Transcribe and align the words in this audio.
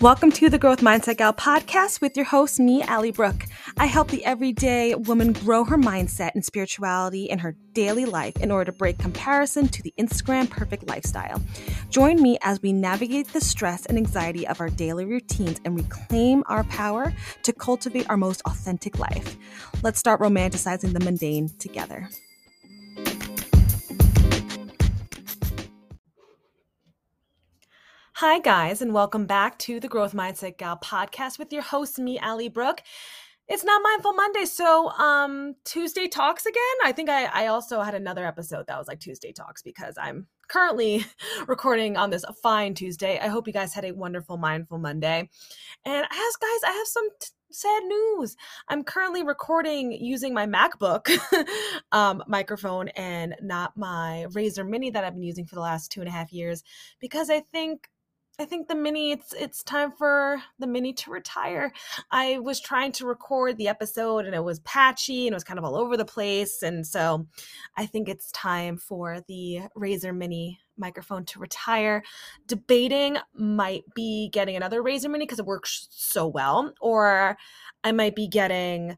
Welcome 0.00 0.32
to 0.32 0.48
the 0.48 0.58
Growth 0.58 0.80
Mindset 0.80 1.18
Gal 1.18 1.34
podcast 1.34 2.00
with 2.00 2.16
your 2.16 2.24
host, 2.24 2.58
me, 2.58 2.80
Allie 2.80 3.10
Brooke. 3.10 3.44
I 3.76 3.84
help 3.84 4.08
the 4.08 4.24
everyday 4.24 4.94
woman 4.94 5.34
grow 5.34 5.62
her 5.64 5.76
mindset 5.76 6.30
and 6.34 6.42
spirituality 6.42 7.24
in 7.24 7.38
her 7.40 7.54
daily 7.74 8.06
life 8.06 8.34
in 8.38 8.50
order 8.50 8.72
to 8.72 8.78
break 8.78 8.96
comparison 8.96 9.68
to 9.68 9.82
the 9.82 9.92
Instagram 9.98 10.48
perfect 10.48 10.88
lifestyle. 10.88 11.42
Join 11.90 12.22
me 12.22 12.38
as 12.40 12.62
we 12.62 12.72
navigate 12.72 13.30
the 13.34 13.42
stress 13.42 13.84
and 13.84 13.98
anxiety 13.98 14.46
of 14.46 14.58
our 14.62 14.70
daily 14.70 15.04
routines 15.04 15.60
and 15.66 15.76
reclaim 15.76 16.44
our 16.46 16.64
power 16.64 17.12
to 17.42 17.52
cultivate 17.52 18.08
our 18.08 18.16
most 18.16 18.40
authentic 18.46 18.98
life. 18.98 19.36
Let's 19.82 19.98
start 19.98 20.22
romanticizing 20.22 20.94
the 20.94 21.00
mundane 21.00 21.50
together. 21.58 22.08
Hi, 28.20 28.38
guys, 28.38 28.82
and 28.82 28.92
welcome 28.92 29.24
back 29.24 29.58
to 29.60 29.80
the 29.80 29.88
Growth 29.88 30.12
Mindset 30.12 30.58
Gal 30.58 30.76
podcast 30.76 31.38
with 31.38 31.50
your 31.54 31.62
host, 31.62 31.98
me, 31.98 32.18
Allie 32.18 32.50
Brooke. 32.50 32.82
It's 33.48 33.64
not 33.64 33.80
Mindful 33.82 34.12
Monday, 34.12 34.44
so 34.44 34.90
um, 34.90 35.54
Tuesday 35.64 36.06
Talks 36.06 36.44
again. 36.44 36.60
I 36.84 36.92
think 36.92 37.08
I, 37.08 37.24
I 37.24 37.46
also 37.46 37.80
had 37.80 37.94
another 37.94 38.26
episode 38.26 38.66
that 38.66 38.76
was 38.76 38.88
like 38.88 39.00
Tuesday 39.00 39.32
Talks 39.32 39.62
because 39.62 39.94
I'm 39.96 40.26
currently 40.48 41.06
recording 41.48 41.96
on 41.96 42.10
this 42.10 42.26
fine 42.42 42.74
Tuesday. 42.74 43.18
I 43.18 43.28
hope 43.28 43.46
you 43.46 43.54
guys 43.54 43.72
had 43.72 43.86
a 43.86 43.92
wonderful 43.92 44.36
Mindful 44.36 44.76
Monday. 44.76 45.30
And 45.86 46.04
as 46.04 46.36
guys, 46.36 46.60
I 46.66 46.74
have 46.76 46.88
some 46.88 47.08
t- 47.22 47.28
sad 47.52 47.84
news. 47.84 48.36
I'm 48.68 48.84
currently 48.84 49.22
recording 49.22 49.92
using 49.92 50.34
my 50.34 50.44
MacBook 50.46 51.08
um, 51.92 52.22
microphone 52.26 52.88
and 52.88 53.34
not 53.40 53.78
my 53.78 54.26
Razer 54.32 54.68
Mini 54.68 54.90
that 54.90 55.04
I've 55.04 55.14
been 55.14 55.22
using 55.22 55.46
for 55.46 55.54
the 55.54 55.62
last 55.62 55.90
two 55.90 56.00
and 56.00 56.08
a 56.08 56.12
half 56.12 56.34
years 56.34 56.62
because 57.00 57.30
I 57.30 57.40
think 57.50 57.88
I 58.38 58.46
think 58.46 58.68
the 58.68 58.74
mini 58.74 59.12
it's 59.12 59.34
it's 59.34 59.62
time 59.62 59.92
for 59.92 60.42
the 60.58 60.66
mini 60.66 60.94
to 60.94 61.10
retire. 61.10 61.72
I 62.10 62.38
was 62.38 62.58
trying 62.58 62.92
to 62.92 63.06
record 63.06 63.58
the 63.58 63.68
episode 63.68 64.24
and 64.24 64.34
it 64.34 64.42
was 64.42 64.60
patchy 64.60 65.26
and 65.26 65.34
it 65.34 65.36
was 65.36 65.44
kind 65.44 65.58
of 65.58 65.64
all 65.64 65.76
over 65.76 65.96
the 65.96 66.06
place 66.06 66.62
and 66.62 66.86
so 66.86 67.26
I 67.76 67.84
think 67.84 68.08
it's 68.08 68.30
time 68.32 68.78
for 68.78 69.20
the 69.28 69.60
Razer 69.76 70.16
Mini 70.16 70.58
microphone 70.78 71.26
to 71.26 71.38
retire. 71.38 72.02
Debating 72.46 73.18
might 73.34 73.84
be 73.94 74.30
getting 74.32 74.56
another 74.56 74.82
Razer 74.82 75.10
Mini 75.10 75.26
because 75.26 75.38
it 75.38 75.44
works 75.46 75.88
so 75.90 76.26
well 76.26 76.72
or 76.80 77.36
I 77.84 77.92
might 77.92 78.16
be 78.16 78.26
getting 78.26 78.96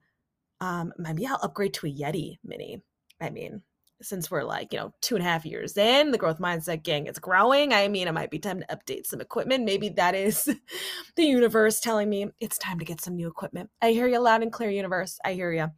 um 0.60 0.92
maybe 0.98 1.26
I'll 1.26 1.40
upgrade 1.42 1.74
to 1.74 1.88
a 1.88 1.92
Yeti 1.92 2.38
Mini. 2.44 2.80
I 3.20 3.30
mean, 3.30 3.62
since 4.02 4.30
we're 4.30 4.44
like, 4.44 4.72
you 4.72 4.78
know, 4.78 4.92
two 5.00 5.14
and 5.16 5.24
a 5.24 5.28
half 5.28 5.44
years 5.44 5.76
in, 5.76 6.10
the 6.10 6.18
growth 6.18 6.38
mindset 6.38 6.82
gang 6.82 7.06
is 7.06 7.18
growing. 7.18 7.72
I 7.72 7.88
mean, 7.88 8.08
it 8.08 8.12
might 8.12 8.30
be 8.30 8.38
time 8.38 8.60
to 8.60 8.66
update 8.76 9.06
some 9.06 9.20
equipment. 9.20 9.64
Maybe 9.64 9.88
that 9.90 10.14
is 10.14 10.44
the 11.16 11.24
universe 11.24 11.80
telling 11.80 12.08
me 12.08 12.28
it's 12.40 12.58
time 12.58 12.78
to 12.78 12.84
get 12.84 13.00
some 13.00 13.16
new 13.16 13.28
equipment. 13.28 13.70
I 13.80 13.92
hear 13.92 14.06
you 14.06 14.18
loud 14.18 14.42
and 14.42 14.52
clear, 14.52 14.70
universe. 14.70 15.18
I 15.24 15.34
hear 15.34 15.52
you. 15.52 15.68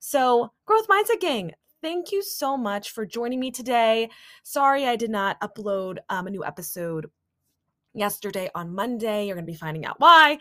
So, 0.00 0.52
growth 0.66 0.86
mindset 0.88 1.20
gang, 1.20 1.52
thank 1.82 2.12
you 2.12 2.22
so 2.22 2.56
much 2.56 2.90
for 2.90 3.06
joining 3.06 3.40
me 3.40 3.50
today. 3.50 4.10
Sorry 4.42 4.86
I 4.86 4.96
did 4.96 5.10
not 5.10 5.40
upload 5.40 5.98
um, 6.08 6.26
a 6.26 6.30
new 6.30 6.44
episode 6.44 7.10
yesterday 7.94 8.50
on 8.54 8.74
Monday. 8.74 9.26
You're 9.26 9.36
going 9.36 9.46
to 9.46 9.52
be 9.52 9.56
finding 9.56 9.86
out 9.86 10.00
why. 10.00 10.38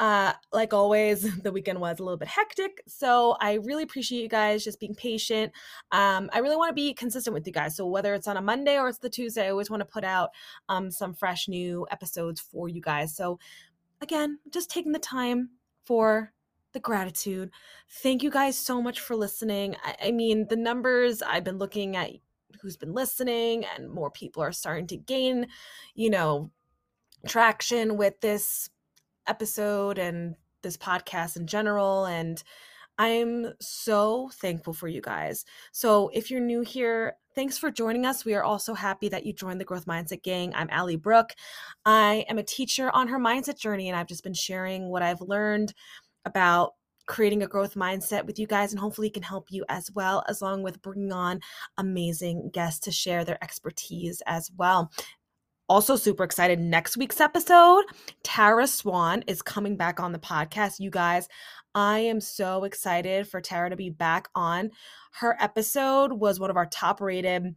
Uh, 0.00 0.32
like 0.50 0.72
always, 0.72 1.22
the 1.42 1.52
weekend 1.52 1.78
was 1.78 2.00
a 2.00 2.02
little 2.02 2.16
bit 2.16 2.26
hectic. 2.26 2.82
So 2.88 3.36
I 3.38 3.54
really 3.62 3.82
appreciate 3.82 4.22
you 4.22 4.28
guys 4.30 4.64
just 4.64 4.80
being 4.80 4.94
patient. 4.94 5.52
Um, 5.92 6.30
I 6.32 6.38
really 6.38 6.56
want 6.56 6.70
to 6.70 6.74
be 6.74 6.94
consistent 6.94 7.34
with 7.34 7.46
you 7.46 7.52
guys. 7.52 7.76
So 7.76 7.86
whether 7.86 8.14
it's 8.14 8.26
on 8.26 8.38
a 8.38 8.40
Monday 8.40 8.78
or 8.78 8.88
it's 8.88 8.98
the 8.98 9.10
Tuesday, 9.10 9.46
I 9.46 9.50
always 9.50 9.68
want 9.68 9.82
to 9.82 9.84
put 9.84 10.02
out 10.02 10.30
um, 10.70 10.90
some 10.90 11.12
fresh 11.12 11.48
new 11.48 11.86
episodes 11.90 12.40
for 12.40 12.66
you 12.66 12.80
guys. 12.80 13.14
So 13.14 13.38
again, 14.00 14.38
just 14.50 14.70
taking 14.70 14.92
the 14.92 14.98
time 14.98 15.50
for 15.84 16.32
the 16.72 16.80
gratitude. 16.80 17.50
Thank 18.02 18.22
you 18.22 18.30
guys 18.30 18.56
so 18.56 18.80
much 18.80 19.00
for 19.00 19.16
listening. 19.16 19.76
I, 19.84 19.96
I 20.06 20.10
mean, 20.12 20.46
the 20.48 20.56
numbers 20.56 21.20
I've 21.20 21.44
been 21.44 21.58
looking 21.58 21.94
at 21.96 22.12
who's 22.62 22.78
been 22.78 22.94
listening 22.94 23.66
and 23.76 23.90
more 23.90 24.10
people 24.10 24.42
are 24.42 24.52
starting 24.52 24.86
to 24.86 24.96
gain, 24.96 25.48
you 25.94 26.08
know, 26.08 26.50
traction 27.26 27.98
with 27.98 28.18
this 28.22 28.70
episode 29.30 29.96
and 29.96 30.34
this 30.62 30.76
podcast 30.76 31.36
in 31.36 31.46
general. 31.46 32.04
And 32.04 32.42
I'm 32.98 33.54
so 33.60 34.28
thankful 34.34 34.74
for 34.74 34.88
you 34.88 35.00
guys. 35.00 35.46
So 35.72 36.10
if 36.12 36.30
you're 36.30 36.40
new 36.40 36.60
here, 36.62 37.14
thanks 37.34 37.56
for 37.56 37.70
joining 37.70 38.04
us. 38.04 38.24
We 38.24 38.34
are 38.34 38.42
also 38.42 38.74
happy 38.74 39.08
that 39.08 39.24
you 39.24 39.32
joined 39.32 39.60
the 39.60 39.64
Growth 39.64 39.86
Mindset 39.86 40.22
Gang. 40.22 40.52
I'm 40.54 40.68
Allie 40.70 40.96
Brooke. 40.96 41.32
I 41.86 42.26
am 42.28 42.38
a 42.38 42.42
teacher 42.42 42.90
on 42.90 43.08
her 43.08 43.18
mindset 43.18 43.58
journey, 43.58 43.88
and 43.88 43.96
I've 43.96 44.08
just 44.08 44.24
been 44.24 44.34
sharing 44.34 44.90
what 44.90 45.02
I've 45.02 45.22
learned 45.22 45.72
about 46.26 46.74
creating 47.06 47.42
a 47.42 47.48
growth 47.48 47.74
mindset 47.74 48.24
with 48.24 48.38
you 48.38 48.46
guys 48.46 48.72
and 48.72 48.78
hopefully 48.78 49.10
can 49.10 49.22
help 49.22 49.50
you 49.50 49.64
as 49.68 49.90
well 49.92 50.22
as 50.28 50.40
long 50.40 50.62
with 50.62 50.80
bringing 50.82 51.12
on 51.12 51.40
amazing 51.76 52.50
guests 52.52 52.78
to 52.78 52.92
share 52.92 53.24
their 53.24 53.42
expertise 53.42 54.22
as 54.26 54.48
well 54.56 54.92
also, 55.70 55.94
super 55.94 56.24
excited. 56.24 56.58
Next 56.58 56.96
week's 56.96 57.20
episode, 57.20 57.84
Tara 58.24 58.66
Swan 58.66 59.22
is 59.28 59.40
coming 59.40 59.76
back 59.76 60.00
on 60.00 60.10
the 60.10 60.18
podcast. 60.18 60.80
You 60.80 60.90
guys, 60.90 61.28
I 61.76 62.00
am 62.00 62.20
so 62.20 62.64
excited 62.64 63.28
for 63.28 63.40
Tara 63.40 63.70
to 63.70 63.76
be 63.76 63.88
back 63.88 64.28
on. 64.34 64.72
Her 65.12 65.36
episode 65.40 66.12
was 66.12 66.40
one 66.40 66.50
of 66.50 66.56
our 66.56 66.66
top 66.66 67.00
rated 67.00 67.54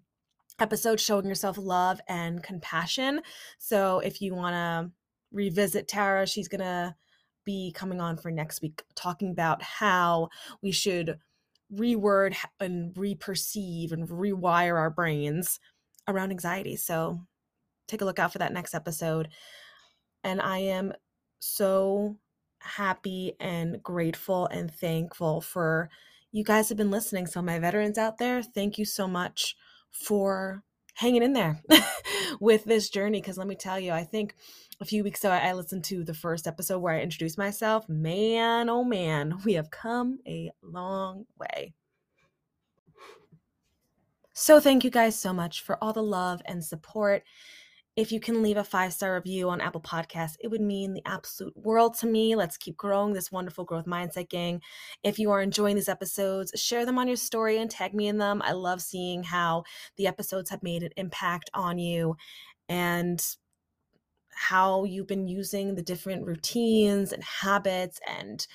episodes, 0.60 1.02
showing 1.02 1.26
yourself 1.26 1.58
love 1.58 2.00
and 2.08 2.44
compassion. 2.44 3.22
So, 3.58 3.98
if 3.98 4.22
you 4.22 4.36
want 4.36 4.54
to 4.54 4.92
revisit 5.32 5.88
Tara, 5.88 6.28
she's 6.28 6.48
going 6.48 6.62
to 6.62 6.94
be 7.46 7.72
coming 7.72 8.00
on 8.00 8.18
for 8.18 8.30
next 8.30 8.62
week, 8.62 8.84
talking 8.94 9.32
about 9.32 9.64
how 9.64 10.30
we 10.62 10.72
should 10.72 11.18
reword 11.74 12.36
and 12.60 12.96
reperceive 12.96 13.92
and 13.92 14.08
rewire 14.08 14.78
our 14.78 14.92
brains 14.92 15.60
around 16.08 16.30
anxiety. 16.30 16.76
So, 16.76 17.20
take 17.88 18.02
a 18.02 18.06
look 18.06 18.20
out 18.20 18.32
for 18.32 18.40
that 18.40 18.54
next 18.54 18.74
episode. 18.74 19.30
And 20.24 20.42
I 20.42 20.60
am 20.60 20.94
so 21.40 22.18
happy 22.60 23.34
and 23.40 23.82
grateful 23.84 24.48
and 24.48 24.74
thankful 24.74 25.42
for 25.42 25.90
you 26.32 26.44
guys 26.44 26.70
have 26.70 26.78
been 26.78 26.92
listening. 26.92 27.28
So, 27.28 27.42
my 27.42 27.60
veterans 27.60 27.98
out 27.98 28.18
there, 28.18 28.42
thank 28.42 28.78
you 28.78 28.86
so 28.86 29.08
much 29.08 29.56
for 29.92 30.64
hanging 30.96 31.24
in 31.24 31.34
there 31.34 31.62
with 32.40 32.66
this 32.66 32.90
journey. 32.90 33.22
Because 33.22 33.38
let 33.38 33.48
me 33.48 33.56
tell 33.56 33.80
you, 33.80 33.92
I 33.92 34.04
think 34.04 34.36
a 34.82 34.86
few 34.86 35.04
weeks 35.04 35.24
ago, 35.24 35.32
I 35.32 35.54
listened 35.54 35.84
to 35.86 36.04
the 36.04 36.14
first 36.14 36.48
episode 36.48 36.80
where 36.80 36.96
I 36.96 37.02
introduced 37.02 37.38
myself. 37.38 37.88
Man, 37.88 38.70
oh 38.70 38.84
man, 38.84 39.36
we 39.46 39.54
have 39.54 39.70
come 39.70 40.20
a 40.28 40.50
long 40.62 41.26
way. 41.40 41.74
So, 44.34 44.60
thank 44.60 44.84
you 44.84 44.90
guys 44.90 45.18
so 45.18 45.34
much 45.34 45.62
for 45.62 45.82
all 45.84 45.94
the 45.94 46.02
love 46.02 46.42
and 46.46 46.66
support. 46.66 47.24
If 47.96 48.12
you 48.12 48.20
can 48.20 48.42
leave 48.42 48.58
a 48.58 48.64
five 48.64 48.92
star 48.92 49.14
review 49.14 49.50
on 49.50 49.62
Apple 49.62 49.82
Podcasts, 49.82 50.36
it 50.40 50.48
would 50.48 50.62
mean 50.62 50.94
the 50.94 51.04
absolute 51.06 51.56
world 51.56 51.96
to 52.00 52.08
me. 52.08 52.36
Let's 52.36 52.58
keep 52.58 52.76
growing 52.76 53.14
this 53.14 53.32
wonderful 53.32 53.66
growth 53.66 53.86
mindset 53.86 54.30
gang. 54.30 54.62
If 55.04 55.20
you 55.20 55.30
are 55.30 55.42
enjoying 55.42 55.76
these 55.76 55.90
episodes, 55.90 56.52
share 56.56 56.88
them 56.88 56.98
on 56.98 57.08
your 57.08 57.18
story 57.18 57.60
and 57.60 57.70
tag 57.70 57.94
me 57.94 58.08
in 58.08 58.18
them. 58.18 58.42
I 58.44 58.54
love 58.54 58.82
seeing 58.82 59.22
how 59.22 59.64
the 59.98 60.08
episodes 60.08 60.50
have 60.50 60.64
made 60.64 60.82
an 60.82 60.90
impact 60.98 61.52
on 61.54 61.78
you 61.78 62.16
and 62.68 63.24
how 64.32 64.86
you've 64.86 65.08
been 65.08 65.28
using 65.28 65.76
the 65.76 65.84
different 65.84 66.26
routines 66.26 67.14
and 67.14 67.24
habits 67.24 68.00
and 68.08 68.48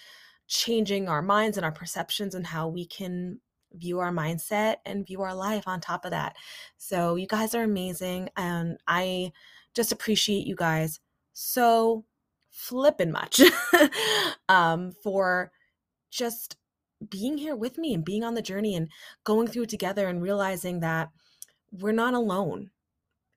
changing 0.48 1.08
our 1.08 1.22
minds 1.22 1.56
and 1.56 1.64
our 1.64 1.70
perceptions 1.70 2.34
and 2.34 2.48
how 2.48 2.66
we 2.66 2.84
can 2.84 3.38
view 3.74 3.98
our 4.00 4.12
mindset 4.12 4.76
and 4.86 5.06
view 5.06 5.22
our 5.22 5.34
life 5.34 5.64
on 5.66 5.80
top 5.80 6.04
of 6.04 6.10
that. 6.10 6.36
So, 6.76 7.16
you 7.16 7.26
guys 7.26 7.54
are 7.54 7.62
amazing. 7.62 8.30
And 8.36 8.78
I 8.86 9.32
just 9.74 9.92
appreciate 9.92 10.46
you 10.46 10.56
guys 10.56 11.00
so 11.32 12.04
flippin' 12.50 13.12
much 13.12 13.40
um, 14.48 14.92
for 15.02 15.52
just 16.10 16.56
being 17.08 17.38
here 17.38 17.54
with 17.54 17.78
me 17.78 17.94
and 17.94 18.04
being 18.04 18.24
on 18.24 18.34
the 18.34 18.42
journey 18.42 18.74
and 18.74 18.88
going 19.24 19.46
through 19.46 19.62
it 19.62 19.68
together 19.68 20.08
and 20.08 20.22
realizing 20.22 20.80
that 20.80 21.10
we're 21.70 21.92
not 21.92 22.14
alone. 22.14 22.70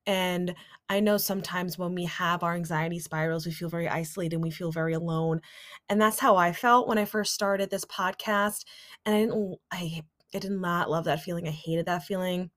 And 0.08 0.56
I 0.90 1.00
know 1.00 1.18
sometimes 1.18 1.78
when 1.78 1.94
we 1.94 2.06
have 2.06 2.42
our 2.42 2.56
anxiety 2.56 3.00
spirals, 3.00 3.46
we 3.46 3.52
feel 3.52 3.70
very 3.70 3.88
isolated 3.88 4.36
and 4.36 4.44
we 4.44 4.50
feel 4.50 4.72
very 4.72 4.94
alone. 4.94 5.42
And 5.90 6.02
that's 6.02 6.20
how 6.20 6.38
I 6.38 6.54
felt 6.54 6.88
when 6.88 6.98
I 6.98 7.06
first 7.06 7.34
started 7.34 7.70
this 7.70 7.86
podcast. 7.86 8.66
And 9.06 9.16
I 9.16 9.20
didn't, 9.20 9.60
I 9.72 10.02
I 10.34 10.40
did 10.40 10.52
not 10.52 10.90
love 10.90 11.06
that 11.06 11.22
feeling. 11.22 11.48
I 11.48 11.52
hated 11.52 11.86
that 11.88 12.04
feeling. 12.04 12.52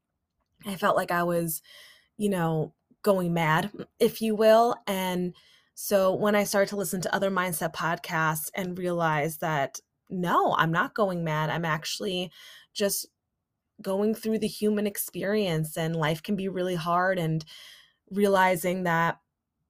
I 0.67 0.77
felt 0.77 0.97
like 0.97 1.11
I 1.11 1.23
was, 1.23 1.63
you 2.17 2.29
know, 2.29 2.75
going 3.03 3.35
mad, 3.35 3.71
if 3.99 4.23
you 4.23 4.35
will. 4.35 4.77
And 4.87 5.35
so 5.75 6.15
when 6.15 6.35
I 6.35 6.45
started 6.45 6.71
to 6.71 6.77
listen 6.77 7.01
to 7.03 7.15
other 7.15 7.31
mindset 7.31 7.75
podcasts 7.75 8.51
and 8.55 8.79
realized 8.79 9.41
that 9.41 9.81
no, 10.11 10.55
I'm 10.57 10.71
not 10.71 10.95
going 10.95 11.25
mad, 11.25 11.51
I'm 11.51 11.65
actually 11.65 12.31
just 12.73 13.07
going 13.83 14.15
through 14.15 14.39
the 14.39 14.47
human 14.47 14.87
experience 14.87 15.77
and 15.77 15.97
life 15.97 16.23
can 16.23 16.37
be 16.37 16.49
really 16.49 16.77
hard 16.77 17.19
and 17.19 17.45
realizing 18.11 18.85
that, 18.85 19.19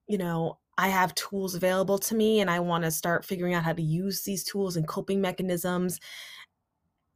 you 0.07 0.19
know, 0.19 0.59
I 0.77 0.89
have 0.89 1.15
tools 1.15 1.55
available 1.55 1.99
to 2.01 2.15
me 2.15 2.41
and 2.41 2.51
I 2.51 2.61
want 2.61 2.85
to 2.85 2.91
start 2.91 3.25
figuring 3.25 3.55
out 3.55 3.65
how 3.65 3.73
to 3.73 3.83
use 3.83 4.23
these 4.23 4.45
tools 4.45 4.77
and 4.77 4.87
coping 4.87 5.21
mechanisms 5.21 6.01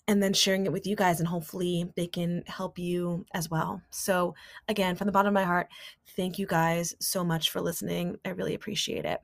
and 0.08 0.22
then 0.22 0.32
sharing 0.32 0.64
it 0.64 0.72
with 0.72 0.86
you 0.86 0.96
guys 0.96 1.20
and 1.20 1.28
hopefully 1.28 1.92
they 1.94 2.06
can 2.06 2.42
help 2.46 2.78
you 2.78 3.26
as 3.34 3.50
well. 3.50 3.80
So 3.90 4.34
again, 4.66 4.96
from 4.96 5.06
the 5.06 5.12
bottom 5.12 5.28
of 5.28 5.34
my 5.34 5.44
heart, 5.44 5.68
thank 6.16 6.38
you 6.38 6.46
guys 6.46 6.96
so 6.98 7.22
much 7.22 7.50
for 7.50 7.60
listening. 7.60 8.16
I 8.24 8.30
really 8.30 8.54
appreciate 8.54 9.04
it. 9.04 9.20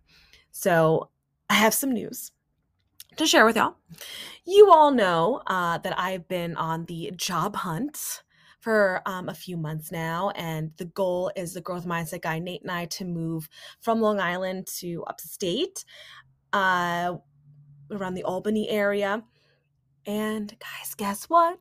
So 0.52 1.08
I 1.48 1.54
have 1.54 1.75
some 1.75 1.90
news 1.90 2.31
to 3.16 3.26
share 3.26 3.46
with 3.46 3.56
y'all. 3.56 3.76
You 4.44 4.70
all 4.70 4.92
know 4.92 5.40
uh, 5.46 5.78
that 5.78 5.98
I've 5.98 6.28
been 6.28 6.54
on 6.56 6.84
the 6.84 7.12
job 7.16 7.56
hunt 7.56 8.22
for 8.60 9.02
um, 9.06 9.28
a 9.28 9.34
few 9.34 9.56
months 9.56 9.92
now, 9.92 10.30
and 10.37 10.72
the 10.78 10.87
goal 10.87 11.30
is 11.37 11.52
the 11.52 11.60
growth 11.60 11.84
mindset 11.84 12.22
guy 12.22 12.38
Nate 12.38 12.62
and 12.62 12.70
I 12.70 12.87
to 12.87 13.04
move 13.04 13.48
from 13.80 14.00
Long 14.00 14.20
Island 14.20 14.66
to 14.78 15.04
upstate, 15.06 15.84
uh, 16.54 17.16
around 17.90 18.14
the 18.14 18.25
Albany 18.25 18.69
area. 18.70 19.22
And 20.06 20.48
guys, 20.58 20.94
guess 20.94 21.24
what? 21.24 21.58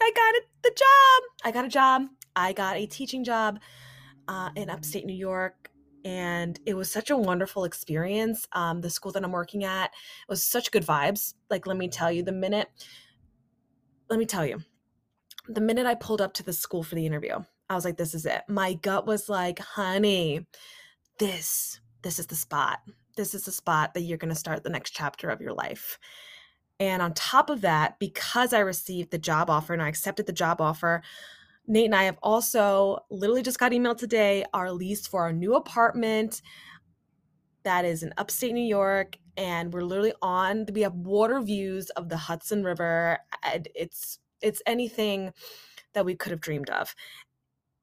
I 0.00 0.12
got 0.14 0.34
it, 0.34 0.44
the 0.62 0.70
job. 0.70 1.22
I 1.44 1.50
got 1.50 1.64
a 1.64 1.68
job. 1.68 2.02
I 2.36 2.52
got 2.52 2.76
a 2.76 2.86
teaching 2.86 3.24
job 3.24 3.58
uh, 4.28 4.50
in 4.54 4.70
upstate 4.70 5.06
New 5.06 5.14
York 5.14 5.70
and 6.04 6.58
it 6.64 6.74
was 6.74 6.90
such 6.90 7.10
a 7.10 7.16
wonderful 7.16 7.64
experience. 7.64 8.46
Um, 8.52 8.80
the 8.80 8.90
school 8.90 9.12
that 9.12 9.24
I'm 9.24 9.32
working 9.32 9.64
at 9.64 9.90
was 10.28 10.44
such 10.44 10.70
good 10.70 10.86
vibes. 10.86 11.34
Like, 11.50 11.66
let 11.66 11.76
me 11.76 11.88
tell 11.88 12.10
you, 12.10 12.22
the 12.22 12.32
minute, 12.32 12.68
let 14.08 14.18
me 14.18 14.26
tell 14.26 14.46
you, 14.46 14.60
the 15.48 15.60
minute 15.60 15.86
I 15.86 15.94
pulled 15.94 16.20
up 16.20 16.32
to 16.34 16.42
the 16.42 16.52
school 16.52 16.82
for 16.82 16.94
the 16.94 17.06
interview, 17.06 17.34
I 17.68 17.74
was 17.74 17.84
like, 17.84 17.96
this 17.96 18.14
is 18.14 18.26
it. 18.26 18.42
My 18.48 18.74
gut 18.74 19.06
was 19.06 19.28
like, 19.28 19.58
honey, 19.58 20.46
this, 21.18 21.80
this 22.02 22.18
is 22.18 22.26
the 22.26 22.36
spot. 22.36 22.78
This 23.16 23.34
is 23.34 23.44
the 23.44 23.52
spot 23.52 23.94
that 23.94 24.02
you're 24.02 24.18
going 24.18 24.32
to 24.32 24.38
start 24.38 24.62
the 24.62 24.70
next 24.70 24.92
chapter 24.92 25.28
of 25.28 25.40
your 25.40 25.52
life. 25.52 25.98
And 26.80 27.02
on 27.02 27.12
top 27.14 27.50
of 27.50 27.62
that, 27.62 27.98
because 27.98 28.52
I 28.52 28.60
received 28.60 29.10
the 29.10 29.18
job 29.18 29.50
offer 29.50 29.72
and 29.72 29.82
I 29.82 29.88
accepted 29.88 30.26
the 30.26 30.32
job 30.32 30.60
offer, 30.60 31.02
Nate 31.66 31.86
and 31.86 31.94
I 31.94 32.04
have 32.04 32.18
also 32.22 33.00
literally 33.10 33.42
just 33.42 33.58
got 33.58 33.72
emailed 33.72 33.98
today 33.98 34.44
our 34.54 34.70
lease 34.72 35.06
for 35.06 35.22
our 35.22 35.32
new 35.32 35.54
apartment 35.54 36.40
that 37.64 37.84
is 37.84 38.02
in 38.02 38.14
upstate 38.16 38.54
New 38.54 38.64
York. 38.64 39.16
And 39.36 39.72
we're 39.72 39.82
literally 39.82 40.14
on, 40.22 40.66
we 40.72 40.80
have 40.82 40.94
water 40.94 41.40
views 41.40 41.90
of 41.90 42.08
the 42.08 42.16
Hudson 42.16 42.64
River. 42.64 43.18
It's, 43.74 44.18
it's 44.40 44.62
anything 44.66 45.32
that 45.94 46.06
we 46.06 46.14
could 46.14 46.30
have 46.30 46.40
dreamed 46.40 46.70
of. 46.70 46.94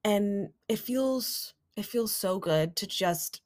And 0.04 0.50
it 0.70 0.80
feels, 0.80 1.54
it 1.76 1.86
feels 1.86 2.12
so 2.12 2.40
good 2.40 2.76
to 2.78 2.88
just 2.88 3.42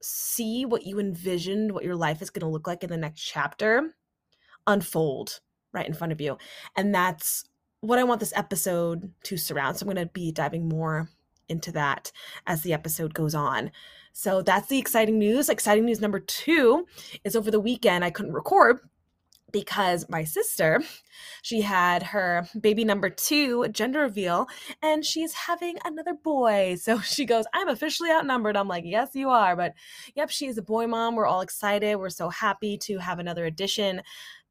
see 0.00 0.64
what 0.64 0.86
you 0.86 0.98
envisioned, 0.98 1.72
what 1.72 1.84
your 1.84 1.96
life 1.96 2.22
is 2.22 2.30
going 2.30 2.40
to 2.40 2.52
look 2.52 2.66
like 2.66 2.82
in 2.82 2.90
the 2.90 2.96
next 2.96 3.20
chapter 3.20 3.94
unfold 4.70 5.40
right 5.72 5.86
in 5.86 5.94
front 5.94 6.12
of 6.12 6.20
you. 6.20 6.38
And 6.76 6.94
that's 6.94 7.44
what 7.80 7.98
I 7.98 8.04
want 8.04 8.20
this 8.20 8.32
episode 8.36 9.12
to 9.24 9.36
surround. 9.36 9.76
So 9.76 9.84
I'm 9.84 9.94
going 9.94 10.06
to 10.06 10.12
be 10.12 10.32
diving 10.32 10.68
more 10.68 11.08
into 11.48 11.72
that 11.72 12.12
as 12.46 12.62
the 12.62 12.72
episode 12.72 13.14
goes 13.14 13.34
on. 13.34 13.70
So 14.12 14.42
that's 14.42 14.68
the 14.68 14.78
exciting 14.78 15.18
news. 15.18 15.48
Exciting 15.48 15.84
news 15.84 16.00
number 16.00 16.20
two 16.20 16.86
is 17.24 17.36
over 17.36 17.50
the 17.50 17.60
weekend, 17.60 18.04
I 18.04 18.10
couldn't 18.10 18.32
record 18.32 18.80
because 19.52 20.08
my 20.08 20.24
sister 20.24 20.80
she 21.42 21.60
had 21.60 22.02
her 22.02 22.46
baby 22.60 22.84
number 22.84 23.10
two 23.10 23.66
gender 23.68 24.00
reveal 24.00 24.46
and 24.82 25.04
she's 25.04 25.32
having 25.32 25.76
another 25.84 26.14
boy 26.14 26.76
so 26.76 26.98
she 27.00 27.24
goes 27.24 27.44
i'm 27.52 27.68
officially 27.68 28.10
outnumbered 28.10 28.56
i'm 28.56 28.68
like 28.68 28.84
yes 28.86 29.10
you 29.14 29.28
are 29.28 29.56
but 29.56 29.74
yep 30.14 30.30
she's 30.30 30.58
a 30.58 30.62
boy 30.62 30.86
mom 30.86 31.14
we're 31.14 31.26
all 31.26 31.40
excited 31.40 31.96
we're 31.96 32.08
so 32.08 32.28
happy 32.28 32.78
to 32.78 32.98
have 32.98 33.18
another 33.18 33.44
addition 33.44 34.00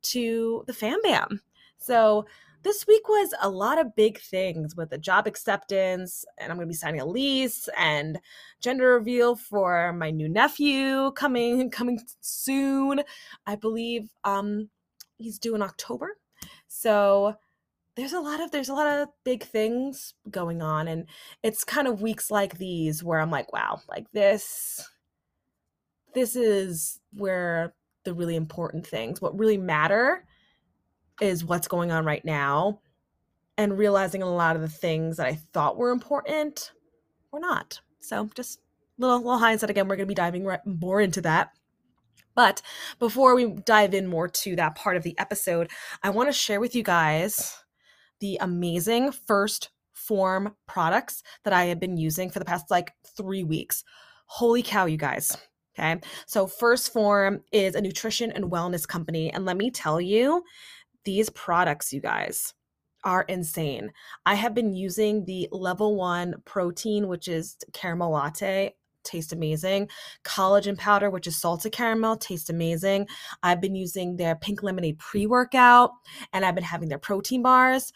to 0.01 0.63
the 0.67 0.73
fam 0.73 0.99
bam 1.03 1.41
so 1.77 2.25
this 2.61 2.85
week 2.87 3.07
was 3.07 3.33
a 3.41 3.49
lot 3.49 3.79
of 3.79 3.95
big 3.95 4.19
things 4.19 4.75
with 4.75 4.89
the 4.89 4.97
job 4.97 5.27
acceptance, 5.27 6.25
and 6.37 6.51
I'm 6.51 6.57
going 6.57 6.67
to 6.67 6.71
be 6.71 6.75
signing 6.75 6.99
a 6.99 7.05
lease 7.05 7.69
and 7.77 8.19
gender 8.59 8.95
reveal 8.95 9.35
for 9.35 9.93
my 9.93 10.11
new 10.11 10.27
nephew 10.27 11.11
coming 11.13 11.69
coming 11.71 12.01
soon. 12.19 13.01
I 13.45 13.55
believe 13.55 14.09
um 14.23 14.69
he's 15.17 15.39
due 15.39 15.55
in 15.55 15.61
October. 15.61 16.17
So 16.67 17.35
there's 17.95 18.13
a 18.13 18.19
lot 18.19 18.41
of 18.41 18.51
there's 18.51 18.69
a 18.69 18.73
lot 18.73 18.87
of 18.87 19.09
big 19.23 19.43
things 19.43 20.13
going 20.29 20.61
on 20.61 20.87
and 20.87 21.05
it's 21.43 21.63
kind 21.63 21.87
of 21.87 22.01
weeks 22.01 22.31
like 22.31 22.57
these 22.57 23.03
where 23.03 23.19
I'm 23.19 23.31
like, 23.31 23.53
wow, 23.53 23.81
like 23.89 24.11
this 24.11 24.87
this 26.13 26.35
is 26.35 26.99
where 27.13 27.73
the 28.05 28.13
really 28.13 28.35
important 28.35 28.87
things, 28.87 29.21
what 29.21 29.37
really 29.37 29.57
matter 29.57 30.25
is 31.21 31.43
what's 31.43 31.67
going 31.67 31.91
on 31.91 32.05
right 32.05 32.23
now 32.23 32.79
and 33.57 33.77
realizing 33.77 34.21
a 34.21 34.33
lot 34.33 34.55
of 34.55 34.61
the 34.61 34.69
things 34.69 35.17
that 35.17 35.27
I 35.27 35.35
thought 35.35 35.77
were 35.77 35.91
important 35.91 36.71
were 37.31 37.41
not. 37.41 37.81
So 37.99 38.29
just 38.35 38.61
little 38.97 39.17
little 39.17 39.37
hindsight 39.37 39.69
again, 39.69 39.87
we're 39.87 39.97
going 39.97 40.07
to 40.07 40.11
be 40.11 40.15
diving 40.15 40.45
right, 40.45 40.65
more 40.65 41.01
into 41.01 41.21
that. 41.21 41.51
But 42.35 42.61
before 42.99 43.35
we 43.35 43.47
dive 43.65 43.93
in 43.93 44.07
more 44.07 44.29
to 44.29 44.55
that 44.55 44.75
part 44.75 44.95
of 44.95 45.03
the 45.03 45.17
episode, 45.19 45.69
I 46.01 46.09
want 46.09 46.29
to 46.29 46.33
share 46.33 46.61
with 46.61 46.73
you 46.73 46.83
guys 46.83 47.61
the 48.21 48.37
amazing 48.39 49.11
1st 49.11 49.69
Phorm 49.91 50.55
products 50.65 51.21
that 51.43 51.51
I 51.51 51.65
have 51.65 51.79
been 51.79 51.97
using 51.97 52.29
for 52.29 52.39
the 52.39 52.45
past 52.45 52.71
like 52.71 52.93
3 53.17 53.43
weeks. 53.43 53.83
Holy 54.25 54.63
cow, 54.63 54.85
you 54.85 54.97
guys. 54.97 55.35
Okay. 55.79 55.99
So 56.25 56.45
1st 56.45 56.91
Phorm 56.91 57.41
is 57.51 57.75
a 57.75 57.81
nutrition 57.81 58.31
and 58.31 58.51
wellness 58.51 58.87
company 58.87 59.31
and 59.31 59.45
let 59.45 59.57
me 59.57 59.71
tell 59.71 60.01
you, 60.01 60.43
these 61.05 61.29
products, 61.29 61.93
you 61.93 62.01
guys, 62.01 62.53
are 63.05 63.21
insane. 63.23 63.91
I 64.25 64.35
have 64.35 64.53
been 64.53 64.73
using 64.73 65.23
the 65.23 65.47
level 65.51 65.95
one 65.95 66.35
protein, 66.45 67.07
which 67.07 67.29
is 67.29 67.55
caramel 67.71 68.11
latte. 68.11 68.75
Taste 69.05 69.31
amazing. 69.31 69.87
Collagen 70.25 70.77
powder, 70.77 71.09
which 71.09 71.25
is 71.25 71.37
salted 71.37 71.71
caramel, 71.71 72.17
taste 72.17 72.49
amazing. 72.49 73.07
I've 73.41 73.61
been 73.61 73.75
using 73.75 74.17
their 74.17 74.35
pink 74.35 74.61
lemonade 74.61 74.99
pre 74.99 75.25
workout 75.25 75.91
and 76.33 76.43
I've 76.43 76.55
been 76.55 76.63
having 76.65 76.89
their 76.89 76.99
protein 76.99 77.41
bars. 77.41 77.93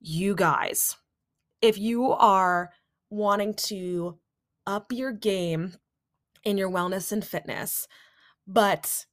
You 0.00 0.34
guys, 0.34 0.96
if 1.62 1.78
you 1.78 2.10
are 2.10 2.70
wanting 3.10 3.54
to 3.54 4.18
up 4.66 4.90
your 4.90 5.12
game 5.12 5.74
in 6.44 6.58
your 6.58 6.70
wellness 6.70 7.12
and 7.12 7.24
fitness, 7.24 7.88
but 8.46 9.06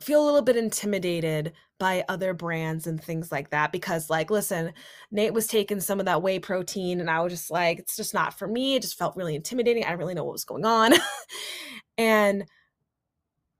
feel 0.00 0.22
a 0.22 0.26
little 0.26 0.42
bit 0.42 0.56
intimidated 0.56 1.52
by 1.78 2.04
other 2.08 2.32
brands 2.34 2.86
and 2.86 3.02
things 3.02 3.30
like 3.30 3.50
that 3.50 3.72
because 3.72 4.10
like 4.10 4.30
listen 4.30 4.72
nate 5.10 5.32
was 5.32 5.46
taking 5.46 5.80
some 5.80 5.98
of 6.00 6.06
that 6.06 6.22
whey 6.22 6.38
protein 6.38 7.00
and 7.00 7.10
i 7.10 7.20
was 7.20 7.32
just 7.32 7.50
like 7.50 7.78
it's 7.78 7.96
just 7.96 8.14
not 8.14 8.38
for 8.38 8.48
me. 8.48 8.74
It 8.74 8.82
just 8.82 8.98
felt 8.98 9.16
really 9.16 9.34
intimidating. 9.34 9.84
I 9.84 9.88
didn't 9.88 10.00
really 10.00 10.14
know 10.14 10.24
what 10.24 10.32
was 10.32 10.44
going 10.44 10.64
on. 10.64 10.92
And 11.98 12.46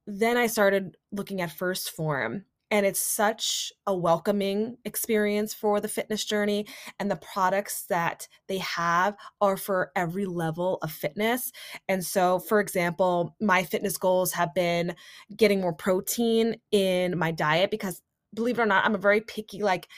then 0.07 0.39
i 0.39 0.47
started 0.47 0.97
looking 1.13 1.43
at 1.43 1.51
1st 1.51 1.91
Phorm 1.91 2.45
and 2.71 2.87
it's 2.87 3.01
such 3.01 3.73
a 3.87 3.95
welcoming 3.97 4.77
experience 4.85 5.53
for 5.55 5.81
the 5.81 5.89
fitness 5.89 6.25
journey 6.25 6.67
and 6.99 7.11
the 7.11 7.17
products 7.17 7.85
that 7.89 8.29
they 8.49 8.59
have 8.59 9.17
are 9.41 9.57
for 9.57 9.91
every 9.97 10.27
level 10.27 10.79
of 10.83 10.93
fitness. 10.93 11.53
And 11.89 12.05
so 12.05 12.39
for 12.39 12.61
example 12.61 13.35
my 13.41 13.65
fitness 13.65 13.97
goals 13.97 14.33
have 14.33 14.55
been 14.55 14.95
getting 15.37 15.61
more 15.61 15.73
protein 15.73 16.57
in 16.71 17.19
my 17.19 17.31
diet 17.31 17.71
because 17.71 18.03
believe 18.35 18.59
it 18.59 18.63
or 18.63 18.67
not 18.67 18.85
i'm 18.85 18.95
a 18.95 18.99
very 18.99 19.21
picky 19.21 19.63
like 19.63 19.89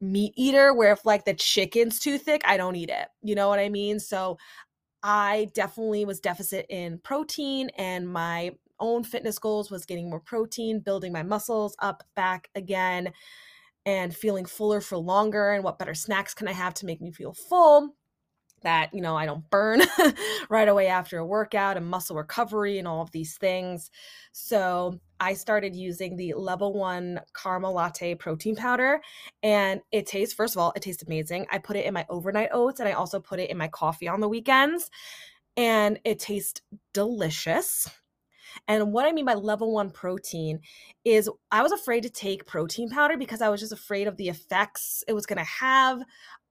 meat 0.00 0.32
eater 0.36 0.74
where 0.74 0.92
if 0.92 1.04
like 1.04 1.24
the 1.24 1.34
chicken's 1.34 1.98
too 1.98 2.18
thick 2.18 2.42
i 2.44 2.56
don't 2.56 2.76
eat 2.76 2.90
it 2.90 3.08
you 3.22 3.34
know 3.34 3.48
what 3.48 3.58
i 3.58 3.68
mean? 3.68 3.98
So 3.98 4.38
i 5.02 5.48
definitely 5.54 6.04
was 6.04 6.20
deficit 6.20 6.66
in 6.68 6.98
protein 6.98 7.70
and 7.76 8.08
my 8.08 8.52
own 8.80 9.04
fitness 9.04 9.38
goals 9.38 9.70
was 9.70 9.86
getting 9.86 10.10
more 10.10 10.20
protein, 10.20 10.80
building 10.80 11.12
my 11.12 11.22
muscles 11.22 11.76
up 11.78 12.02
back 12.14 12.48
again, 12.54 13.12
and 13.84 14.14
feeling 14.14 14.44
fuller 14.44 14.80
for 14.80 14.98
longer. 14.98 15.52
And 15.52 15.64
what 15.64 15.78
better 15.78 15.94
snacks 15.94 16.34
can 16.34 16.48
I 16.48 16.52
have 16.52 16.74
to 16.74 16.86
make 16.86 17.00
me 17.00 17.12
feel 17.12 17.32
full? 17.32 17.94
That, 18.62 18.92
you 18.92 19.00
know, 19.00 19.16
I 19.16 19.26
don't 19.26 19.48
burn 19.48 19.82
right 20.50 20.66
away 20.66 20.88
after 20.88 21.18
a 21.18 21.26
workout 21.26 21.76
and 21.76 21.86
muscle 21.86 22.16
recovery 22.16 22.78
and 22.78 22.88
all 22.88 23.00
of 23.00 23.12
these 23.12 23.36
things. 23.36 23.90
So 24.32 24.98
I 25.20 25.34
started 25.34 25.76
using 25.76 26.16
the 26.16 26.34
level 26.34 26.72
one 26.74 27.20
caramel 27.40 27.74
latte 27.74 28.16
protein 28.16 28.56
powder. 28.56 29.00
And 29.42 29.82
it 29.92 30.06
tastes, 30.06 30.34
first 30.34 30.56
of 30.56 30.58
all, 30.58 30.72
it 30.74 30.82
tastes 30.82 31.04
amazing. 31.04 31.46
I 31.52 31.58
put 31.58 31.76
it 31.76 31.84
in 31.84 31.94
my 31.94 32.06
overnight 32.08 32.48
oats 32.52 32.80
and 32.80 32.88
I 32.88 32.92
also 32.92 33.20
put 33.20 33.38
it 33.38 33.50
in 33.50 33.58
my 33.58 33.68
coffee 33.68 34.08
on 34.08 34.20
the 34.20 34.28
weekends. 34.28 34.90
And 35.56 36.00
it 36.04 36.18
tastes 36.18 36.60
delicious 36.92 37.88
And 38.68 38.92
what 38.92 39.06
I 39.06 39.12
mean 39.12 39.24
by 39.24 39.34
level 39.34 39.72
one 39.72 39.90
protein 39.90 40.60
is 41.04 41.30
I 41.50 41.62
was 41.62 41.72
afraid 41.72 42.02
to 42.02 42.10
take 42.10 42.46
protein 42.46 42.88
powder 42.90 43.16
because 43.16 43.40
I 43.42 43.48
was 43.48 43.60
just 43.60 43.72
afraid 43.72 44.06
of 44.06 44.16
the 44.16 44.28
effects 44.28 45.04
it 45.08 45.12
was 45.12 45.26
going 45.26 45.38
to 45.38 45.44
have 45.44 46.02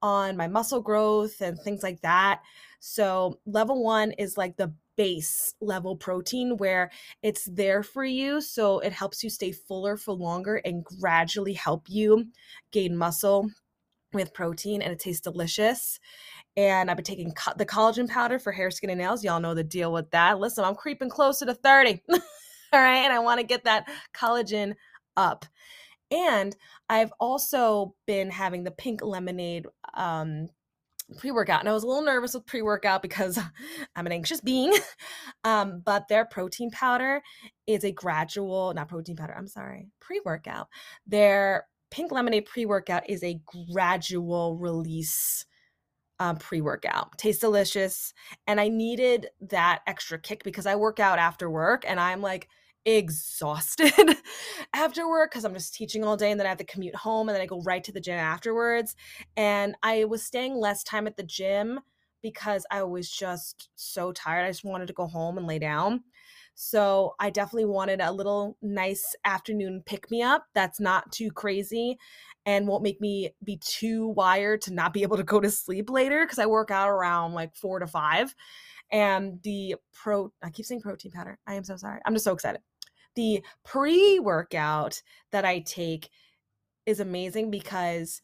on 0.02 0.38
my 0.38 0.48
muscle 0.48 0.82
growth 0.82 1.42
and 1.42 1.60
things 1.60 1.84
like 1.84 2.02
that. 2.02 2.42
So, 2.80 3.40
level 3.46 3.84
one 3.84 4.12
is 4.12 4.38
like 4.38 4.58
the 4.58 4.74
base 4.96 5.56
level 5.60 5.96
protein 5.98 6.58
where 6.58 6.92
it's 7.24 7.46
there 7.46 7.82
for 7.84 8.06
you. 8.06 8.42
So, 8.42 8.80
it 8.80 8.94
helps 8.94 9.24
you 9.24 9.30
stay 9.30 9.52
fuller 9.52 9.98
for 9.98 10.14
longer 10.14 10.58
and 10.64 10.84
gradually 10.84 11.54
help 11.54 11.90
you 11.90 12.28
gain 12.72 12.96
muscle 12.96 13.50
with 14.14 14.34
protein 14.34 14.82
and 14.82 14.94
it 14.94 15.00
tastes 15.00 15.22
delicious. 15.22 16.00
And 16.58 16.90
I've 16.90 16.98
been 16.98 17.04
taking 17.04 17.32
co- 17.34 17.54
the 17.58 17.66
collagen 17.66 18.10
powder 18.10 18.40
for 18.40 18.52
hair, 18.52 18.72
skin, 18.72 18.90
and 18.90 19.00
nails. 19.00 19.24
Y'all 19.24 19.40
know 19.40 19.54
the 19.54 19.64
deal 19.64 19.92
with 19.92 20.10
that. 20.12 20.40
Listen, 20.40 20.64
I'm 20.64 20.76
creeping 20.76 21.10
closer 21.10 21.46
to 21.46 21.54
30. 21.54 22.02
All 22.10 22.20
right. 22.74 22.98
And 22.98 23.14
I 23.14 23.20
want 23.20 23.40
to 23.40 23.46
get 23.46 23.66
that 23.66 23.90
collagen 24.14 24.76
up. 25.18 25.46
And 26.12 26.56
I've 26.90 27.12
also 27.20 27.96
been 28.06 28.30
having 28.30 28.64
the 28.64 28.72
pink 28.72 29.04
lemonade 29.04 29.66
um, 29.96 30.48
pre 31.18 31.32
workout. 31.32 31.60
And 31.60 31.70
I 31.70 31.74
was 31.74 31.84
a 31.84 31.88
little 31.88 32.04
nervous 32.04 32.34
with 32.34 32.46
pre 32.46 32.62
workout 32.62 33.02
because 33.02 33.38
I'm 33.96 34.06
an 34.06 34.12
anxious 34.12 34.42
being. 34.42 34.74
um, 35.44 35.82
but 35.84 36.08
their 36.08 36.26
protein 36.26 36.72
powder 36.72 37.22
is 37.68 37.84
a 37.84 37.92
gradual, 37.92 38.74
not 38.74 38.88
protein 38.88 39.16
powder, 39.16 39.36
I'm 39.38 39.48
sorry, 39.48 39.88
pre 40.00 40.22
workout. 40.24 40.68
Their 41.08 41.68
pink 41.92 42.12
lemonade 42.12 42.46
pre 42.46 42.66
workout 42.66 43.10
is 43.10 43.24
a 43.24 43.40
gradual 43.72 44.58
release 44.58 45.46
um, 46.20 46.38
pre 46.38 46.62
workout. 46.62 47.18
Tastes 47.18 47.42
delicious. 47.42 48.14
And 48.48 48.60
I 48.60 48.70
needed 48.70 49.28
that 49.42 49.82
extra 49.88 50.20
kick 50.20 50.44
because 50.44 50.66
I 50.66 50.76
work 50.76 51.00
out 51.00 51.20
after 51.20 51.50
work 51.50 51.84
and 51.88 52.00
I'm 52.00 52.22
like, 52.22 52.48
exhausted 52.88 53.92
after 54.74 55.10
work 55.10 55.32
because 55.32 55.44
I'm 55.44 55.56
just 55.56 55.74
teaching 55.74 56.04
all 56.04 56.16
day 56.16 56.30
and 56.30 56.40
then 56.40 56.46
I 56.46 56.50
have 56.50 56.60
to 56.60 56.64
commute 56.64 56.96
home 56.96 57.28
and 57.28 57.36
then 57.36 57.42
I 57.42 57.48
go 57.48 57.62
right 57.62 57.84
to 57.84 57.92
the 57.92 58.00
gym 58.00 58.18
afterwards. 58.20 58.96
And 59.36 59.76
I 59.82 60.06
was 60.06 60.24
staying 60.24 60.56
less 60.56 60.84
time 60.84 61.08
at 61.08 61.18
the 61.18 61.24
gym 61.24 61.80
because 62.22 62.66
I 62.72 62.84
was 62.84 63.10
just 63.10 63.70
so 63.76 64.12
tired. 64.12 64.46
I 64.46 64.50
just 64.50 64.64
wanted 64.64 64.88
to 64.88 64.94
go 64.94 65.08
home 65.08 65.38
and 65.38 65.48
lay 65.48 65.60
down. 65.60 66.04
So 66.56 67.16
I 67.20 67.30
definitely 67.30 67.66
wanted 67.66 68.00
a 68.02 68.12
little 68.12 68.58
nice 68.62 69.04
afternoon 69.26 69.84
pick 69.86 70.10
me 70.10 70.22
up 70.22 70.46
that's 70.54 70.80
not 70.80 71.12
too 71.12 71.30
crazy 71.30 71.98
and 72.46 72.68
won't 72.68 72.84
make 72.84 73.02
me 73.02 73.32
be 73.44 73.58
too 73.58 74.10
wired 74.10 74.62
to 74.62 74.74
not 74.74 74.94
be 74.94 75.04
able 75.04 75.18
to 75.18 75.24
go 75.24 75.40
to 75.40 75.50
sleep 75.50 75.90
later 75.90 76.26
because 76.26 76.40
I 76.40 76.46
work 76.46 76.72
out 76.72 76.90
around 76.90 77.34
like 77.34 77.56
four 77.56 77.80
to 77.80 77.88
five. 77.88 78.36
And 78.92 79.42
the 79.44 79.76
pro, 79.94 80.32
I 80.44 80.52
keep 80.52 80.66
saying 80.66 80.82
protein 80.82 81.12
powder. 81.12 81.40
I 81.48 81.56
am 81.56 81.64
so 81.64 81.76
sorry. 81.76 82.02
I'm 82.06 82.14
just 82.14 82.26
so 82.26 82.34
excited. 82.34 82.62
The 83.16 83.44
pre 83.64 84.20
workout 84.20 85.02
that 85.32 85.46
I 85.46 85.60
take 85.60 86.10
is 86.86 87.00
amazing 87.00 87.50
because 87.50 88.22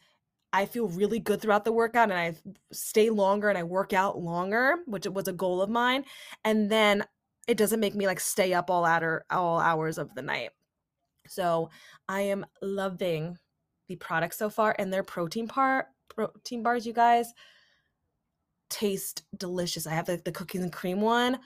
I 0.53 0.65
feel 0.65 0.87
really 0.87 1.19
good 1.19 1.41
throughout 1.41 1.65
the 1.65 1.71
workout 1.71 2.11
and 2.11 2.19
I 2.19 2.35
stay 2.71 3.09
longer 3.09 3.49
and 3.49 3.57
I 3.57 3.63
work 3.63 3.93
out 3.93 4.19
longer, 4.19 4.77
which 4.85 5.07
was 5.07 5.27
a 5.27 5.33
goal 5.33 5.61
of 5.61 5.69
mine. 5.69 6.03
And 6.43 6.69
then 6.69 7.05
it 7.47 7.57
doesn't 7.57 7.79
make 7.79 7.95
me 7.95 8.05
like 8.05 8.19
stay 8.19 8.53
up 8.53 8.69
all 8.69 8.85
outer 8.85 9.25
all 9.31 9.59
hours 9.59 9.97
of 9.97 10.13
the 10.13 10.21
night. 10.21 10.51
So 11.27 11.69
I 12.07 12.21
am 12.21 12.45
loving 12.61 13.37
the 13.91 13.97
product 13.97 14.35
so 14.35 14.49
far 14.49 14.75
and 14.79 14.91
their 14.91 15.03
protein 15.03 15.47
part 15.47 15.87
protein 16.09 16.63
bars, 16.63 16.85
you 16.85 16.93
guys, 16.93 17.33
taste 18.69 19.23
delicious. 19.37 19.87
I 19.87 19.93
have 19.93 20.05
the, 20.05 20.21
the 20.23 20.31
cookies 20.31 20.61
and 20.61 20.71
cream 20.71 21.01
one. 21.01 21.39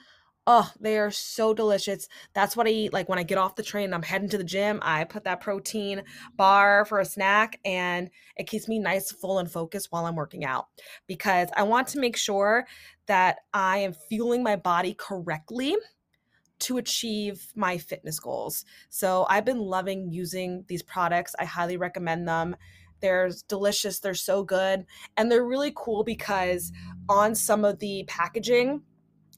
Oh, 0.48 0.70
they 0.78 0.96
are 0.96 1.10
so 1.10 1.52
delicious. 1.52 2.06
That's 2.32 2.56
what 2.56 2.68
I 2.68 2.70
eat. 2.70 2.92
Like 2.92 3.08
when 3.08 3.18
I 3.18 3.24
get 3.24 3.38
off 3.38 3.56
the 3.56 3.64
train 3.64 3.92
I'm 3.92 4.02
heading 4.02 4.28
to 4.28 4.38
the 4.38 4.44
gym, 4.44 4.78
I 4.80 5.02
put 5.02 5.24
that 5.24 5.40
protein 5.40 6.02
bar 6.36 6.84
for 6.84 7.00
a 7.00 7.04
snack 7.04 7.58
and 7.64 8.10
it 8.36 8.46
keeps 8.46 8.68
me 8.68 8.78
nice, 8.78 9.10
full, 9.10 9.40
and 9.40 9.50
focused 9.50 9.88
while 9.90 10.06
I'm 10.06 10.14
working 10.14 10.44
out 10.44 10.66
because 11.08 11.48
I 11.56 11.64
want 11.64 11.88
to 11.88 11.98
make 11.98 12.16
sure 12.16 12.64
that 13.08 13.38
I 13.52 13.78
am 13.78 13.94
fueling 14.08 14.44
my 14.44 14.54
body 14.54 14.94
correctly 14.94 15.76
to 16.58 16.78
achieve 16.78 17.48
my 17.54 17.78
fitness 17.78 18.18
goals. 18.18 18.64
So 18.88 19.26
I've 19.28 19.44
been 19.44 19.60
loving 19.60 20.10
using 20.10 20.64
these 20.68 20.82
products. 20.82 21.34
I 21.38 21.44
highly 21.44 21.76
recommend 21.76 22.26
them. 22.26 22.56
They're 23.00 23.30
delicious, 23.48 23.98
they're 23.98 24.14
so 24.14 24.42
good, 24.42 24.86
and 25.16 25.30
they're 25.30 25.44
really 25.44 25.72
cool 25.76 26.02
because 26.02 26.72
on 27.08 27.34
some 27.34 27.64
of 27.64 27.78
the 27.78 28.04
packaging, 28.08 28.82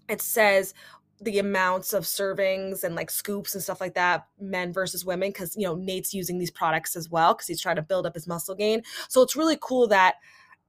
it 0.08 0.22
says 0.22 0.74
the 1.20 1.40
amounts 1.40 1.92
of 1.92 2.04
servings 2.04 2.84
and 2.84 2.94
like 2.94 3.10
scoops 3.10 3.54
and 3.54 3.62
stuff 3.62 3.80
like 3.80 3.94
that, 3.94 4.28
men 4.40 4.72
versus 4.72 5.04
women, 5.04 5.30
because 5.30 5.56
you 5.56 5.64
know 5.64 5.74
Nate's 5.74 6.14
using 6.14 6.38
these 6.38 6.52
products 6.52 6.94
as 6.94 7.10
well 7.10 7.34
because 7.34 7.48
he's 7.48 7.60
trying 7.60 7.76
to 7.76 7.82
build 7.82 8.06
up 8.06 8.14
his 8.14 8.28
muscle 8.28 8.54
gain. 8.54 8.82
So 9.08 9.22
it's 9.22 9.34
really 9.34 9.58
cool 9.60 9.88
that 9.88 10.14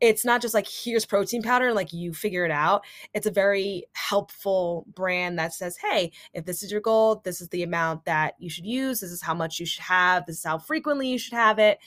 it's 0.01 0.23
not 0.23 0.41
just 0.41 0.53
like 0.53 0.67
here's 0.67 1.05
protein 1.05 1.41
powder 1.41 1.67
and 1.67 1.75
like 1.75 1.91
you 1.91 2.13
figure 2.13 2.45
it 2.45 2.51
out. 2.51 2.85
It's 3.13 3.27
a 3.27 3.31
very 3.31 3.85
helpful 3.93 4.85
brand 4.93 5.37
that 5.39 5.53
says, 5.53 5.77
hey, 5.77 6.11
if 6.33 6.45
this 6.45 6.63
is 6.63 6.71
your 6.71 6.81
goal, 6.81 7.21
this 7.25 7.41
is 7.41 7.49
the 7.49 7.63
amount 7.63 8.05
that 8.05 8.35
you 8.39 8.49
should 8.49 8.65
use. 8.65 9.01
This 9.01 9.11
is 9.11 9.21
how 9.21 9.33
much 9.33 9.59
you 9.59 9.65
should 9.65 9.83
have. 9.83 10.25
This 10.25 10.37
is 10.37 10.45
how 10.45 10.57
frequently 10.57 11.09
you 11.09 11.17
should 11.17 11.33
have 11.33 11.59
it. 11.59 11.79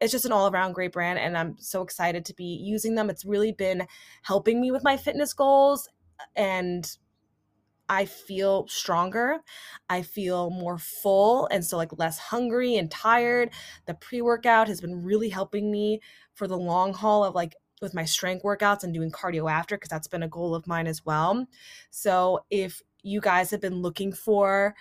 It's 0.00 0.12
just 0.12 0.24
an 0.24 0.32
all 0.32 0.50
around 0.50 0.72
great 0.72 0.92
brand. 0.92 1.18
And 1.18 1.36
I'm 1.36 1.56
so 1.58 1.82
excited 1.82 2.24
to 2.26 2.34
be 2.34 2.44
using 2.44 2.94
them. 2.94 3.10
It's 3.10 3.24
really 3.24 3.52
been 3.52 3.86
helping 4.22 4.60
me 4.60 4.70
with 4.70 4.84
my 4.84 4.96
fitness 4.96 5.34
goals. 5.34 5.88
And 6.36 6.90
I 7.88 8.04
feel 8.04 8.66
stronger. 8.68 9.38
I 9.88 10.02
feel 10.02 10.50
more 10.50 10.78
full 10.78 11.48
and 11.50 11.64
so 11.64 11.76
like 11.76 11.98
less 11.98 12.18
hungry 12.18 12.76
and 12.76 12.90
tired. 12.90 13.50
The 13.86 13.94
pre-workout 13.94 14.68
has 14.68 14.80
been 14.80 15.02
really 15.02 15.28
helping 15.28 15.70
me 15.70 16.00
for 16.34 16.46
the 16.46 16.58
long 16.58 16.92
haul 16.92 17.24
of 17.24 17.34
like 17.34 17.56
with 17.80 17.94
my 17.94 18.04
strength 18.04 18.44
workouts 18.44 18.84
and 18.84 18.92
doing 18.92 19.10
cardio 19.10 19.50
after 19.50 19.76
because 19.76 19.88
that's 19.88 20.08
been 20.08 20.24
a 20.24 20.28
goal 20.28 20.54
of 20.54 20.66
mine 20.66 20.86
as 20.86 21.04
well. 21.04 21.46
So 21.90 22.44
if 22.50 22.82
you 23.02 23.20
guys 23.20 23.50
have 23.50 23.60
been 23.60 23.80
looking 23.80 24.12
for 24.12 24.74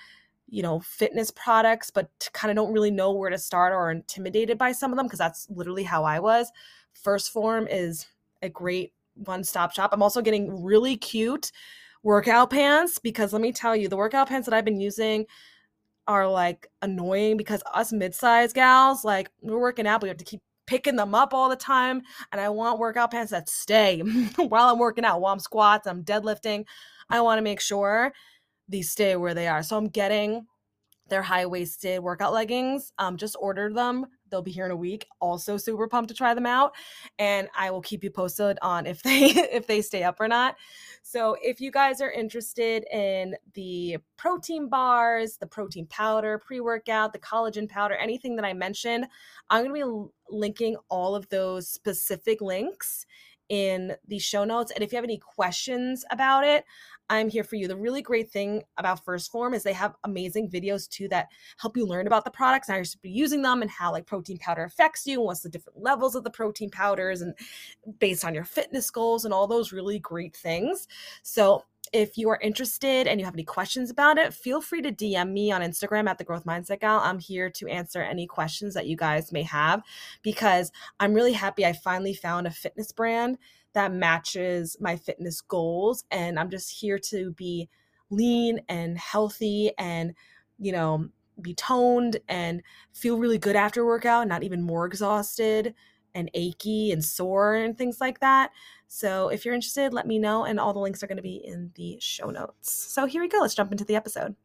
you 0.50 0.64
know 0.64 0.80
fitness 0.80 1.30
products 1.32 1.92
but 1.92 2.10
kind 2.32 2.50
of 2.50 2.56
don't 2.56 2.74
really 2.74 2.90
know 2.90 3.12
where 3.12 3.30
to 3.30 3.38
start 3.38 3.74
or 3.74 3.92
intimidated 3.92 4.58
by 4.58 4.72
some 4.72 4.92
of 4.92 4.98
them 4.98 5.06
because 5.06 5.20
that's 5.20 5.48
literally 5.50 5.84
how 5.84 6.04
I 6.04 6.20
was. 6.20 6.52
1st 7.06 7.32
Phorm 7.32 7.68
is 7.70 8.08
a 8.42 8.50
great 8.50 8.94
one-stop 9.26 9.72
shop. 9.74 9.92
I'm 9.94 10.04
also 10.04 10.22
getting 10.22 10.64
really 10.64 10.96
cute 10.96 11.52
workout 12.04 12.50
pants 12.50 13.00
because 13.00 13.34
let 13.34 13.42
me 13.42 13.52
tell 13.52 13.76
you, 13.76 13.88
the 13.88 13.98
workout 13.98 14.30
pants 14.30 14.48
that 14.48 14.56
I've 14.56 14.66
been 14.66 14.80
using 14.80 15.26
are 16.08 16.28
like 16.28 16.68
annoying 16.82 17.38
because 17.38 17.62
us 17.74 17.92
mid-sized 17.92 18.56
gals, 18.56 19.04
like 19.04 19.30
we're 19.42 19.60
working 19.60 19.88
out, 19.88 20.00
but 20.00 20.06
we 20.06 20.10
have 20.10 20.18
to 20.18 20.26
keep 20.26 20.42
picking 20.66 20.96
them 20.96 21.16
up 21.16 21.34
all 21.34 21.50
the 21.50 21.56
time. 21.56 22.02
And 22.32 22.40
I 22.40 22.50
want 22.50 22.80
workout 22.80 23.12
pants 23.12 23.32
that 23.32 23.50
stay 23.50 24.00
while 24.36 24.70
I'm 24.70 24.80
working 24.80 25.06
out, 25.06 25.22
while 25.22 25.34
I'm 25.34 25.40
squats, 25.40 25.88
I'm 25.88 26.04
deadlifting. 26.04 26.66
I 27.10 27.22
want 27.22 27.38
to 27.40 27.44
make 27.44 27.62
sure 27.62 28.14
these 28.70 28.90
stay 28.90 29.16
where 29.16 29.34
they 29.34 29.48
are. 29.48 29.64
So 29.64 29.78
I'm 29.78 29.88
getting 29.88 30.46
their 31.08 31.22
high-waisted 31.22 32.02
workout 32.02 32.34
leggings. 32.34 32.92
Um, 33.00 33.18
just 33.18 33.38
ordered 33.40 33.76
them 33.76 34.08
they'll 34.30 34.42
be 34.42 34.52
here 34.52 34.66
in 34.66 34.72
a 34.72 34.76
week 34.76 35.08
also 35.20 35.58
super 35.58 35.88
pumped 35.88 36.10
to 36.10 36.16
try 36.16 36.34
them 36.34 36.46
out 36.46 36.74
and 37.20 37.48
i 37.58 37.70
will 37.72 37.82
keep 37.82 38.04
you 38.04 38.10
posted 38.10 38.58
on 38.62 38.86
if 38.86 39.02
they 39.04 39.26
if 39.52 39.68
they 39.68 39.82
stay 39.82 40.04
up 40.04 40.20
or 40.20 40.28
not. 40.28 40.56
So 41.02 41.38
if 41.42 41.62
you 41.62 41.72
guys 41.72 42.02
are 42.02 42.12
interested 42.12 42.86
in 42.92 43.36
the 43.54 43.98
protein 44.18 44.68
bars 44.70 45.38
the 45.38 45.48
protein 45.48 45.86
powder 45.88 46.38
pre-workout 46.38 47.14
the 47.14 47.20
collagen 47.20 47.70
powder 47.70 47.96
anything 47.96 48.36
that 48.36 48.46
i 48.46 48.54
mentioned 48.54 49.08
i'm 49.50 49.66
to 49.66 49.74
be 49.74 50.12
linking 50.30 50.76
all 50.90 51.16
of 51.16 51.28
those 51.30 51.70
specific 51.70 52.42
links 52.42 53.06
in 53.50 53.96
the 54.08 54.20
show 54.20 54.44
notes 54.44 54.72
and 54.72 54.84
if 54.84 54.92
you 54.92 54.98
have 54.98 55.06
any 55.06 55.18
questions 55.18 56.04
about 56.12 56.44
it 56.44 56.66
I'm 57.10 57.30
here 57.30 57.44
for 57.44 57.56
you. 57.56 57.68
The 57.68 57.76
really 57.76 58.02
great 58.02 58.30
thing 58.30 58.64
about 58.78 59.06
1st 59.06 59.32
Phorm 59.32 59.54
is 59.54 59.64
they 59.64 59.74
have 59.74 59.96
amazing 60.04 60.50
videos 60.50 60.90
too 60.90 61.08
that 61.10 61.28
help 61.58 61.78
you 61.78 61.86
learn 61.86 62.08
about 62.08 62.26
the 62.26 62.32
products 62.32 62.68
and 62.68 62.74
how 62.74 62.78
you're 62.78 62.86
to 62.86 62.98
be 63.00 63.10
using 63.10 63.42
them 63.42 63.62
and 63.62 63.72
how 63.72 63.92
like 63.92 64.06
protein 64.06 64.38
powder 64.38 64.64
affects 64.64 65.06
you 65.08 65.20
and 65.20 65.26
what's 65.26 65.42
the 65.42 65.50
different 65.50 65.82
levels 65.82 66.16
of 66.16 66.24
the 66.24 66.30
protein 66.30 66.70
powders 66.70 67.22
and 67.22 67.34
based 68.00 68.26
on 68.26 68.34
your 68.34 68.44
fitness 68.44 68.90
goals 68.90 69.26
and 69.26 69.34
all 69.34 69.48
those 69.48 69.72
really 69.72 70.00
great 70.00 70.36
things. 70.36 70.88
So 71.24 71.64
if 71.94 72.18
you 72.18 72.30
are 72.30 72.40
interested 72.42 73.08
and 73.08 73.20
you 73.20 73.26
have 73.26 73.36
any 73.36 73.44
questions 73.44 73.90
about 73.90 74.18
it, 74.18 74.34
feel 74.34 74.62
free 74.62 74.82
to 74.82 74.92
DM 74.92 75.32
me 75.32 75.52
on 75.52 75.62
Instagram 75.62 76.10
at 76.10 76.18
the 76.18 76.24
Growth 76.24 76.46
Mindset 76.46 76.82
Gal. 76.82 77.00
I'm 77.00 77.20
here 77.20 77.50
to 77.52 77.68
answer 77.68 78.02
any 78.02 78.28
questions 78.28 78.74
that 78.74 78.88
you 78.88 78.98
guys 78.98 79.32
may 79.32 79.44
have 79.44 79.84
because 80.22 80.72
I'm 81.00 81.14
really 81.14 81.34
happy 81.34 81.66
I 81.66 81.74
finally 81.74 82.14
found 82.14 82.48
a 82.48 82.52
fitness 82.52 82.92
brand 82.92 83.38
that 83.78 83.94
matches 83.94 84.76
my 84.80 84.96
fitness 84.96 85.40
goals. 85.40 86.04
And 86.10 86.40
I'm 86.40 86.50
just 86.50 86.72
here 86.72 86.98
to 86.98 87.32
be 87.34 87.70
lean 88.10 88.60
and 88.68 88.98
healthy 88.98 89.72
and, 89.78 90.16
you 90.58 90.72
know, 90.72 91.10
be 91.40 91.54
toned 91.54 92.18
and 92.28 92.64
feel 92.94 93.20
really 93.20 93.38
good 93.38 93.56
after 93.56 93.86
workout, 93.86 94.28
not 94.28 94.42
even 94.42 94.64
more 94.64 94.88
exhausted 94.88 95.76
and 96.16 96.32
achy 96.34 96.92
and 96.92 97.06
sore 97.06 97.54
and 97.54 97.78
things 97.78 98.02
like 98.02 98.20
that. 98.22 98.50
So 98.88 99.30
if 99.30 99.46
you're 99.46 99.54
interested, 99.54 99.94
let 99.94 100.08
me 100.08 100.18
know. 100.18 100.46
And 100.46 100.60
all 100.60 100.74
the 100.74 100.80
links 100.80 101.04
are 101.04 101.08
going 101.08 101.18
to 101.18 101.22
be 101.22 101.36
in 101.46 101.70
the 101.76 101.98
show 102.00 102.32
notes. 102.32 102.72
So 102.72 103.06
here 103.06 103.22
we 103.22 103.28
go. 103.28 103.38
Let's 103.42 103.54
jump 103.54 103.72
into 103.72 103.86
the 103.86 103.96
episode. 103.96 104.36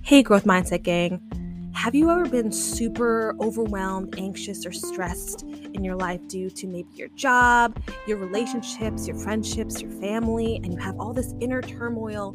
Hey, 0.00 0.22
Growth 0.22 0.44
Mindset 0.44 0.82
Gang. 0.82 1.35
Have 1.76 1.94
you 1.94 2.10
ever 2.10 2.24
been 2.24 2.50
super 2.50 3.36
overwhelmed, 3.38 4.18
anxious, 4.18 4.64
or 4.64 4.72
stressed 4.72 5.42
in 5.42 5.84
your 5.84 5.94
life 5.94 6.26
due 6.26 6.48
to 6.48 6.66
maybe 6.66 6.88
your 6.94 7.08
job, 7.10 7.78
your 8.08 8.16
relationships, 8.16 9.06
your 9.06 9.16
friendships, 9.18 9.82
your 9.82 9.90
family, 9.90 10.56
and 10.56 10.72
you 10.72 10.78
have 10.78 10.98
all 10.98 11.12
this 11.12 11.34
inner 11.38 11.60
turmoil 11.60 12.34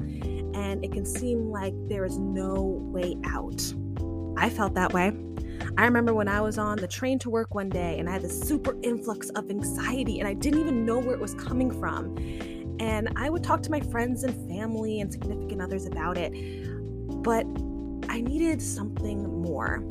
and 0.53 0.85
it 0.85 0.91
can 0.91 1.05
seem 1.05 1.49
like 1.49 1.73
there 1.89 2.05
is 2.05 2.19
no 2.19 2.61
way 2.93 3.17
out? 3.25 3.61
I 4.37 4.47
felt 4.47 4.75
that 4.75 4.93
way. 4.93 5.11
I 5.75 5.85
remember 5.85 6.13
when 6.13 6.27
I 6.27 6.39
was 6.39 6.59
on 6.59 6.77
the 6.77 6.87
train 6.87 7.17
to 7.19 7.31
work 7.31 7.55
one 7.55 7.69
day 7.69 7.97
and 7.97 8.07
I 8.07 8.13
had 8.13 8.21
this 8.21 8.39
super 8.39 8.77
influx 8.83 9.31
of 9.31 9.49
anxiety 9.49 10.19
and 10.19 10.27
I 10.27 10.35
didn't 10.35 10.59
even 10.59 10.85
know 10.85 10.99
where 10.99 11.15
it 11.15 11.19
was 11.19 11.33
coming 11.33 11.71
from. 11.71 12.15
And 12.79 13.09
I 13.15 13.31
would 13.31 13.43
talk 13.43 13.63
to 13.63 13.71
my 13.71 13.79
friends 13.79 14.23
and 14.23 14.35
family 14.47 15.01
and 15.01 15.11
significant 15.11 15.63
others 15.63 15.87
about 15.87 16.19
it. 16.19 16.31
But 17.23 17.45
I 18.21 18.23
needed 18.23 18.61
something 18.61 19.41
more. 19.41 19.83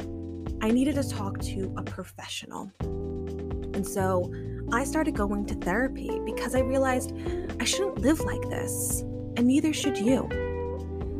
I 0.62 0.70
needed 0.70 0.94
to 0.94 1.02
talk 1.02 1.40
to 1.40 1.74
a 1.76 1.82
professional. 1.82 2.70
And 2.80 3.84
so 3.84 4.32
I 4.70 4.84
started 4.84 5.16
going 5.16 5.46
to 5.46 5.56
therapy 5.56 6.20
because 6.24 6.54
I 6.54 6.60
realized 6.60 7.12
I 7.58 7.64
shouldn't 7.64 7.98
live 7.98 8.20
like 8.20 8.42
this, 8.42 9.00
and 9.36 9.48
neither 9.48 9.72
should 9.72 9.98
you. 9.98 10.28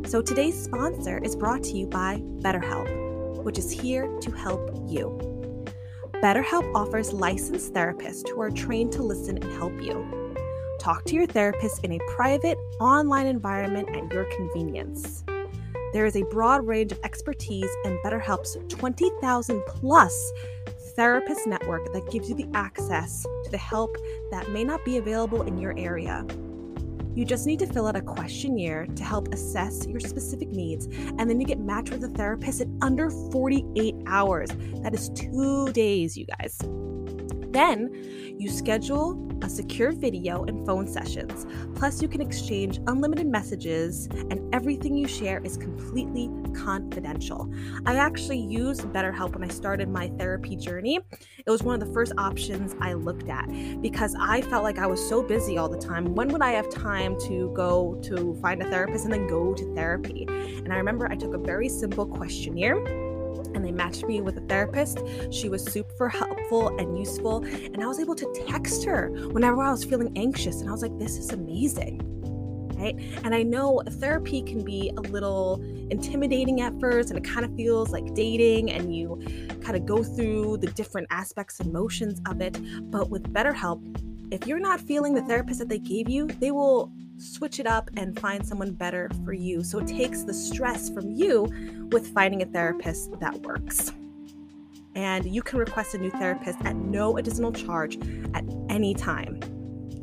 So 0.07 0.23
today's 0.23 0.63
sponsor 0.63 1.19
is 1.19 1.35
brought 1.35 1.65
to 1.65 1.77
you 1.77 1.89
by 1.89 2.19
BetterHelp, 2.45 3.43
which 3.43 3.59
is 3.59 3.73
here 3.73 4.07
to 4.21 4.31
help 4.31 4.71
you. 4.87 5.19
BetterHelp 6.23 6.73
offers 6.77 7.13
licensed 7.13 7.75
therapists 7.75 8.29
who 8.29 8.41
are 8.41 8.53
trained 8.53 8.93
to 8.93 9.03
listen 9.03 9.37
and 9.37 9.53
help 9.55 9.83
you. 9.83 10.37
Talk 10.79 11.03
to 11.07 11.17
your 11.17 11.27
therapist 11.27 11.83
in 11.83 11.91
a 11.91 11.99
private, 12.15 12.57
online 12.79 13.27
environment 13.27 13.89
at 13.97 14.13
your 14.13 14.27
convenience. 14.27 15.25
There 15.93 16.07
is 16.07 16.15
a 16.17 16.23
broad 16.25 16.67
range 16.67 16.93
of 16.93 17.01
expertise 17.03 17.71
and 17.85 17.99
BetterHelp's 18.05 18.57
20,000 18.69 19.63
plus 19.67 20.33
therapist 20.95 21.47
network 21.47 21.93
that 21.93 22.11
gives 22.11 22.29
you 22.29 22.37
the 22.37 22.49
access 22.55 23.23
to 23.23 23.51
the 23.51 23.59
help 23.59 23.97
that 24.31 24.51
may 24.51 24.63
not 24.63 24.85
be 24.85 24.99
available 24.99 25.43
in 25.43 25.59
your 25.59 25.77
area. 25.77 26.25
You 27.15 27.25
just 27.25 27.45
need 27.45 27.59
to 27.59 27.67
fill 27.67 27.89
out 27.89 27.97
a 27.97 28.01
questionnaire 28.01 28.87
to 28.87 29.03
help 29.03 29.35
assess 29.35 29.85
your 29.87 29.99
specific 29.99 30.51
needs, 30.51 30.87
and 30.87 31.29
then 31.29 31.41
you 31.41 31.47
get 31.47 31.59
matched 31.59 31.91
with 31.91 32.05
a 32.05 32.09
therapist 32.09 32.61
in 32.61 32.79
under 32.83 33.11
48 33.11 33.97
hours. 34.07 34.51
That 34.83 34.95
is 34.95 35.11
two 35.11 35.73
days, 35.73 36.17
you 36.17 36.27
guys. 36.39 36.57
Then 37.51 38.37
you 38.39 38.51
schedule 38.51 39.29
a 39.43 39.49
secure 39.49 39.93
video 39.93 40.45
and 40.45 40.65
phone 40.67 40.87
sessions. 40.87 41.47
Plus, 41.75 42.03
you 42.03 42.09
can 42.09 42.21
exchange 42.21 42.79
unlimited 42.87 43.27
messages, 43.27 44.07
and 44.31 44.55
everything 44.55 44.95
you 44.95 45.09
share 45.09 45.41
is 45.45 45.57
completely 45.57 46.31
confidential. 46.55 47.51
I 47.87 47.97
actually 47.97 48.39
used 48.39 48.83
BetterHelp 48.83 49.35
when 49.35 49.45
I 49.45 49.49
started 49.49 49.89
my 49.89 50.09
therapy 50.19 50.57
journey. 50.57 51.01
It 51.45 51.51
was 51.51 51.63
one 51.63 51.81
of 51.81 51.87
the 51.87 51.93
first 51.93 52.13
options 52.19 52.75
I 52.81 52.93
looked 52.93 53.29
at 53.29 53.49
because 53.81 54.15
I 54.19 54.43
felt 54.43 54.63
like 54.63 54.79
I 54.79 54.87
was 54.87 55.07
so 55.07 55.23
busy 55.23 55.59
all 55.59 55.69
the 55.69 55.79
time. 55.79 56.15
When 56.15 56.29
would 56.29 56.43
I 56.43 56.53
have 56.53 56.69
time 56.71 57.19
to 57.21 57.53
go 57.55 57.99
to 58.05 58.35
find 58.43 58.63
a 58.63 58.71
therapist 58.71 59.05
and 59.05 59.13
then 59.13 59.27
go 59.27 59.55
to 59.55 59.75
therapy? 59.75 60.27
And 60.29 60.73
I 60.73 60.77
remember 60.77 61.11
I 61.11 61.17
took 61.17 61.35
a 61.35 61.39
very 61.39 61.69
simple 61.69 62.07
questionnaire 62.07 63.10
and 63.55 63.65
they 63.65 63.73
matched 63.73 64.05
me 64.05 64.21
with 64.21 64.37
a 64.39 64.43
therapist. 64.43 65.01
She 65.31 65.49
was 65.49 65.65
super 65.65 66.09
helpful 66.09 66.69
and 66.79 66.99
useful. 66.99 67.45
And 67.45 67.83
I 67.83 67.87
was 67.87 67.99
able 67.99 68.15
to 68.17 68.45
text 68.49 68.85
her 68.85 69.11
whenever 69.33 69.63
I 69.63 69.71
was 69.71 69.85
feeling 69.85 70.13
anxious. 70.17 70.61
And 70.61 70.69
I 70.69 70.73
was 70.73 70.83
like, 70.83 70.97
this 70.99 71.17
is 71.17 71.31
amazing. 71.31 72.07
Right? 72.77 72.99
And 73.25 73.35
I 73.35 73.43
know 73.43 73.83
therapy 73.87 74.41
can 74.41 74.65
be 74.65 74.91
a 74.97 75.01
little 75.01 75.63
intimidating 75.91 76.63
at 76.63 76.81
first, 76.81 77.11
and 77.11 77.19
it 77.19 77.31
kind 77.31 77.45
of 77.45 77.55
feels 77.55 77.91
like 77.91 78.15
dating, 78.15 78.71
and 78.71 78.97
you 78.97 79.21
kind 79.63 79.77
of 79.77 79.85
go 79.85 80.03
through 80.03 80.57
the 80.57 80.69
different 80.69 81.07
aspects 81.11 81.61
and 81.61 81.71
motions 81.75 82.23
of 82.27 82.41
it. 82.41 82.59
But 82.91 83.11
with 83.11 83.31
BetterHelp, 83.35 84.33
if 84.33 84.47
you're 84.47 84.61
not 84.61 84.81
feeling 84.81 85.13
the 85.13 85.21
therapist 85.23 85.59
that 85.59 85.69
they 85.69 85.79
gave 85.79 86.09
you, 86.09 86.27
they 86.27 86.53
will 86.53 86.91
switch 87.21 87.61
it 87.61 87.67
up 87.67 87.91
and 87.97 88.19
find 88.19 88.45
someone 88.47 88.73
better 88.73 89.11
for 89.25 89.33
you. 89.33 89.63
So 89.63 89.79
it 89.79 89.87
takes 89.87 90.23
the 90.23 90.35
stress 90.35 90.89
from 90.89 91.11
you 91.11 91.49
with 91.93 92.13
finding 92.15 92.43
a 92.43 92.47
therapist 92.47 93.19
that 93.21 93.41
works. 93.43 93.93
And 94.95 95.25
you 95.33 95.43
can 95.43 95.59
request 95.59 95.95
a 95.95 95.99
new 95.99 96.11
therapist 96.11 96.59
at 96.65 96.77
no 96.77 97.19
additional 97.19 97.53
charge 97.53 97.99
at 98.35 98.45
any 98.69 98.95
time. 98.95 99.41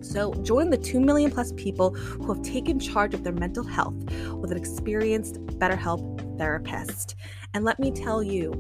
So 0.02 0.34
join 0.36 0.70
the 0.70 0.78
2 0.78 1.00
million 1.00 1.32
plus 1.32 1.52
people 1.58 1.94
who 1.94 2.34
have 2.34 2.42
taken 2.44 2.80
charge 2.80 3.14
of 3.14 3.24
their 3.24 3.34
mental 3.34 3.64
health 3.64 3.96
with 4.34 4.52
an 4.52 4.58
experienced 4.58 5.44
BetterHelp 5.58 6.38
therapist. 6.38 7.16
And 7.54 7.66
let 7.66 7.80
me 7.80 7.92
tell 7.92 8.24
you, 8.24 8.54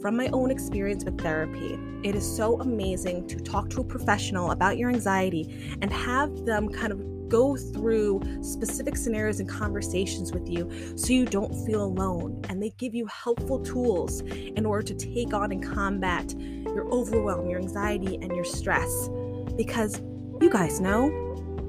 from 0.00 0.16
my 0.16 0.28
own 0.28 0.50
experience 0.50 1.04
with 1.04 1.20
therapy, 1.20 1.78
it 2.04 2.14
is 2.14 2.36
so 2.36 2.60
amazing 2.60 3.26
to 3.28 3.40
talk 3.40 3.70
to 3.70 3.80
a 3.80 3.84
professional 3.84 4.50
about 4.50 4.76
your 4.76 4.90
anxiety 4.90 5.76
and 5.80 5.92
have 5.92 6.44
them 6.44 6.68
kind 6.68 6.92
of 6.92 7.00
go 7.32 7.56
through 7.56 8.20
specific 8.42 8.94
scenarios 8.94 9.40
and 9.40 9.48
conversations 9.48 10.32
with 10.32 10.46
you 10.48 10.70
so 10.96 11.14
you 11.14 11.24
don't 11.24 11.54
feel 11.64 11.82
alone. 11.82 12.42
And 12.50 12.62
they 12.62 12.70
give 12.76 12.94
you 12.94 13.06
helpful 13.06 13.58
tools 13.64 14.20
in 14.20 14.66
order 14.66 14.82
to 14.82 14.94
take 14.94 15.32
on 15.32 15.50
and 15.50 15.62
combat 15.64 16.38
your 16.38 16.86
overwhelm, 16.92 17.48
your 17.48 17.58
anxiety, 17.58 18.16
and 18.16 18.36
your 18.36 18.44
stress. 18.44 19.08
Because 19.56 20.00
you 20.40 20.50
guys 20.50 20.78
know 20.78 21.08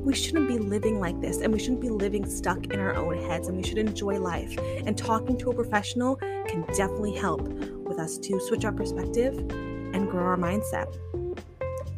we 0.03 0.13
shouldn't 0.13 0.49
be 0.49 0.57
living 0.57 0.99
like 0.99 1.21
this 1.21 1.37
and 1.37 1.53
we 1.53 1.59
shouldn't 1.59 1.79
be 1.79 1.89
living 1.89 2.29
stuck 2.29 2.65
in 2.65 2.79
our 2.81 2.93
own 2.95 3.17
heads 3.29 3.47
and 3.47 3.55
we 3.55 3.63
should 3.63 3.77
enjoy 3.77 4.19
life. 4.19 4.57
And 4.85 4.97
talking 4.97 5.37
to 5.37 5.51
a 5.51 5.53
professional 5.53 6.17
can 6.17 6.65
definitely 6.75 7.15
help 7.15 7.41
with 7.41 7.99
us 7.99 8.17
to 8.17 8.39
switch 8.41 8.65
our 8.65 8.73
perspective 8.73 9.37
and 9.37 10.09
grow 10.11 10.25
our 10.25 10.37
mindset. 10.37 10.93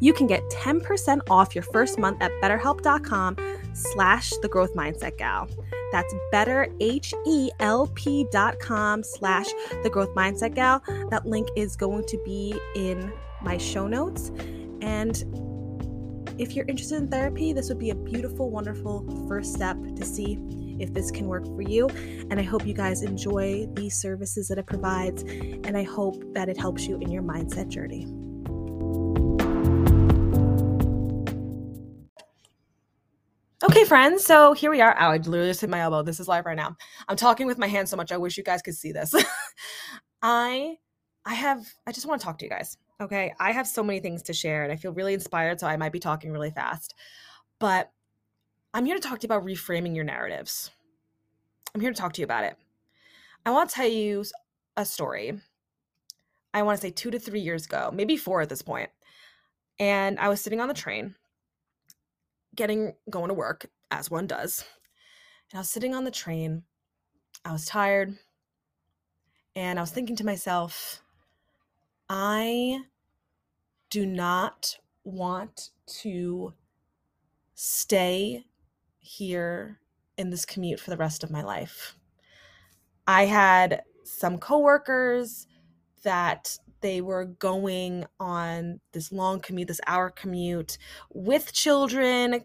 You 0.06 0.14
can 0.14 0.28
get 0.28 0.48
10% 0.52 1.22
off 1.32 1.56
your 1.56 1.64
first 1.64 1.98
month 1.98 2.22
at 2.22 2.30
betterhelp.com 2.40 3.38
slash 3.74 4.30
the 4.44 4.48
growth 4.48 4.76
mindset 4.76 5.18
gal. 5.18 5.50
That's 5.92 6.14
betterhelp.com 6.32 9.04
slash 9.04 9.48
the 9.82 9.90
growth 9.90 10.14
mindset 10.14 10.54
gal. 10.54 10.84
That 11.10 11.26
link 11.26 11.48
is 11.56 11.76
going 11.76 12.06
to 12.06 12.22
be 12.24 12.56
in 12.76 13.12
my 13.42 13.58
show 13.58 13.88
notes. 13.88 14.30
And 14.84 15.18
if 16.38 16.56
you're 16.56 16.68
interested 16.68 16.98
in 16.98 17.08
therapy, 17.08 17.52
this 17.52 17.70
would 17.70 17.80
be 17.80 17.90
a 17.90 17.96
beautiful, 17.96 18.52
wonderful 18.52 19.26
first 19.28 19.56
step 19.56 19.76
to 19.96 20.06
see 20.06 20.38
if 20.80 20.94
this 20.94 21.10
can 21.10 21.26
work 21.26 21.48
for 21.48 21.64
you. 21.64 21.90
And 22.30 22.40
I 22.40 22.44
hope 22.44 22.68
you 22.68 22.76
guys 22.76 23.02
enjoy 23.02 23.66
these 23.74 23.96
services 23.96 24.50
that 24.50 24.60
it 24.60 24.68
provides. 24.68 25.24
And 25.24 25.76
I 25.76 25.82
hope 25.82 26.24
that 26.36 26.48
it 26.48 26.60
helps 26.60 26.86
you 26.86 27.00
in 27.00 27.10
your 27.10 27.24
mindset 27.24 27.70
journey. 27.70 28.06
Friends. 33.88 34.26
So 34.26 34.54
here 34.54 34.72
we 34.72 34.82
are. 34.82 35.00
Ow, 35.00 35.12
I 35.12 35.18
literally 35.18 35.50
just 35.50 35.62
hit 35.62 35.70
my 35.70 35.82
elbow. 35.82 36.02
This 36.02 36.20
is 36.20 36.28
live 36.28 36.48
right 36.48 36.58
now. 36.58 36.76
I'm 37.08 37.16
talking 37.16 37.46
with 37.46 37.60
my 37.60 37.68
hands 37.68 37.92
so 37.92 37.98
much. 37.98 38.12
I 38.12 38.18
wish 38.18 38.36
you 38.36 38.44
guys 38.44 38.64
could 38.64 38.74
see 38.74 38.92
this. 38.92 39.14
I 40.24 40.78
I 41.24 41.34
have 41.36 41.64
I 41.86 41.92
just 41.92 42.08
want 42.08 42.20
to 42.20 42.26
talk 42.26 42.40
to 42.40 42.46
you 42.46 42.50
guys. 42.50 42.78
Okay. 43.00 43.34
I 43.40 43.52
have 43.52 43.68
so 43.68 43.84
many 43.84 44.00
things 44.00 44.24
to 44.24 44.34
share 44.34 44.64
and 44.64 44.72
I 44.72 44.76
feel 44.76 44.92
really 44.92 45.14
inspired, 45.14 45.60
so 45.60 45.68
I 45.68 45.78
might 45.78 45.92
be 45.92 46.00
talking 46.00 46.32
really 46.32 46.50
fast. 46.50 46.96
But 47.60 47.92
I'm 48.74 48.86
here 48.86 48.96
to 48.96 49.02
talk 49.02 49.20
to 49.20 49.28
you 49.28 49.34
about 49.34 49.46
reframing 49.46 49.96
your 49.96 50.04
narratives. 50.04 50.72
I'm 51.76 51.82
here 51.82 51.94
to 51.94 52.00
talk 52.00 52.14
to 52.14 52.22
you 52.22 52.26
about 52.26 52.46
it. 52.46 52.58
I 53.46 53.52
want 53.52 53.70
to 53.70 53.76
tell 53.76 53.88
you 53.88 54.26
a 54.78 54.86
story. 54.86 55.40
I 56.56 56.64
want 56.64 56.78
to 56.80 56.82
say 56.82 56.92
two 56.92 57.12
to 57.12 57.20
three 57.20 57.42
years 57.42 57.66
ago, 57.66 57.92
maybe 57.94 58.18
four 58.18 58.42
at 58.42 58.50
this 58.50 58.64
point. 58.64 58.90
And 59.78 60.18
I 60.20 60.30
was 60.30 60.42
sitting 60.42 60.60
on 60.60 60.70
the 60.70 60.74
train 60.74 61.14
getting 62.56 62.94
going 63.10 63.28
to 63.28 63.34
work 63.34 63.68
as 63.92 64.10
one 64.10 64.28
does. 64.28 64.66
And 65.52 65.58
I 65.58 65.62
was 65.62 65.70
sitting 65.70 65.94
on 65.94 66.04
the 66.04 66.12
train. 66.12 66.64
I 67.44 67.52
was 67.52 67.66
tired. 67.66 68.18
And 69.56 69.80
I 69.80 69.82
was 69.82 69.92
thinking 69.92 70.16
to 70.18 70.26
myself, 70.26 71.02
I 72.10 72.82
do 73.90 74.06
not 74.06 74.78
want 75.04 75.70
to 76.02 76.54
stay 77.54 78.44
here 79.00 79.80
in 80.18 80.30
this 80.30 80.46
commute 80.46 80.80
for 80.80 80.90
the 80.90 80.98
rest 80.98 81.24
of 81.24 81.32
my 81.32 81.42
life. 81.42 81.96
I 83.08 83.26
had 83.26 83.84
some 84.04 84.38
coworkers 84.38 85.48
that 86.04 86.58
they 86.86 87.02
were 87.02 87.26
going 87.26 88.06
on 88.20 88.80
this 88.92 89.12
long 89.12 89.40
commute, 89.40 89.68
this 89.68 89.82
hour 89.88 90.12
commute 90.12 90.78
with 91.12 91.52
children, 91.52 92.44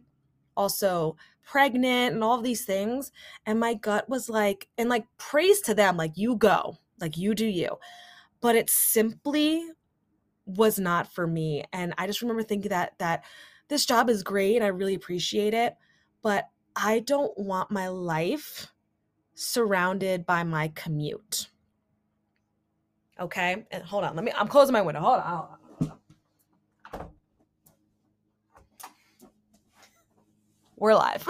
also 0.56 1.14
pregnant, 1.44 2.14
and 2.14 2.24
all 2.24 2.40
these 2.40 2.64
things. 2.64 3.12
And 3.44 3.60
my 3.60 3.74
gut 3.74 4.08
was 4.08 4.30
like, 4.30 4.66
and 4.78 4.88
like 4.88 5.04
praise 5.18 5.60
to 5.60 5.74
them, 5.74 5.98
like, 5.98 6.12
you 6.16 6.36
go, 6.36 6.78
like, 6.98 7.18
you 7.18 7.34
do 7.34 7.44
you. 7.44 7.76
But 8.40 8.56
it 8.56 8.70
simply 8.70 9.68
was 10.46 10.78
not 10.78 11.12
for 11.12 11.26
me. 11.26 11.64
And 11.70 11.92
I 11.98 12.06
just 12.06 12.22
remember 12.22 12.42
thinking 12.42 12.70
that, 12.70 12.94
that 12.98 13.24
this 13.68 13.84
job 13.84 14.08
is 14.08 14.22
great. 14.22 14.62
I 14.62 14.68
really 14.68 14.94
appreciate 14.94 15.52
it. 15.52 15.76
But 16.22 16.48
I 16.74 17.00
don't 17.00 17.36
want 17.36 17.70
my 17.70 17.88
life 17.88 18.72
surrounded 19.34 20.24
by 20.24 20.44
my 20.44 20.68
commute. 20.68 21.50
Okay, 23.20 23.66
and 23.70 23.84
hold 23.84 24.04
on, 24.04 24.16
let 24.16 24.24
me. 24.24 24.32
I'm 24.34 24.48
closing 24.48 24.72
my 24.72 24.80
window. 24.80 25.00
Hold 25.02 25.20
on. 25.20 25.26
Hold 25.26 25.90
on. 25.90 26.00
We're 30.76 30.94
live. 30.94 31.28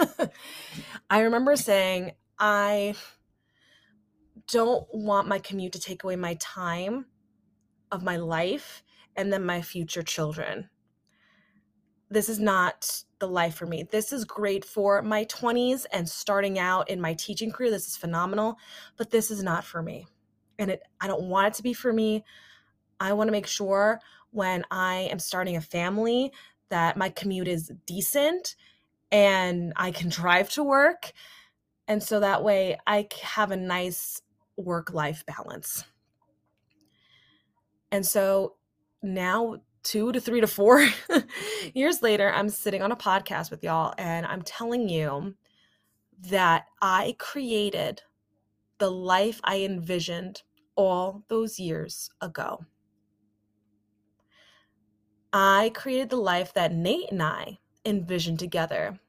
I 1.09 1.21
remember 1.21 1.57
saying, 1.57 2.13
I 2.39 2.95
don't 4.49 4.87
want 4.93 5.27
my 5.27 5.39
commute 5.39 5.73
to 5.73 5.79
take 5.79 6.05
away 6.05 6.15
my 6.15 6.35
time 6.35 7.07
of 7.91 8.01
my 8.01 8.15
life 8.15 8.81
and 9.17 9.31
then 9.31 9.45
my 9.45 9.61
future 9.61 10.03
children. 10.03 10.69
This 12.09 12.29
is 12.29 12.39
not 12.39 13.03
the 13.19 13.27
life 13.27 13.55
for 13.55 13.65
me. 13.65 13.83
This 13.83 14.13
is 14.13 14.23
great 14.23 14.63
for 14.63 15.01
my 15.01 15.25
20s 15.25 15.85
and 15.91 16.07
starting 16.07 16.57
out 16.57 16.89
in 16.89 17.01
my 17.01 17.13
teaching 17.13 17.51
career. 17.51 17.71
This 17.71 17.87
is 17.87 17.97
phenomenal, 17.97 18.57
but 18.97 19.11
this 19.11 19.31
is 19.31 19.43
not 19.43 19.65
for 19.65 19.81
me. 19.81 20.07
And 20.61 20.71
it 20.71 20.83
I 21.01 21.07
don't 21.07 21.23
want 21.23 21.47
it 21.47 21.53
to 21.55 21.63
be 21.63 21.73
for 21.73 21.91
me. 21.91 22.23
I 22.99 23.13
want 23.13 23.27
to 23.27 23.31
make 23.31 23.47
sure 23.47 23.99
when 24.29 24.63
I 24.69 25.09
am 25.11 25.19
starting 25.19 25.57
a 25.57 25.61
family 25.61 26.31
that 26.69 26.95
my 26.95 27.09
commute 27.09 27.47
is 27.47 27.71
decent 27.85 28.55
and 29.11 29.73
I 29.75 29.91
can 29.91 30.09
drive 30.21 30.49
to 30.51 30.63
work. 30.63 31.11
And 31.87 32.01
so 32.01 32.19
that 32.19 32.43
way 32.43 32.77
I 32.85 33.07
have 33.23 33.51
a 33.51 33.57
nice 33.57 34.21
work 34.55 34.93
life 34.93 35.25
balance. 35.25 35.83
And 37.91 38.05
so 38.05 38.55
now, 39.01 39.57
two 39.83 40.11
to 40.11 40.21
three 40.21 40.41
to 40.41 40.47
four 40.47 40.87
years 41.73 42.03
later, 42.03 42.31
I'm 42.31 42.49
sitting 42.49 42.83
on 42.83 42.91
a 42.91 42.95
podcast 42.95 43.49
with 43.49 43.63
y'all 43.63 43.95
and 43.97 44.27
I'm 44.27 44.43
telling 44.43 44.87
you 44.87 45.33
that 46.29 46.67
I 46.81 47.15
created 47.17 48.03
the 48.77 48.91
life 48.91 49.41
I 49.43 49.61
envisioned 49.61 50.43
all 50.75 51.23
those 51.27 51.59
years 51.59 52.09
ago. 52.21 52.65
I 55.33 55.71
created 55.73 56.09
the 56.09 56.17
life 56.17 56.53
that 56.53 56.73
Nate 56.73 57.11
and 57.11 57.23
I 57.23 57.59
envisioned 57.85 58.39
together 58.39 58.99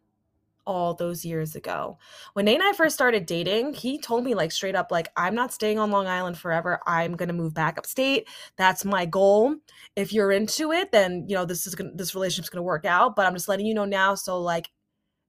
all 0.64 0.94
those 0.94 1.24
years 1.24 1.56
ago. 1.56 1.98
When 2.34 2.44
Nate 2.44 2.60
and 2.60 2.68
I 2.68 2.72
first 2.72 2.94
started 2.94 3.26
dating, 3.26 3.74
he 3.74 3.98
told 3.98 4.24
me 4.24 4.34
like 4.34 4.52
straight 4.52 4.76
up, 4.76 4.90
like, 4.90 5.08
I'm 5.16 5.34
not 5.34 5.52
staying 5.52 5.78
on 5.78 5.90
Long 5.90 6.06
Island 6.06 6.38
forever. 6.38 6.80
I'm 6.86 7.16
gonna 7.16 7.32
move 7.32 7.54
back 7.54 7.78
upstate. 7.78 8.28
That's 8.56 8.84
my 8.84 9.06
goal. 9.06 9.56
If 9.96 10.12
you're 10.12 10.32
into 10.32 10.72
it, 10.72 10.92
then 10.92 11.24
you 11.28 11.34
know 11.34 11.44
this 11.44 11.66
is 11.66 11.74
gonna 11.74 11.90
this 11.94 12.14
relationship's 12.14 12.50
gonna 12.50 12.62
work 12.62 12.84
out. 12.84 13.16
But 13.16 13.26
I'm 13.26 13.34
just 13.34 13.48
letting 13.48 13.66
you 13.66 13.74
know 13.74 13.84
now. 13.84 14.14
So 14.14 14.40
like 14.40 14.70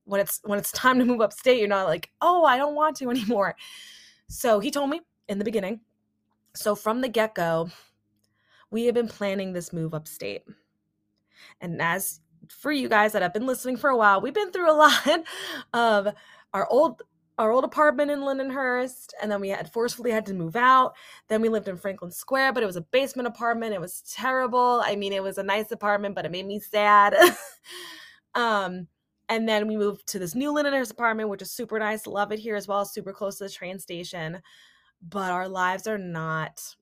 when 0.06 0.22
it's 0.22 0.40
when 0.44 0.60
it's 0.60 0.72
time 0.74 1.00
to 1.00 1.06
move 1.06 1.22
upstate, 1.22 1.60
you're 1.60 1.68
not 1.68 1.88
like, 1.88 2.12
oh, 2.22 2.44
I 2.46 2.58
don't 2.58 2.76
want 2.76 2.98
to 2.98 3.10
anymore. 3.10 3.56
So 4.30 4.60
he 4.60 4.72
told 4.72 4.90
me 4.90 5.02
in 5.28 5.40
the 5.40 5.46
beginning. 5.46 5.82
So 6.56 6.76
from 6.76 7.02
the 7.02 7.10
get-go, 7.10 7.70
we 8.70 8.86
have 8.86 8.96
been 8.96 9.08
planning 9.08 9.54
this 9.54 9.74
move 9.74 9.94
upstate. 9.94 10.44
And 11.62 11.82
as 11.82 12.20
for 12.50 12.72
you 12.72 12.90
guys 12.90 13.14
that 13.14 13.22
have 13.22 13.34
been 13.34 13.48
listening 13.48 13.78
for 13.78 13.90
a 13.90 13.98
while, 13.98 14.22
we've 14.22 14.34
been 14.34 14.52
through 14.52 14.72
a 14.72 14.74
lot 14.78 15.26
of 15.74 16.14
our 16.54 16.68
old 16.70 17.02
our 17.40 17.52
old 17.52 17.64
apartment 17.64 18.12
in 18.12 18.20
Lindenhurst, 18.20 19.10
and 19.20 19.32
then 19.32 19.42
we 19.42 19.50
had 19.50 19.74
forcefully 19.74 20.12
had 20.12 20.26
to 20.28 20.36
move 20.36 20.56
out. 20.56 20.94
Then 21.30 21.42
we 21.42 21.50
lived 21.50 21.68
in 21.68 21.78
Franklin 21.78 22.12
Square, 22.12 22.54
but 22.54 22.62
it 22.62 22.68
was 22.68 22.76
a 22.76 22.82
basement 22.82 23.28
apartment. 23.28 23.74
It 23.74 23.82
was 23.82 24.04
terrible. 24.14 24.84
I 24.86 24.96
mean, 24.96 25.14
it 25.14 25.24
was 25.24 25.40
a 25.40 25.44
nice 25.44 25.72
apartment, 25.72 26.14
but 26.14 26.26
it 26.26 26.32
made 26.32 26.46
me 26.46 26.60
sad. 26.60 27.16
um, 28.36 28.88
and 29.30 29.50
then 29.50 29.68
we 29.68 29.78
moved 29.78 30.06
to 30.10 30.20
this 30.20 30.36
new 30.36 30.54
Lindenhurst 30.54 30.92
apartment, 30.92 31.30
which 31.30 31.42
is 31.42 31.50
super 31.50 31.80
nice. 31.80 32.06
Love 32.06 32.32
it 32.32 32.38
here 32.38 32.56
as 32.56 32.68
well, 32.68 32.86
super 32.86 33.12
close 33.12 33.40
to 33.40 33.46
the 33.46 33.50
train 33.50 33.80
station. 33.80 34.40
But 35.08 35.32
our 35.32 35.50
lives 35.50 35.86
are 35.88 35.98
not 35.98 36.76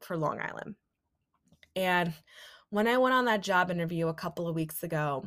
for 0.00 0.16
Long 0.16 0.40
Island. 0.40 0.76
And 1.74 2.14
when 2.70 2.88
I 2.88 2.98
went 2.98 3.14
on 3.14 3.26
that 3.26 3.42
job 3.42 3.70
interview 3.70 4.08
a 4.08 4.14
couple 4.14 4.48
of 4.48 4.54
weeks 4.54 4.82
ago, 4.82 5.26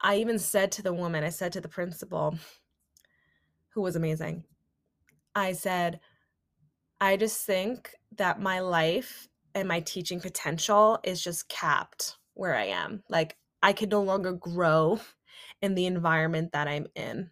I 0.00 0.16
even 0.16 0.38
said 0.38 0.70
to 0.72 0.82
the 0.82 0.92
woman, 0.92 1.24
I 1.24 1.30
said 1.30 1.52
to 1.52 1.60
the 1.60 1.68
principal, 1.68 2.38
who 3.70 3.82
was 3.82 3.96
amazing, 3.96 4.44
I 5.34 5.52
said, 5.52 6.00
I 7.00 7.16
just 7.16 7.44
think 7.44 7.94
that 8.16 8.40
my 8.40 8.60
life 8.60 9.28
and 9.54 9.66
my 9.66 9.80
teaching 9.80 10.20
potential 10.20 10.98
is 11.02 11.22
just 11.22 11.48
capped 11.48 12.16
where 12.34 12.54
I 12.54 12.66
am. 12.66 13.02
Like, 13.08 13.36
I 13.62 13.72
can 13.72 13.88
no 13.88 14.02
longer 14.02 14.32
grow 14.32 15.00
in 15.62 15.74
the 15.74 15.86
environment 15.86 16.52
that 16.52 16.68
I'm 16.68 16.86
in. 16.94 17.30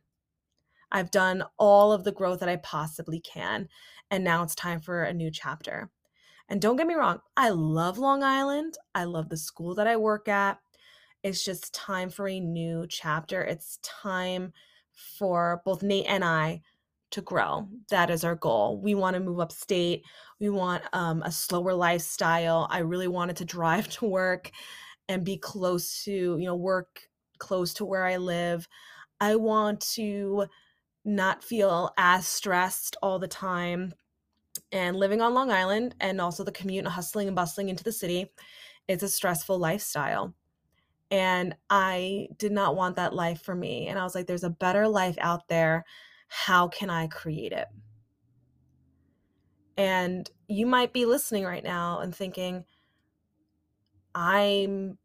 I've 0.92 1.10
done 1.10 1.42
all 1.58 1.92
of 1.92 2.04
the 2.04 2.12
growth 2.12 2.40
that 2.40 2.48
I 2.48 2.56
possibly 2.56 3.20
can, 3.20 3.68
and 4.10 4.22
now 4.22 4.44
it's 4.44 4.54
time 4.54 4.80
for 4.80 5.02
a 5.02 5.12
new 5.12 5.30
chapter. 5.30 5.90
And 6.48 6.60
don't 6.60 6.76
get 6.76 6.86
me 6.86 6.94
wrong, 6.94 7.20
I 7.36 7.48
love 7.48 7.98
Long 7.98 8.22
Island. 8.22 8.74
I 8.94 9.04
love 9.04 9.28
the 9.28 9.36
school 9.36 9.74
that 9.76 9.86
I 9.86 9.96
work 9.96 10.28
at. 10.28 10.58
It's 11.22 11.44
just 11.44 11.72
time 11.72 12.10
for 12.10 12.28
a 12.28 12.40
new 12.40 12.86
chapter. 12.88 13.42
It's 13.42 13.78
time 13.82 14.52
for 14.94 15.62
both 15.64 15.82
Nate 15.82 16.06
and 16.06 16.24
I 16.24 16.62
to 17.12 17.20
grow. 17.20 17.68
That 17.90 18.10
is 18.10 18.24
our 18.24 18.34
goal. 18.34 18.80
We 18.80 18.94
want 18.94 19.14
to 19.14 19.20
move 19.20 19.40
upstate. 19.40 20.04
We 20.40 20.48
want 20.48 20.82
um, 20.92 21.22
a 21.22 21.30
slower 21.30 21.74
lifestyle. 21.74 22.66
I 22.70 22.78
really 22.78 23.08
wanted 23.08 23.36
to 23.36 23.44
drive 23.56 23.88
to 23.90 24.06
work 24.06 24.50
and 25.08 25.24
be 25.24 25.36
close 25.36 26.04
to, 26.04 26.10
you 26.12 26.44
know, 26.44 26.56
work 26.56 27.00
close 27.38 27.74
to 27.74 27.84
where 27.84 28.04
I 28.04 28.16
live. 28.16 28.68
I 29.20 29.36
want 29.36 29.80
to 29.94 30.46
not 31.04 31.42
feel 31.42 31.90
as 31.96 32.26
stressed 32.26 32.96
all 33.02 33.18
the 33.18 33.28
time 33.28 33.92
and 34.70 34.96
living 34.96 35.20
on 35.20 35.34
Long 35.34 35.50
Island 35.50 35.94
and 36.00 36.20
also 36.20 36.44
the 36.44 36.52
commute 36.52 36.84
and 36.84 36.92
hustling 36.92 37.26
and 37.26 37.36
bustling 37.36 37.68
into 37.68 37.84
the 37.84 37.92
city, 37.92 38.32
it's 38.88 39.02
a 39.02 39.08
stressful 39.08 39.58
lifestyle. 39.58 40.34
And 41.10 41.54
I 41.68 42.28
did 42.38 42.52
not 42.52 42.74
want 42.74 42.96
that 42.96 43.14
life 43.14 43.42
for 43.42 43.54
me. 43.54 43.88
And 43.88 43.98
I 43.98 44.04
was 44.04 44.14
like, 44.14 44.26
there's 44.26 44.44
a 44.44 44.50
better 44.50 44.88
life 44.88 45.16
out 45.20 45.46
there. 45.48 45.84
How 46.28 46.68
can 46.68 46.88
I 46.88 47.06
create 47.08 47.52
it? 47.52 47.68
And 49.76 50.30
you 50.48 50.66
might 50.66 50.92
be 50.92 51.04
listening 51.04 51.44
right 51.44 51.64
now 51.64 52.00
and 52.00 52.14
thinking, 52.14 52.64
I'm 54.14 54.98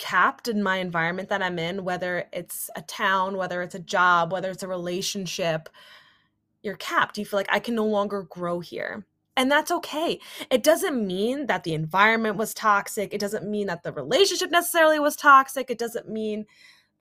capped 0.00 0.48
in 0.48 0.62
my 0.62 0.78
environment 0.78 1.28
that 1.28 1.42
I'm 1.42 1.58
in, 1.58 1.84
whether 1.84 2.24
it's 2.32 2.70
a 2.74 2.80
town, 2.80 3.36
whether 3.36 3.60
it's 3.60 3.74
a 3.74 3.80
job, 3.80 4.32
whether 4.32 4.50
it's 4.50 4.62
a 4.62 4.68
relationship, 4.68 5.68
you're 6.62 6.76
capped. 6.76 7.18
You 7.18 7.26
feel 7.26 7.38
like 7.38 7.52
I 7.52 7.58
can 7.58 7.74
no 7.74 7.84
longer 7.84 8.22
grow 8.22 8.60
here. 8.60 9.04
And 9.36 9.50
that's 9.50 9.70
okay. 9.70 10.18
It 10.50 10.62
doesn't 10.62 11.06
mean 11.06 11.46
that 11.48 11.64
the 11.64 11.74
environment 11.74 12.36
was 12.36 12.54
toxic. 12.54 13.12
It 13.12 13.20
doesn't 13.20 13.48
mean 13.48 13.66
that 13.66 13.82
the 13.82 13.92
relationship 13.92 14.50
necessarily 14.50 14.98
was 14.98 15.16
toxic. 15.16 15.70
It 15.70 15.78
doesn't 15.78 16.08
mean 16.08 16.46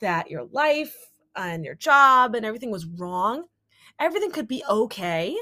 that 0.02 0.30
your 0.30 0.44
life 0.52 0.96
and 1.38 1.64
your 1.64 1.76
job 1.76 2.36
and 2.36 2.46
everything 2.46 2.70
was 2.70 2.86
wrong. 2.86 3.46
Everything 3.98 4.32
could 4.32 4.48
be 4.48 4.62
okay. 4.70 5.38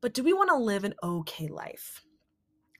But 0.00 0.14
do 0.14 0.22
we 0.22 0.32
want 0.32 0.50
to 0.50 0.56
live 0.56 0.84
an 0.84 0.94
okay 1.02 1.48
life? 1.48 2.05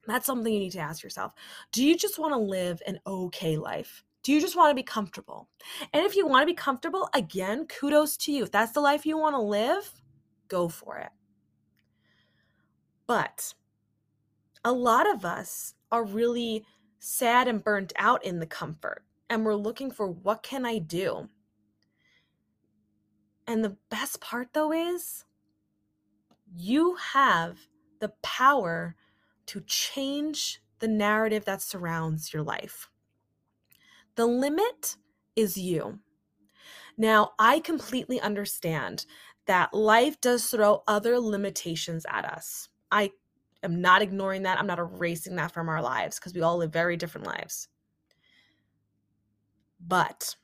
That's 0.07 0.25
something 0.25 0.51
you 0.51 0.59
need 0.59 0.71
to 0.71 0.79
ask 0.79 1.03
yourself. 1.03 1.33
Do 1.71 1.85
you 1.85 1.97
just 1.97 2.17
want 2.17 2.33
to 2.33 2.39
live 2.39 2.81
an 2.87 2.99
okay 3.05 3.57
life? 3.57 4.03
Do 4.23 4.33
you 4.33 4.41
just 4.41 4.55
want 4.55 4.71
to 4.71 4.75
be 4.75 4.83
comfortable? 4.83 5.49
And 5.93 6.05
if 6.05 6.15
you 6.15 6.25
want 6.27 6.43
to 6.43 6.53
be 6.53 6.53
comfortable, 6.53 7.09
again, 7.13 7.65
kudos 7.67 8.17
to 8.17 8.31
you. 8.31 8.43
If 8.43 8.51
that's 8.51 8.71
the 8.71 8.81
life 8.81 9.05
you 9.05 9.17
want 9.17 9.35
to 9.35 9.41
live, 9.41 9.91
go 10.47 10.69
for 10.69 10.97
it. 10.97 11.09
But 13.05 13.53
a 14.65 14.71
lot 14.71 15.09
of 15.09 15.23
us 15.23 15.75
are 15.91 16.03
really 16.03 16.65
sad 16.99 17.47
and 17.47 17.63
burnt 17.63 17.93
out 17.97 18.25
in 18.25 18.39
the 18.39 18.45
comfort, 18.45 19.03
and 19.29 19.45
we're 19.45 19.55
looking 19.55 19.91
for 19.91 20.07
what 20.07 20.43
can 20.43 20.65
I 20.65 20.79
do? 20.79 21.29
And 23.45 23.63
the 23.63 23.77
best 23.89 24.19
part, 24.19 24.49
though, 24.53 24.73
is 24.73 25.23
you 26.53 26.95
have 27.13 27.57
the 27.99 28.09
power 28.21 28.95
to 29.47 29.61
change 29.61 30.61
the 30.79 30.87
narrative 30.87 31.45
that 31.45 31.61
surrounds 31.61 32.33
your 32.33 32.43
life. 32.43 32.89
The 34.15 34.25
limit 34.25 34.97
is 35.35 35.57
you. 35.57 35.99
Now, 36.97 37.33
I 37.37 37.59
completely 37.59 38.19
understand 38.19 39.05
that 39.45 39.73
life 39.73 40.19
does 40.19 40.47
throw 40.47 40.83
other 40.87 41.19
limitations 41.19 42.05
at 42.09 42.25
us. 42.25 42.69
I 42.91 43.11
am 43.63 43.81
not 43.81 44.01
ignoring 44.01 44.43
that. 44.43 44.59
I'm 44.59 44.67
not 44.67 44.79
erasing 44.79 45.35
that 45.37 45.51
from 45.51 45.69
our 45.69 45.81
lives 45.81 46.19
because 46.19 46.33
we 46.33 46.41
all 46.41 46.57
live 46.57 46.73
very 46.73 46.97
different 46.97 47.27
lives. 47.27 47.67
But 49.79 50.35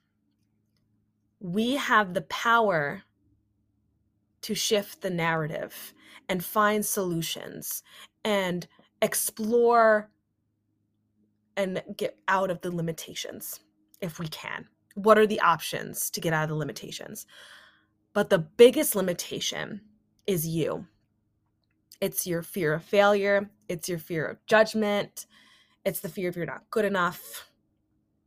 we 1.39 1.73
have 1.75 2.13
the 2.13 2.21
power 2.21 3.03
to 4.41 4.55
shift 4.55 5.01
the 5.01 5.09
narrative 5.09 5.93
and 6.29 6.43
find 6.43 6.85
solutions 6.85 7.81
and 8.23 8.67
explore 9.03 10.09
and 11.55 11.83
get 11.97 12.17
out 12.27 12.49
of 12.49 12.61
the 12.61 12.75
limitations 12.75 13.59
if 14.01 14.17
we 14.17 14.27
can. 14.29 14.65
What 14.95 15.17
are 15.17 15.27
the 15.27 15.41
options 15.41 16.09
to 16.11 16.21
get 16.21 16.33
out 16.33 16.43
of 16.43 16.49
the 16.49 16.55
limitations? 16.55 17.27
But 18.13 18.29
the 18.29 18.39
biggest 18.39 18.95
limitation 18.95 19.81
is 20.25 20.47
you. 20.47 20.87
It's 21.99 22.25
your 22.25 22.41
fear 22.41 22.73
of 22.73 22.83
failure, 22.83 23.49
it's 23.67 23.87
your 23.87 23.99
fear 23.99 24.25
of 24.25 24.45
judgment, 24.45 25.25
it's 25.85 25.99
the 25.99 26.09
fear 26.09 26.29
of 26.29 26.35
you're 26.35 26.45
not 26.45 26.69
good 26.69 26.85
enough. 26.85 27.49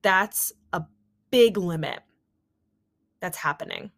That's 0.02 0.52
a 0.72 0.84
big 1.30 1.56
limit 1.56 2.00
that's 3.20 3.38
happening. 3.38 3.90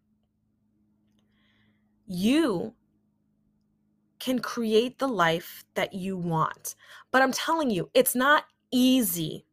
You 2.06 2.74
can 4.18 4.38
create 4.38 4.98
the 4.98 5.08
life 5.08 5.64
that 5.74 5.92
you 5.92 6.16
want. 6.16 6.74
But 7.10 7.22
I'm 7.22 7.32
telling 7.32 7.70
you, 7.70 7.90
it's 7.94 8.14
not 8.14 8.44
easy. 8.70 9.44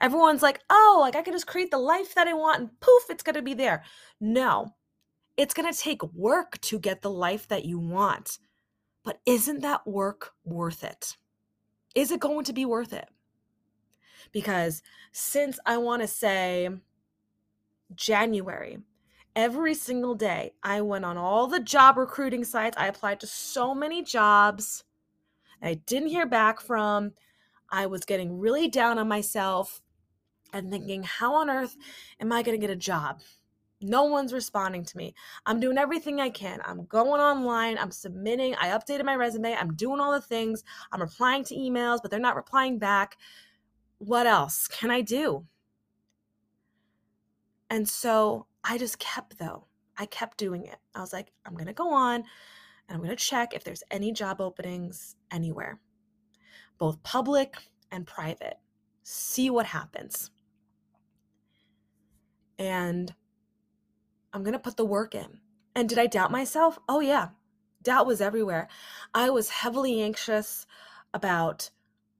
Everyone's 0.00 0.42
like, 0.42 0.60
oh, 0.70 0.98
like 1.00 1.16
I 1.16 1.22
can 1.22 1.32
just 1.32 1.46
create 1.46 1.70
the 1.70 1.78
life 1.78 2.14
that 2.14 2.28
I 2.28 2.34
want 2.34 2.60
and 2.60 2.80
poof, 2.80 3.04
it's 3.08 3.22
going 3.22 3.34
to 3.34 3.42
be 3.42 3.54
there. 3.54 3.82
No, 4.20 4.74
it's 5.36 5.54
going 5.54 5.72
to 5.72 5.78
take 5.78 6.02
work 6.14 6.60
to 6.62 6.78
get 6.78 7.02
the 7.02 7.10
life 7.10 7.48
that 7.48 7.64
you 7.64 7.78
want. 7.78 8.38
But 9.04 9.20
isn't 9.26 9.60
that 9.60 9.86
work 9.86 10.32
worth 10.44 10.84
it? 10.84 11.16
Is 11.94 12.10
it 12.10 12.20
going 12.20 12.44
to 12.44 12.52
be 12.52 12.64
worth 12.64 12.92
it? 12.92 13.08
Because 14.32 14.82
since 15.12 15.58
I 15.66 15.78
want 15.78 16.02
to 16.02 16.08
say 16.08 16.68
January, 17.94 18.78
every 19.36 19.74
single 19.74 20.14
day 20.14 20.52
I 20.62 20.80
went 20.80 21.04
on 21.04 21.16
all 21.16 21.46
the 21.46 21.60
job 21.60 21.96
recruiting 21.96 22.44
sites. 22.44 22.76
I 22.76 22.86
applied 22.86 23.20
to 23.20 23.26
so 23.26 23.74
many 23.74 24.02
jobs 24.02 24.84
I 25.62 25.74
didn't 25.74 26.08
hear 26.08 26.26
back 26.26 26.60
from. 26.60 27.12
I 27.70 27.86
was 27.86 28.04
getting 28.04 28.38
really 28.38 28.68
down 28.68 28.98
on 28.98 29.08
myself 29.08 29.80
and 30.52 30.70
thinking, 30.70 31.02
how 31.02 31.34
on 31.34 31.50
earth 31.50 31.76
am 32.18 32.32
I 32.32 32.42
going 32.42 32.58
to 32.58 32.66
get 32.66 32.72
a 32.72 32.76
job? 32.76 33.20
No 33.82 34.04
one's 34.04 34.32
responding 34.32 34.84
to 34.84 34.96
me. 34.96 35.14
I'm 35.46 35.60
doing 35.60 35.78
everything 35.78 36.20
I 36.20 36.28
can. 36.30 36.60
I'm 36.64 36.84
going 36.86 37.20
online. 37.20 37.78
I'm 37.78 37.90
submitting. 37.90 38.54
I 38.56 38.68
updated 38.68 39.04
my 39.04 39.14
resume. 39.14 39.54
I'm 39.54 39.74
doing 39.74 40.00
all 40.00 40.12
the 40.12 40.20
things. 40.20 40.64
I'm 40.92 41.00
replying 41.00 41.44
to 41.44 41.54
emails, 41.54 42.00
but 42.02 42.10
they're 42.10 42.20
not 42.20 42.36
replying 42.36 42.78
back. 42.78 43.16
What 43.98 44.26
else 44.26 44.68
can 44.68 44.90
I 44.90 45.00
do? 45.00 45.46
And 47.70 47.88
so 47.88 48.46
I 48.64 48.78
just 48.78 48.98
kept, 48.98 49.38
though, 49.38 49.66
I 49.96 50.06
kept 50.06 50.38
doing 50.38 50.64
it. 50.64 50.76
I 50.94 51.00
was 51.00 51.12
like, 51.12 51.32
I'm 51.46 51.54
going 51.54 51.66
to 51.66 51.72
go 51.72 51.92
on 51.92 52.16
and 52.16 52.24
I'm 52.90 52.98
going 52.98 53.10
to 53.10 53.16
check 53.16 53.54
if 53.54 53.64
there's 53.64 53.82
any 53.90 54.12
job 54.12 54.40
openings 54.40 55.16
anywhere, 55.30 55.78
both 56.78 57.02
public 57.02 57.56
and 57.90 58.06
private. 58.06 58.58
See 59.02 59.50
what 59.50 59.66
happens. 59.66 60.30
And 62.58 63.14
I'm 64.32 64.42
going 64.42 64.52
to 64.52 64.58
put 64.58 64.76
the 64.76 64.84
work 64.84 65.14
in. 65.14 65.40
And 65.74 65.88
did 65.88 65.98
I 65.98 66.06
doubt 66.06 66.30
myself? 66.30 66.78
Oh, 66.88 67.00
yeah. 67.00 67.28
Doubt 67.82 68.06
was 68.06 68.20
everywhere. 68.20 68.68
I 69.14 69.30
was 69.30 69.48
heavily 69.48 70.02
anxious 70.02 70.66
about 71.14 71.70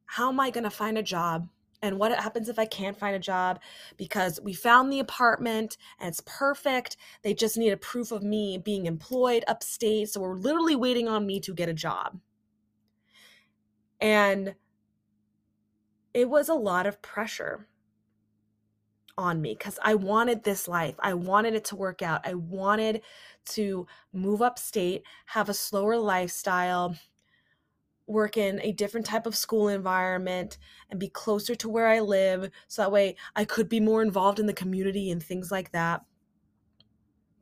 how 0.07 0.29
am 0.29 0.41
I 0.41 0.51
going 0.51 0.65
to 0.65 0.71
find 0.71 0.97
a 0.97 1.03
job? 1.03 1.49
And 1.83 1.99
what 1.99 2.13
happens 2.13 2.49
if 2.49 2.59
I 2.59 2.67
can't 2.67 2.99
find 2.99 3.17
a 3.17 3.21
job? 3.21 3.61
Because 3.97 4.39
we 4.43 4.53
found 4.53 4.93
the 4.93 5.01
apartment 5.01 5.79
and 5.99 6.09
it's 6.09 6.23
perfect. 6.27 6.97
They 7.23 7.33
just 7.33 7.57
need 7.57 7.71
a 7.71 7.77
proof 7.77 8.13
of 8.13 8.23
me 8.23 8.59
being 8.59 8.87
employed 8.87 9.45
upstate. 9.49 10.11
So 10.11 10.21
we're 10.21 10.35
literally 10.35 10.77
waiting 10.77 11.09
on 11.09 11.27
me 11.27 11.41
to 11.41 11.55
get 11.55 11.69
a 11.69 11.75
job. 11.75 12.21
And 14.01 14.55
it 16.13 16.29
was 16.29 16.49
a 16.49 16.55
lot 16.55 16.87
of 16.87 17.01
pressure 17.03 17.67
on 19.17 19.41
me 19.41 19.55
because 19.55 19.79
I 19.83 19.95
wanted 19.95 20.43
this 20.43 20.67
life. 20.67 20.95
I 20.99 21.15
wanted 21.15 21.55
it 21.55 21.65
to 21.67 21.77
work 21.77 22.03
out. 22.03 22.27
I 22.27 22.35
wanted 22.35 23.03
to 23.51 23.87
move 24.13 24.43
upstate, 24.43 25.03
have 25.27 25.49
a 25.49 25.55
slower 25.55 25.97
lifestyle, 25.97 26.97
work 28.11 28.37
in 28.37 28.61
a 28.63 28.73
different 28.73 29.07
type 29.07 29.27
of 29.27 29.37
school 29.37 29.69
environment, 29.69 30.59
and 30.91 31.01
be 31.01 31.09
closer 31.09 31.55
to 31.55 31.69
where 31.69 31.87
I 31.87 32.01
live. 32.01 32.51
So 32.69 32.83
that 32.83 32.93
way 32.93 33.17
I 33.37 33.45
could 33.45 33.69
be 33.69 33.81
more 33.81 34.03
involved 34.03 34.39
in 34.39 34.47
the 34.47 34.53
community 34.53 35.11
and 35.11 35.23
things 35.23 35.51
like 35.51 35.73
that. 35.73 36.03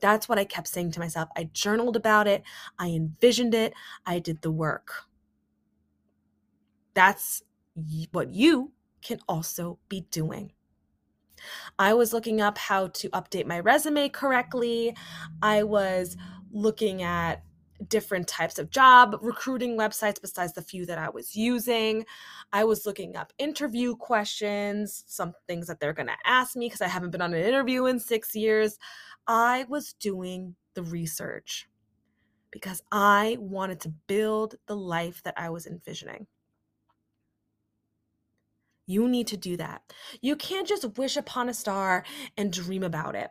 That's 0.01 0.29
what 0.29 0.39
I 0.39 0.45
kept 0.45 0.69
saying 0.69 0.93
to 0.93 1.01
myself. 1.01 1.29
I 1.37 1.51
journaled 1.53 1.97
about 1.97 2.29
it, 2.29 2.43
I 2.79 2.89
envisioned 2.89 3.55
it, 3.55 3.75
I 4.07 4.21
did 4.21 4.43
the 4.43 4.53
work. 4.53 4.93
That's 6.95 7.43
what 8.13 8.33
you 8.33 8.73
can 9.03 9.21
also 9.29 9.79
be 9.89 10.03
doing. 10.11 10.53
I 11.79 11.95
was 11.95 12.13
looking 12.13 12.41
up 12.41 12.59
how 12.59 12.89
to 12.89 13.09
update 13.11 13.47
my 13.47 13.61
resume 13.61 14.09
correctly. 14.09 14.97
I 15.41 15.63
was 15.63 16.17
looking 16.51 17.03
at 17.03 17.45
different 17.87 18.27
types 18.27 18.59
of 18.59 18.71
job 18.71 19.17
recruiting 19.23 19.79
websites 19.79 20.21
besides 20.21 20.53
the 20.53 20.63
few 20.63 20.85
that 20.87 20.99
I 20.99 21.09
was 21.11 21.37
using. 21.37 22.05
I 22.53 22.65
was 22.65 22.87
looking 22.87 23.17
up 23.17 23.33
interview 23.39 23.95
questions, 23.95 25.05
some 25.07 25.35
things 25.47 25.67
that 25.69 25.81
they're 25.81 25.93
going 25.93 26.09
to 26.09 26.17
ask 26.25 26.57
me 26.57 26.67
because 26.67 26.81
I 26.81 26.89
haven't 26.89 27.11
been 27.11 27.23
on 27.23 27.35
an 27.35 27.43
interview 27.43 27.87
in 27.87 28.01
six 28.01 28.35
years. 28.35 28.79
I 29.27 29.67
was 29.69 29.93
doing 29.93 30.57
the 30.75 30.83
research 30.83 31.69
because 32.51 32.83
I 32.91 33.37
wanted 33.41 33.81
to 33.81 33.93
build 34.07 34.57
the 34.67 34.77
life 34.77 35.23
that 35.25 35.35
I 35.37 35.51
was 35.51 35.67
envisioning. 35.67 36.27
You 38.87 39.07
need 39.07 39.27
to 39.29 39.37
do 39.37 39.59
that. 39.59 39.83
You 40.23 40.35
can't 40.35 40.67
just 40.67 40.97
wish 40.97 41.19
upon 41.19 41.51
a 41.51 41.55
star 41.55 42.05
and 42.39 42.51
dream 42.51 42.83
about 42.83 43.15
it. 43.15 43.31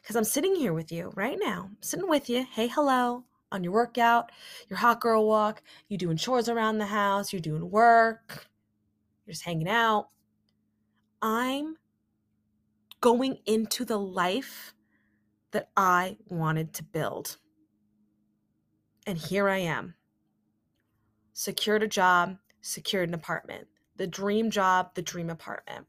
Because 0.00 0.16
I'm 0.16 0.24
sitting 0.24 0.54
here 0.54 0.72
with 0.72 0.92
you 0.92 1.12
right 1.14 1.38
now, 1.40 1.70
sitting 1.80 2.08
with 2.08 2.28
you. 2.28 2.46
Hey, 2.50 2.68
hello, 2.68 3.24
on 3.52 3.64
your 3.64 3.72
workout, 3.72 4.30
your 4.68 4.78
hot 4.78 5.00
girl 5.00 5.26
walk, 5.26 5.62
you 5.88 5.98
doing 5.98 6.16
chores 6.16 6.48
around 6.48 6.78
the 6.78 6.86
house, 6.86 7.32
you're 7.32 7.40
doing 7.40 7.70
work, 7.70 8.48
you're 9.24 9.32
just 9.32 9.44
hanging 9.44 9.68
out. 9.68 10.08
I'm 11.22 11.76
going 13.00 13.38
into 13.46 13.84
the 13.84 13.98
life 13.98 14.74
that 15.52 15.70
I 15.76 16.16
wanted 16.28 16.74
to 16.74 16.82
build. 16.82 17.38
And 19.06 19.16
here 19.16 19.48
I 19.48 19.58
am. 19.58 19.94
Secured 21.32 21.82
a 21.82 21.88
job, 21.88 22.38
secured 22.60 23.08
an 23.08 23.14
apartment, 23.14 23.68
the 23.96 24.06
dream 24.06 24.50
job, 24.50 24.94
the 24.94 25.02
dream 25.02 25.30
apartment. 25.30 25.86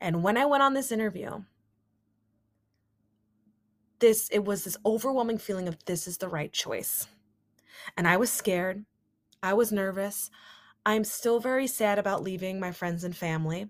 And 0.00 0.22
when 0.22 0.36
I 0.36 0.46
went 0.46 0.62
on 0.62 0.74
this 0.74 0.92
interview, 0.92 1.42
this 4.00 4.28
it 4.30 4.44
was 4.44 4.64
this 4.64 4.76
overwhelming 4.84 5.38
feeling 5.38 5.68
of 5.68 5.82
this 5.84 6.06
is 6.06 6.18
the 6.18 6.28
right 6.28 6.52
choice. 6.52 7.06
And 7.96 8.08
I 8.08 8.16
was 8.16 8.30
scared. 8.30 8.84
I 9.42 9.54
was 9.54 9.72
nervous. 9.72 10.30
I'm 10.86 11.04
still 11.04 11.40
very 11.40 11.66
sad 11.66 11.98
about 11.98 12.22
leaving 12.22 12.60
my 12.60 12.72
friends 12.72 13.04
and 13.04 13.16
family. 13.16 13.68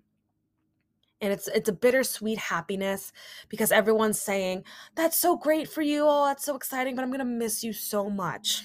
And 1.21 1.33
it's 1.33 1.49
it's 1.49 1.69
a 1.69 1.73
bittersweet 1.73 2.39
happiness 2.39 3.13
because 3.49 3.73
everyone's 3.73 4.21
saying, 4.21 4.65
"That's 4.95 5.17
so 5.17 5.37
great 5.37 5.69
for 5.69 5.83
you. 5.83 6.05
Oh, 6.07 6.27
that's 6.27 6.45
so 6.45 6.57
exciting, 6.57 6.97
but 6.97 7.03
I'm 7.03 7.11
going 7.11 7.21
to 7.21 7.25
miss 7.25 7.65
you 7.65 7.73
so 7.73 8.11
much." 8.11 8.63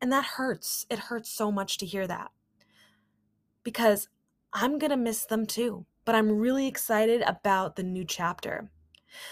And 0.00 0.12
that 0.12 0.24
hurts. 0.24 0.86
It 0.90 0.98
hurts 0.98 1.30
so 1.30 1.50
much 1.50 1.78
to 1.78 1.86
hear 1.86 2.06
that 2.06 2.30
because 3.62 4.08
I'm 4.52 4.78
going 4.78 4.90
to 4.90 4.96
miss 4.96 5.24
them 5.24 5.46
too. 5.46 5.86
But 6.04 6.14
I'm 6.14 6.38
really 6.38 6.66
excited 6.66 7.22
about 7.22 7.76
the 7.76 7.82
new 7.82 8.04
chapter. 8.04 8.70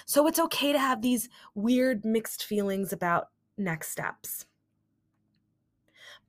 So 0.05 0.27
it's 0.27 0.39
okay 0.39 0.73
to 0.73 0.79
have 0.79 1.03
these 1.03 1.29
weird 1.55 2.05
mixed 2.05 2.45
feelings 2.45 2.93
about 2.93 3.29
next 3.59 3.91
steps. 3.91 4.47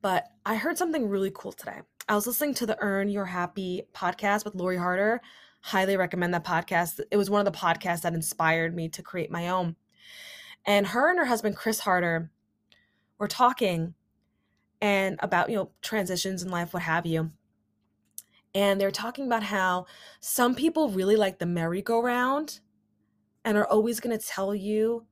But 0.00 0.24
I 0.46 0.56
heard 0.56 0.78
something 0.78 1.08
really 1.08 1.32
cool 1.34 1.52
today. 1.52 1.80
I 2.08 2.14
was 2.14 2.26
listening 2.26 2.54
to 2.54 2.66
the 2.66 2.78
Earn 2.80 3.08
Your 3.08 3.26
Happy 3.26 3.82
podcast 3.94 4.44
with 4.44 4.54
Lori 4.54 4.76
Harder. 4.76 5.20
Highly 5.60 5.96
recommend 5.96 6.32
that 6.34 6.44
podcast. 6.44 7.00
It 7.10 7.16
was 7.16 7.30
one 7.30 7.44
of 7.44 7.52
the 7.52 7.58
podcasts 7.58 8.02
that 8.02 8.14
inspired 8.14 8.74
me 8.74 8.88
to 8.90 9.02
create 9.02 9.30
my 9.30 9.48
own. 9.48 9.76
And 10.64 10.86
her 10.86 11.10
and 11.10 11.18
her 11.18 11.24
husband, 11.24 11.56
Chris 11.56 11.80
Harder, 11.80 12.30
were 13.18 13.28
talking 13.28 13.94
and 14.80 15.18
about 15.20 15.50
you 15.50 15.56
know 15.56 15.70
transitions 15.82 16.42
in 16.42 16.50
life 16.50 16.72
what 16.72 16.82
have 16.82 17.06
you 17.06 17.30
and 18.54 18.80
they're 18.80 18.90
talking 18.90 19.26
about 19.26 19.42
how 19.42 19.86
some 20.20 20.54
people 20.54 20.88
really 20.88 21.16
like 21.16 21.38
the 21.38 21.46
merry-go-round 21.46 22.60
and 23.44 23.56
are 23.56 23.66
always 23.66 24.00
going 24.00 24.16
to 24.16 24.24
tell 24.24 24.54
you 24.54 25.06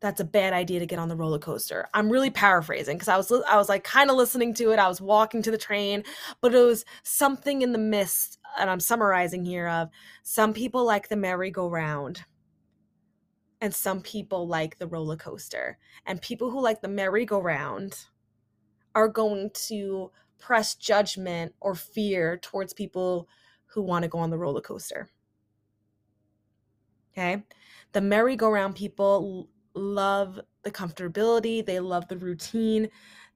that's 0.00 0.20
a 0.20 0.24
bad 0.24 0.52
idea 0.52 0.80
to 0.80 0.86
get 0.86 0.98
on 0.98 1.08
the 1.08 1.16
roller 1.16 1.38
coaster. 1.38 1.88
I'm 1.94 2.10
really 2.10 2.30
paraphrasing 2.30 2.96
because 2.96 3.08
I 3.08 3.16
was 3.16 3.32
I 3.32 3.56
was 3.56 3.68
like 3.70 3.84
kind 3.84 4.10
of 4.10 4.16
listening 4.16 4.52
to 4.54 4.70
it. 4.72 4.78
I 4.78 4.88
was 4.88 5.00
walking 5.00 5.42
to 5.42 5.50
the 5.50 5.58
train, 5.58 6.04
but 6.40 6.54
it 6.54 6.62
was 6.62 6.84
something 7.02 7.62
in 7.62 7.72
the 7.72 7.78
mist 7.78 8.38
and 8.58 8.68
I'm 8.70 8.80
summarizing 8.80 9.44
here 9.44 9.66
of 9.66 9.88
some 10.22 10.52
people 10.52 10.84
like 10.84 11.08
the 11.08 11.16
merry-go-round 11.16 12.24
and 13.60 13.74
some 13.74 14.02
people 14.02 14.46
like 14.46 14.78
the 14.78 14.86
roller 14.86 15.16
coaster. 15.16 15.78
And 16.06 16.20
people 16.20 16.50
who 16.50 16.60
like 16.60 16.82
the 16.82 16.88
merry-go-round 16.88 17.96
are 18.94 19.08
going 19.08 19.50
to 19.68 20.10
press 20.38 20.74
judgment 20.74 21.54
or 21.60 21.74
fear 21.74 22.36
towards 22.36 22.74
people 22.74 23.28
who 23.66 23.82
want 23.82 24.02
to 24.02 24.08
go 24.08 24.18
on 24.18 24.30
the 24.30 24.38
roller 24.38 24.60
coaster. 24.60 25.08
Okay. 27.12 27.42
The 27.94 28.00
merry-go-round 28.02 28.74
people 28.74 29.48
love 29.74 30.40
the 30.64 30.70
comfortability, 30.70 31.64
they 31.64 31.80
love 31.80 32.06
the 32.08 32.18
routine, 32.18 32.88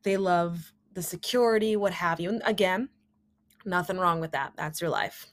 they 0.03 0.17
love 0.17 0.73
the 0.95 1.03
security, 1.03 1.77
what 1.77 1.93
have 1.93 2.21
you. 2.21 2.29
And 2.29 2.43
again, 2.45 2.89
nothing 3.65 3.99
wrong 3.99 4.21
with 4.21 4.33
that. 4.33 4.53
That's 4.57 4.81
your 4.81 4.91
life. 4.91 5.27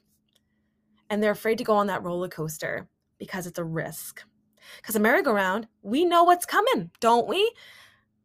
And 1.09 1.21
they're 1.21 1.31
afraid 1.31 1.57
to 1.57 1.63
go 1.63 1.73
on 1.73 1.87
that 1.87 2.03
roller 2.03 2.29
coaster 2.29 2.87
because 3.17 3.47
it's 3.47 3.59
a 3.59 3.63
risk. 3.63 4.23
Because 4.77 4.95
a 4.95 4.99
merry-go-round, 4.99 5.67
we 5.81 6.05
know 6.05 6.23
what's 6.23 6.45
coming, 6.45 6.91
don't 6.99 7.27
we? 7.27 7.51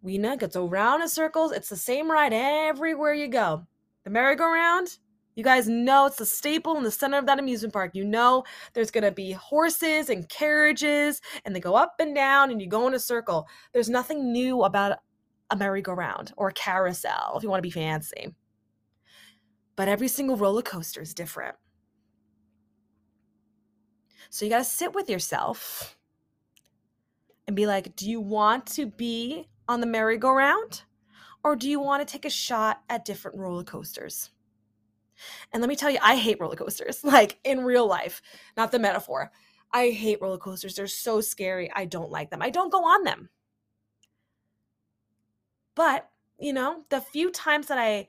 We 0.02 0.18
know 0.18 0.34
it 0.34 0.40
gets 0.40 0.56
around 0.56 1.02
in 1.02 1.08
circles. 1.08 1.52
It's 1.52 1.68
the 1.68 1.76
same 1.76 2.10
ride 2.10 2.32
everywhere 2.32 3.14
you 3.14 3.28
go. 3.28 3.66
The 4.04 4.10
merry-go-round, 4.10 4.98
you 5.40 5.44
guys 5.44 5.70
know 5.70 6.04
it's 6.04 6.18
the 6.18 6.26
staple 6.26 6.76
in 6.76 6.82
the 6.82 6.90
center 6.90 7.16
of 7.16 7.24
that 7.24 7.38
amusement 7.38 7.72
park. 7.72 7.92
You 7.94 8.04
know 8.04 8.44
there's 8.74 8.90
going 8.90 9.04
to 9.04 9.10
be 9.10 9.32
horses 9.32 10.10
and 10.10 10.28
carriages, 10.28 11.22
and 11.46 11.56
they 11.56 11.60
go 11.60 11.74
up 11.74 11.94
and 11.98 12.14
down, 12.14 12.50
and 12.50 12.60
you 12.60 12.68
go 12.68 12.86
in 12.86 12.92
a 12.92 12.98
circle. 12.98 13.48
There's 13.72 13.88
nothing 13.88 14.32
new 14.32 14.64
about 14.64 14.98
a 15.48 15.56
merry-go-round 15.56 16.34
or 16.36 16.48
a 16.48 16.52
carousel 16.52 17.38
if 17.38 17.42
you 17.42 17.48
want 17.48 17.56
to 17.56 17.66
be 17.66 17.70
fancy. 17.70 18.34
But 19.76 19.88
every 19.88 20.08
single 20.08 20.36
roller 20.36 20.60
coaster 20.60 21.00
is 21.00 21.14
different. 21.14 21.56
So 24.28 24.44
you 24.44 24.50
got 24.50 24.58
to 24.58 24.64
sit 24.64 24.94
with 24.94 25.08
yourself 25.08 25.96
and 27.46 27.56
be 27.56 27.66
like, 27.66 27.96
do 27.96 28.10
you 28.10 28.20
want 28.20 28.66
to 28.74 28.84
be 28.84 29.48
on 29.66 29.80
the 29.80 29.86
merry-go-round? 29.86 30.82
Or 31.42 31.56
do 31.56 31.66
you 31.66 31.80
want 31.80 32.06
to 32.06 32.12
take 32.12 32.26
a 32.26 32.30
shot 32.30 32.82
at 32.90 33.06
different 33.06 33.38
roller 33.38 33.64
coasters? 33.64 34.32
And 35.52 35.60
let 35.60 35.68
me 35.68 35.76
tell 35.76 35.90
you, 35.90 35.98
I 36.02 36.16
hate 36.16 36.40
roller 36.40 36.56
coasters, 36.56 37.04
like 37.04 37.38
in 37.44 37.64
real 37.64 37.86
life, 37.86 38.22
not 38.56 38.72
the 38.72 38.78
metaphor. 38.78 39.30
I 39.72 39.90
hate 39.90 40.20
roller 40.20 40.38
coasters. 40.38 40.74
They're 40.74 40.86
so 40.86 41.20
scary. 41.20 41.70
I 41.74 41.84
don't 41.84 42.10
like 42.10 42.30
them. 42.30 42.42
I 42.42 42.50
don't 42.50 42.72
go 42.72 42.84
on 42.84 43.04
them. 43.04 43.28
But, 45.74 46.10
you 46.38 46.52
know, 46.52 46.84
the 46.90 47.00
few 47.00 47.30
times 47.30 47.68
that 47.68 47.78
I 47.78 48.08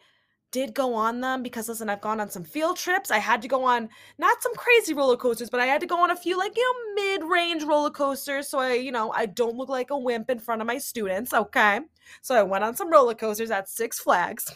did 0.51 0.73
go 0.73 0.93
on 0.93 1.21
them 1.21 1.41
because 1.41 1.69
listen, 1.69 1.89
I've 1.89 2.01
gone 2.01 2.19
on 2.19 2.29
some 2.29 2.43
field 2.43 2.77
trips. 2.77 3.09
I 3.09 3.19
had 3.19 3.41
to 3.41 3.47
go 3.47 3.63
on 3.63 3.89
not 4.17 4.43
some 4.43 4.53
crazy 4.55 4.93
roller 4.93 5.15
coasters, 5.17 5.49
but 5.49 5.61
I 5.61 5.65
had 5.65 5.81
to 5.81 5.87
go 5.87 5.97
on 6.03 6.11
a 6.11 6.15
few 6.15 6.37
like, 6.37 6.55
you 6.57 6.95
know, 6.95 7.03
mid-range 7.03 7.63
roller 7.63 7.89
coasters 7.89 8.49
so 8.49 8.59
I, 8.59 8.73
you 8.73 8.91
know, 8.91 9.11
I 9.13 9.25
don't 9.27 9.55
look 9.55 9.69
like 9.69 9.91
a 9.91 9.97
wimp 9.97 10.29
in 10.29 10.39
front 10.39 10.61
of 10.61 10.67
my 10.67 10.77
students, 10.77 11.33
okay? 11.33 11.79
So 12.21 12.35
I 12.35 12.43
went 12.43 12.63
on 12.63 12.75
some 12.75 12.91
roller 12.91 13.15
coasters 13.15 13.51
at 13.51 13.69
Six 13.69 13.99
Flags. 13.99 14.53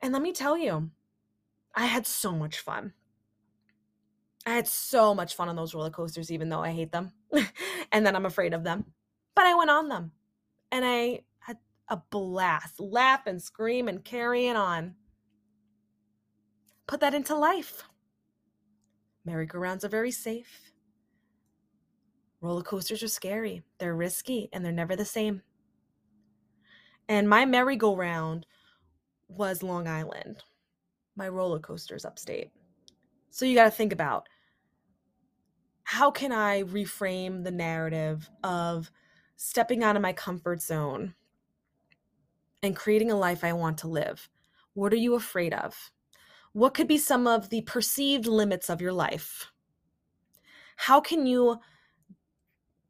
And 0.00 0.12
let 0.12 0.22
me 0.22 0.32
tell 0.32 0.56
you, 0.56 0.90
I 1.74 1.86
had 1.86 2.06
so 2.06 2.32
much 2.32 2.58
fun. 2.58 2.92
I 4.46 4.50
had 4.50 4.66
so 4.66 5.14
much 5.14 5.34
fun 5.34 5.48
on 5.48 5.56
those 5.56 5.74
roller 5.74 5.90
coasters, 5.90 6.30
even 6.30 6.48
though 6.48 6.62
I 6.62 6.70
hate 6.70 6.92
them 6.92 7.12
and 7.92 8.06
then 8.06 8.16
I'm 8.16 8.26
afraid 8.26 8.54
of 8.54 8.64
them. 8.64 8.86
But 9.34 9.46
I 9.46 9.54
went 9.54 9.70
on 9.70 9.88
them 9.88 10.12
and 10.72 10.84
I 10.84 11.22
had 11.40 11.58
a 11.88 11.96
blast, 12.10 12.80
laugh 12.80 13.26
and 13.26 13.42
scream 13.42 13.88
and 13.88 14.04
carrying 14.04 14.56
on. 14.56 14.94
Put 16.86 17.00
that 17.00 17.14
into 17.14 17.34
life. 17.34 17.84
Merry-go-rounds 19.24 19.84
are 19.84 19.88
very 19.88 20.10
safe. 20.10 20.72
Roller 22.40 22.62
coasters 22.62 23.02
are 23.02 23.08
scary, 23.08 23.62
they're 23.78 23.96
risky, 23.96 24.48
and 24.52 24.64
they're 24.64 24.72
never 24.72 24.96
the 24.96 25.04
same. 25.04 25.42
And 27.08 27.28
my 27.28 27.44
merry-go-round 27.44 28.46
was 29.28 29.62
Long 29.62 29.86
Island. 29.86 30.42
My 31.16 31.28
roller 31.28 31.58
coasters 31.58 32.04
upstate. 32.04 32.50
So 33.30 33.44
you 33.44 33.54
got 33.54 33.64
to 33.64 33.70
think 33.70 33.92
about 33.92 34.28
how 35.84 36.10
can 36.10 36.32
I 36.32 36.64
reframe 36.64 37.44
the 37.44 37.50
narrative 37.50 38.28
of 38.44 38.90
stepping 39.36 39.82
out 39.82 39.96
of 39.96 40.02
my 40.02 40.12
comfort 40.12 40.60
zone 40.60 41.14
and 42.62 42.76
creating 42.76 43.10
a 43.10 43.16
life 43.16 43.44
I 43.44 43.52
want 43.52 43.78
to 43.78 43.88
live? 43.88 44.28
What 44.74 44.92
are 44.92 44.96
you 44.96 45.14
afraid 45.14 45.54
of? 45.54 45.90
What 46.52 46.74
could 46.74 46.88
be 46.88 46.98
some 46.98 47.26
of 47.26 47.48
the 47.50 47.62
perceived 47.62 48.26
limits 48.26 48.68
of 48.68 48.80
your 48.80 48.92
life? 48.92 49.50
How 50.76 51.00
can 51.00 51.26
you 51.26 51.58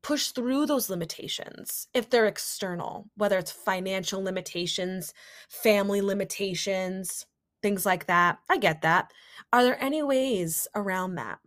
push 0.08 0.28
through 0.28 0.64
those 0.64 0.88
limitations 0.88 1.86
if 1.92 2.08
they're 2.08 2.24
external, 2.24 3.10
whether 3.16 3.36
it's 3.36 3.52
financial 3.52 4.24
limitations, 4.24 5.12
family 5.50 6.00
limitations, 6.00 7.26
things 7.60 7.84
like 7.84 8.06
that. 8.06 8.38
I 8.48 8.56
get 8.56 8.80
that. 8.80 9.12
Are 9.52 9.62
there 9.62 9.78
any 9.78 10.02
ways 10.02 10.66
around 10.74 11.16
that? 11.16 11.40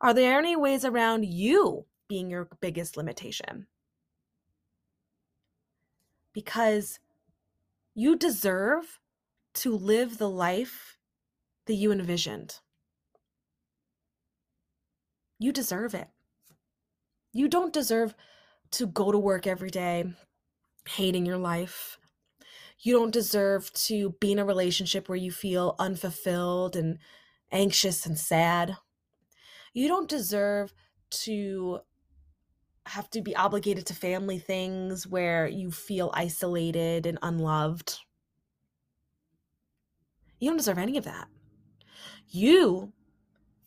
Are 0.00 0.12
there 0.12 0.36
any 0.36 0.56
ways 0.56 0.84
around 0.84 1.24
you 1.24 1.86
being 2.08 2.28
your 2.28 2.48
biggest 2.60 2.96
limitation? 2.96 3.68
Because 6.32 6.98
you 7.94 8.16
deserve 8.16 8.98
to 9.54 9.76
live 9.76 10.18
the 10.18 10.28
life 10.28 10.98
that 11.66 11.74
you 11.74 11.92
envisioned. 11.92 12.58
You 15.38 15.52
deserve 15.52 15.94
it. 15.94 16.08
You 17.32 17.48
don't 17.48 17.72
deserve 17.72 18.14
to 18.72 18.86
go 18.86 19.10
to 19.10 19.18
work 19.18 19.46
every 19.46 19.70
day 19.70 20.04
hating 20.88 21.24
your 21.24 21.38
life. 21.38 21.98
You 22.78 22.98
don't 22.98 23.12
deserve 23.12 23.72
to 23.74 24.10
be 24.20 24.32
in 24.32 24.38
a 24.38 24.44
relationship 24.44 25.08
where 25.08 25.16
you 25.16 25.30
feel 25.30 25.76
unfulfilled 25.78 26.74
and 26.74 26.98
anxious 27.52 28.04
and 28.04 28.18
sad. 28.18 28.76
You 29.72 29.88
don't 29.88 30.08
deserve 30.08 30.74
to 31.10 31.80
have 32.86 33.08
to 33.10 33.22
be 33.22 33.36
obligated 33.36 33.86
to 33.86 33.94
family 33.94 34.38
things 34.38 35.06
where 35.06 35.46
you 35.46 35.70
feel 35.70 36.10
isolated 36.14 37.06
and 37.06 37.18
unloved. 37.22 37.98
You 40.40 40.50
don't 40.50 40.56
deserve 40.56 40.78
any 40.78 40.98
of 40.98 41.04
that. 41.04 41.28
You 42.28 42.92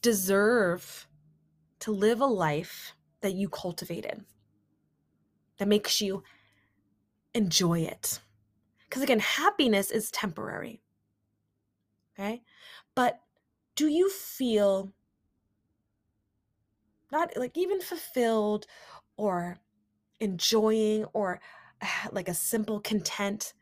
deserve 0.01 1.08
to 1.80 1.91
live 1.91 2.19
a 2.19 2.25
life 2.25 2.93
that 3.26 3.34
you 3.34 3.50
cultivated 3.50 4.24
that 5.58 5.68
makes 5.68 6.00
you 6.00 6.22
enjoy 7.34 7.80
it. 7.80 8.20
Because 8.88 9.02
again, 9.02 9.18
happiness 9.18 9.90
is 9.90 10.12
temporary. 10.12 10.84
Okay? 12.14 12.44
But 12.94 13.20
do 13.76 13.88
you 13.88 14.12
feel 14.12 14.92
not 17.12 17.36
like 17.36 17.58
even 17.58 17.82
fulfilled 17.82 18.68
or 19.18 19.58
enjoying 20.20 21.06
or 21.14 21.42
like 22.12 22.30
a 22.30 22.36
simple 22.36 22.80
content 22.80 23.54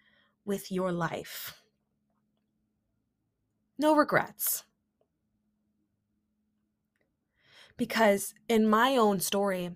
with 0.44 0.74
your 0.74 0.92
life? 0.92 1.64
No 3.78 3.96
regrets. 3.96 4.66
Because 7.78 8.34
in 8.48 8.68
my 8.68 8.98
own 8.98 9.20
story, 9.20 9.72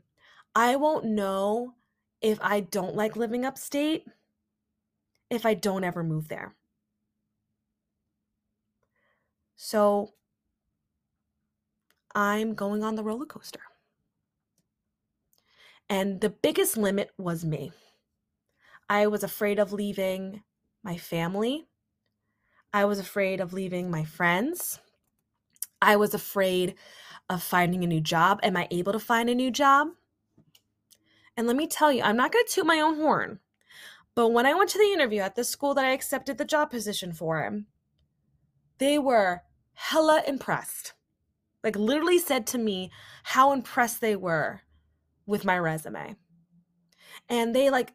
I 0.55 0.75
won't 0.75 1.05
know 1.05 1.75
if 2.21 2.39
I 2.41 2.61
don't 2.61 2.95
like 2.95 3.15
living 3.15 3.45
upstate 3.45 4.05
if 5.29 5.45
I 5.45 5.53
don't 5.53 5.83
ever 5.83 6.03
move 6.03 6.27
there. 6.27 6.55
So 9.55 10.13
I'm 12.15 12.53
going 12.53 12.83
on 12.83 12.95
the 12.95 13.03
roller 13.03 13.25
coaster. 13.25 13.61
And 15.89 16.21
the 16.21 16.29
biggest 16.29 16.77
limit 16.77 17.11
was 17.17 17.45
me. 17.45 17.71
I 18.89 19.07
was 19.07 19.23
afraid 19.23 19.59
of 19.59 19.73
leaving 19.73 20.43
my 20.83 20.97
family. 20.97 21.67
I 22.73 22.85
was 22.85 22.99
afraid 22.99 23.39
of 23.39 23.53
leaving 23.53 23.89
my 23.89 24.03
friends. 24.03 24.79
I 25.81 25.95
was 25.95 26.13
afraid 26.13 26.75
of 27.29 27.43
finding 27.43 27.83
a 27.83 27.87
new 27.87 28.01
job. 28.01 28.39
Am 28.43 28.55
I 28.57 28.67
able 28.71 28.93
to 28.93 28.99
find 28.99 29.29
a 29.29 29.35
new 29.35 29.51
job? 29.51 29.89
And 31.35 31.45
let 31.45 31.55
me 31.55 31.67
tell 31.67 31.91
you, 31.91 32.01
I'm 32.01 32.17
not 32.17 32.31
going 32.31 32.45
to 32.45 32.51
toot 32.51 32.65
my 32.65 32.79
own 32.79 32.95
horn, 32.95 33.39
but 34.15 34.29
when 34.29 34.45
I 34.45 34.53
went 34.53 34.69
to 34.71 34.79
the 34.79 34.91
interview 34.91 35.21
at 35.21 35.35
the 35.35 35.43
school 35.43 35.73
that 35.75 35.85
I 35.85 35.91
accepted 35.91 36.37
the 36.37 36.45
job 36.45 36.71
position 36.71 37.13
for, 37.13 37.61
they 38.79 38.97
were 38.97 39.43
hella 39.73 40.23
impressed. 40.27 40.93
Like, 41.63 41.75
literally 41.75 42.17
said 42.17 42.47
to 42.47 42.57
me 42.57 42.91
how 43.23 43.51
impressed 43.51 44.01
they 44.01 44.15
were 44.15 44.61
with 45.25 45.45
my 45.45 45.59
resume. 45.59 46.15
And 47.29 47.53
they, 47.53 47.69
like, 47.69 47.93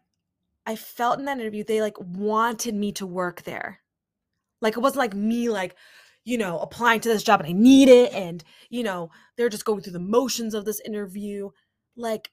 I 0.66 0.76
felt 0.76 1.18
in 1.18 1.24
that 1.24 1.38
interview, 1.38 1.64
they 1.64 1.80
like 1.80 1.98
wanted 1.98 2.74
me 2.74 2.92
to 2.92 3.06
work 3.06 3.42
there. 3.42 3.80
Like, 4.60 4.76
it 4.76 4.80
wasn't 4.80 4.98
like 4.98 5.14
me, 5.14 5.48
like, 5.48 5.74
you 6.24 6.38
know, 6.38 6.58
applying 6.60 7.00
to 7.00 7.08
this 7.08 7.22
job 7.24 7.40
and 7.40 7.48
I 7.48 7.52
need 7.52 7.88
it. 7.88 8.12
And, 8.12 8.44
you 8.70 8.82
know, 8.82 9.10
they're 9.36 9.48
just 9.48 9.64
going 9.64 9.82
through 9.82 9.94
the 9.94 9.98
motions 10.00 10.54
of 10.54 10.64
this 10.64 10.80
interview. 10.80 11.50
Like, 11.96 12.30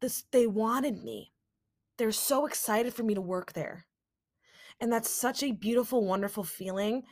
this, 0.00 0.24
they 0.32 0.46
wanted 0.46 1.02
me. 1.04 1.32
They're 1.98 2.12
so 2.12 2.46
excited 2.46 2.94
for 2.94 3.02
me 3.02 3.14
to 3.14 3.20
work 3.22 3.52
there. 3.54 3.86
And 4.80 4.92
that's 4.92 5.10
such 5.10 5.42
a 5.42 5.52
beautiful, 5.52 6.04
wonderful 6.06 6.44
feeling 6.44 7.04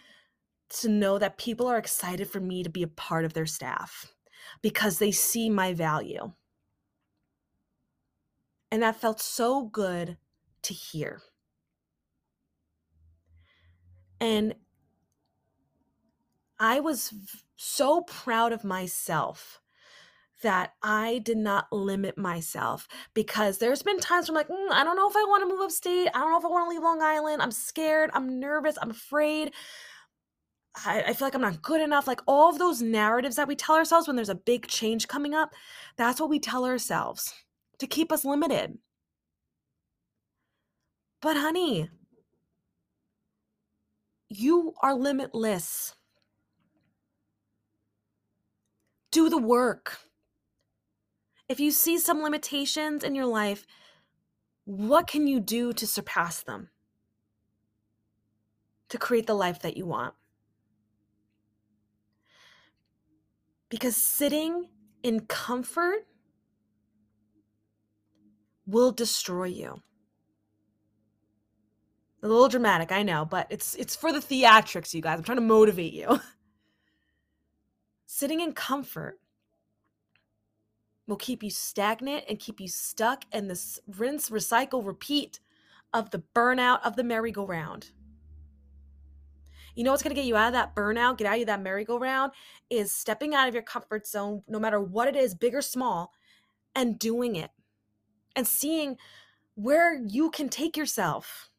to 0.70 0.88
know 0.88 1.18
that 1.18 1.38
people 1.38 1.66
are 1.66 1.78
excited 1.78 2.28
for 2.28 2.40
me 2.40 2.62
to 2.62 2.70
be 2.70 2.82
a 2.82 2.88
part 2.88 3.24
of 3.24 3.34
their 3.34 3.46
staff. 3.46 4.12
because 4.62 4.98
they 4.98 5.10
see 5.12 5.50
my 5.50 5.72
value. 5.74 6.32
And 8.70 8.82
that 8.82 8.96
felt 8.96 9.20
so 9.20 9.62
good 9.64 10.18
to 10.62 10.74
hear. 10.74 11.22
And 14.20 14.54
I 16.58 16.80
was 16.80 17.12
so 17.56 18.02
proud 18.02 18.52
of 18.52 18.64
myself 18.64 19.60
that 20.42 20.74
I 20.82 21.20
did 21.24 21.38
not 21.38 21.72
limit 21.72 22.18
myself 22.18 22.86
because 23.14 23.58
there's 23.58 23.82
been 23.82 23.98
times 23.98 24.30
where 24.30 24.40
I'm 24.40 24.48
like, 24.48 24.56
mm, 24.58 24.70
I 24.72 24.84
don't 24.84 24.96
know 24.96 25.08
if 25.08 25.16
I 25.16 25.24
want 25.24 25.42
to 25.42 25.48
move 25.48 25.60
upstate. 25.60 26.08
I 26.14 26.18
don't 26.18 26.32
know 26.32 26.38
if 26.38 26.44
I 26.44 26.48
want 26.48 26.66
to 26.66 26.70
leave 26.70 26.82
Long 26.82 27.02
Island. 27.02 27.40
I'm 27.40 27.50
scared. 27.50 28.10
I'm 28.12 28.38
nervous. 28.38 28.76
I'm 28.80 28.90
afraid. 28.90 29.52
I, 30.84 31.02
I 31.02 31.12
feel 31.14 31.26
like 31.26 31.34
I'm 31.34 31.40
not 31.40 31.62
good 31.62 31.80
enough. 31.80 32.06
Like 32.06 32.20
all 32.26 32.50
of 32.50 32.58
those 32.58 32.82
narratives 32.82 33.36
that 33.36 33.48
we 33.48 33.56
tell 33.56 33.76
ourselves 33.76 34.06
when 34.06 34.16
there's 34.16 34.28
a 34.28 34.34
big 34.34 34.66
change 34.66 35.08
coming 35.08 35.34
up, 35.34 35.54
that's 35.96 36.20
what 36.20 36.30
we 36.30 36.38
tell 36.40 36.64
ourselves 36.64 37.32
to 37.78 37.86
keep 37.86 38.12
us 38.12 38.24
limited. 38.24 38.78
But, 41.22 41.36
honey, 41.38 41.88
you 44.28 44.74
are 44.82 44.94
limitless. 44.94 45.94
Do 49.14 49.28
the 49.28 49.38
work. 49.38 50.00
If 51.48 51.60
you 51.60 51.70
see 51.70 51.98
some 51.98 52.20
limitations 52.20 53.04
in 53.04 53.14
your 53.14 53.26
life, 53.26 53.64
what 54.64 55.06
can 55.06 55.28
you 55.28 55.38
do 55.38 55.72
to 55.72 55.86
surpass 55.86 56.42
them? 56.42 56.70
To 58.88 58.98
create 58.98 59.28
the 59.28 59.34
life 59.34 59.60
that 59.60 59.76
you 59.76 59.86
want? 59.86 60.14
Because 63.68 63.96
sitting 63.96 64.70
in 65.04 65.26
comfort 65.26 66.08
will 68.66 68.90
destroy 68.90 69.44
you. 69.44 69.80
A 72.20 72.26
little 72.26 72.48
dramatic, 72.48 72.90
I 72.90 73.04
know, 73.04 73.24
but 73.24 73.46
it's 73.48 73.76
it's 73.76 73.94
for 73.94 74.10
the 74.10 74.18
theatrics, 74.18 74.92
you 74.92 75.00
guys. 75.00 75.18
I'm 75.18 75.24
trying 75.24 75.36
to 75.36 75.42
motivate 75.42 75.92
you. 75.92 76.18
Sitting 78.16 78.38
in 78.38 78.52
comfort 78.52 79.18
will 81.08 81.16
keep 81.16 81.42
you 81.42 81.50
stagnant 81.50 82.22
and 82.28 82.38
keep 82.38 82.60
you 82.60 82.68
stuck 82.68 83.24
in 83.32 83.48
this 83.48 83.80
rinse, 83.88 84.30
recycle, 84.30 84.86
repeat 84.86 85.40
of 85.92 86.10
the 86.10 86.22
burnout 86.32 86.78
of 86.84 86.94
the 86.94 87.02
merry-go-round. 87.02 87.90
You 89.74 89.82
know 89.82 89.90
what's 89.90 90.04
going 90.04 90.14
to 90.14 90.22
get 90.22 90.28
you 90.28 90.36
out 90.36 90.46
of 90.46 90.52
that 90.52 90.76
burnout, 90.76 91.18
get 91.18 91.26
out 91.26 91.40
of 91.40 91.46
that 91.46 91.60
merry-go-round 91.60 92.30
is 92.70 92.92
stepping 92.92 93.34
out 93.34 93.48
of 93.48 93.54
your 93.54 93.64
comfort 93.64 94.06
zone, 94.06 94.44
no 94.46 94.60
matter 94.60 94.80
what 94.80 95.08
it 95.08 95.16
is, 95.16 95.34
big 95.34 95.52
or 95.52 95.60
small, 95.60 96.12
and 96.76 97.00
doing 97.00 97.34
it 97.34 97.50
and 98.36 98.46
seeing 98.46 98.96
where 99.56 100.00
you 100.00 100.30
can 100.30 100.48
take 100.48 100.76
yourself. 100.76 101.50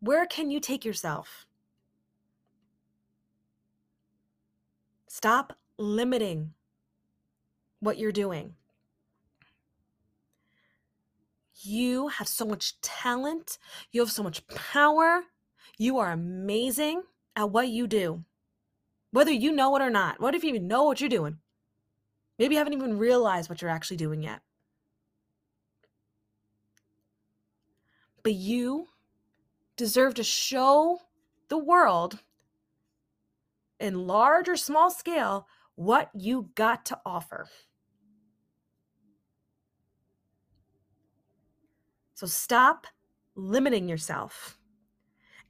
Where 0.00 0.26
can 0.26 0.50
you 0.50 0.58
take 0.58 0.84
yourself? 0.84 1.46
Stop 5.14 5.56
limiting 5.78 6.54
what 7.78 7.98
you're 7.98 8.10
doing. 8.10 8.56
You 11.62 12.08
have 12.08 12.26
so 12.26 12.44
much 12.44 12.80
talent. 12.80 13.58
You 13.92 14.00
have 14.00 14.10
so 14.10 14.24
much 14.24 14.44
power. 14.48 15.22
You 15.78 15.98
are 15.98 16.10
amazing 16.10 17.04
at 17.36 17.52
what 17.52 17.68
you 17.68 17.86
do, 17.86 18.24
whether 19.12 19.30
you 19.30 19.52
know 19.52 19.76
it 19.76 19.82
or 19.82 19.88
not. 19.88 20.20
What 20.20 20.34
if 20.34 20.42
you 20.42 20.50
even 20.50 20.66
know 20.66 20.82
what 20.82 21.00
you're 21.00 21.08
doing? 21.08 21.38
Maybe 22.36 22.56
you 22.56 22.58
haven't 22.58 22.74
even 22.74 22.98
realized 22.98 23.48
what 23.48 23.62
you're 23.62 23.70
actually 23.70 23.98
doing 23.98 24.20
yet. 24.20 24.40
But 28.24 28.34
you 28.34 28.88
deserve 29.76 30.14
to 30.14 30.24
show 30.24 31.02
the 31.48 31.58
world 31.58 32.18
in 33.84 34.06
large 34.06 34.48
or 34.48 34.56
small 34.56 34.90
scale 34.90 35.46
what 35.76 36.10
you 36.14 36.48
got 36.54 36.86
to 36.86 36.98
offer. 37.04 37.48
So 42.14 42.26
stop 42.26 42.86
limiting 43.34 43.88
yourself. 43.88 44.58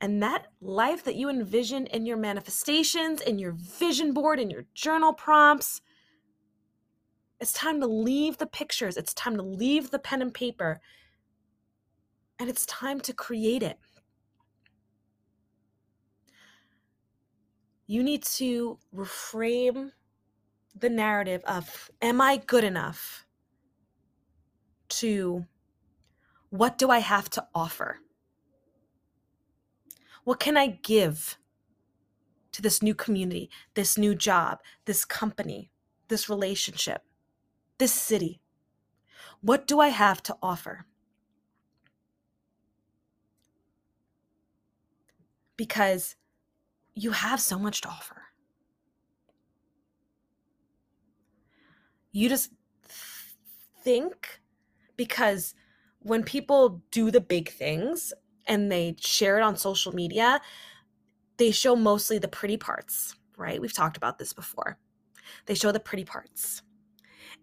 And 0.01 0.22
that 0.22 0.49
life 0.61 1.05
that 1.05 1.14
you 1.14 1.28
envision 1.30 1.87
in 1.87 2.05
your 2.05 2.16
manifestations, 2.16 3.20
in 3.20 3.39
your 3.39 3.53
vision 3.53 4.12
board, 4.12 4.41
in 4.41 4.51
your 4.51 4.64
journal 4.74 5.12
prompts, 5.12 5.80
it's 7.41 7.53
time 7.53 7.80
to 7.80 7.87
leave 7.87 8.39
the 8.39 8.47
pictures. 8.47 8.97
It's 8.97 9.14
time 9.14 9.37
to 9.37 9.43
leave 9.43 9.91
the 9.91 9.99
pen 9.99 10.22
and 10.22 10.35
paper. 10.35 10.80
And 12.39 12.49
it's 12.49 12.66
time 12.66 13.01
to 13.03 13.12
create 13.12 13.62
it. 13.62 13.78
You 17.87 18.03
need 18.03 18.22
to 18.24 18.78
reframe 18.95 19.93
the 20.78 20.89
narrative 20.89 21.43
of, 21.45 21.91
Am 22.01 22.20
I 22.20 22.39
good 22.39 22.64
enough? 22.64 23.24
to 25.01 25.45
what 26.51 26.78
do 26.78 26.91
I 26.91 26.99
have 26.99 27.28
to 27.30 27.47
offer? 27.55 27.99
What 30.22 30.41
can 30.41 30.57
I 30.57 30.78
give 30.82 31.37
to 32.53 32.62
this 32.62 32.80
new 32.82 32.95
community, 32.95 33.51
this 33.74 33.99
new 33.99 34.14
job, 34.14 34.61
this 34.85 35.05
company, 35.05 35.70
this 36.09 36.28
relationship, 36.28 37.03
this 37.78 37.93
city? 37.93 38.41
What 39.41 39.66
do 39.66 39.80
I 39.80 39.89
have 39.89 40.22
to 40.24 40.37
offer? 40.41 40.87
Because 45.57 46.16
you 46.95 47.11
have 47.11 47.40
so 47.40 47.59
much 47.59 47.80
to 47.82 47.88
offer. 47.88 48.22
You 52.12 52.28
just 52.28 52.51
think 53.82 54.40
because 54.97 55.55
when 56.01 56.22
people 56.22 56.82
do 56.90 57.11
the 57.11 57.20
big 57.20 57.51
things 57.51 58.12
and 58.47 58.70
they 58.70 58.95
share 59.01 59.38
it 59.38 59.42
on 59.42 59.57
social 59.57 59.92
media, 59.92 60.40
they 61.38 61.51
show 61.51 61.74
mostly 61.74 62.18
the 62.18 62.28
pretty 62.28 62.57
parts, 62.57 63.16
right? 63.36 63.61
We've 63.61 63.72
talked 63.72 63.97
about 63.97 64.18
this 64.18 64.32
before. 64.32 64.78
They 65.47 65.55
show 65.55 65.72
the 65.72 65.80
pretty 65.80 66.05
parts. 66.05 66.62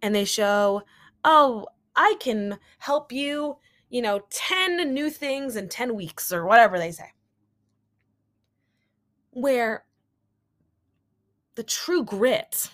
And 0.01 0.15
they 0.15 0.25
show, 0.25 0.83
oh, 1.25 1.67
I 1.95 2.15
can 2.19 2.57
help 2.79 3.11
you, 3.11 3.57
you 3.89 4.01
know, 4.01 4.21
10 4.29 4.93
new 4.93 5.09
things 5.09 5.57
in 5.57 5.67
10 5.67 5.95
weeks 5.95 6.31
or 6.31 6.45
whatever 6.45 6.79
they 6.79 6.91
say. 6.91 7.11
Where 9.31 9.85
the 11.55 11.63
true 11.63 12.03
grit 12.03 12.69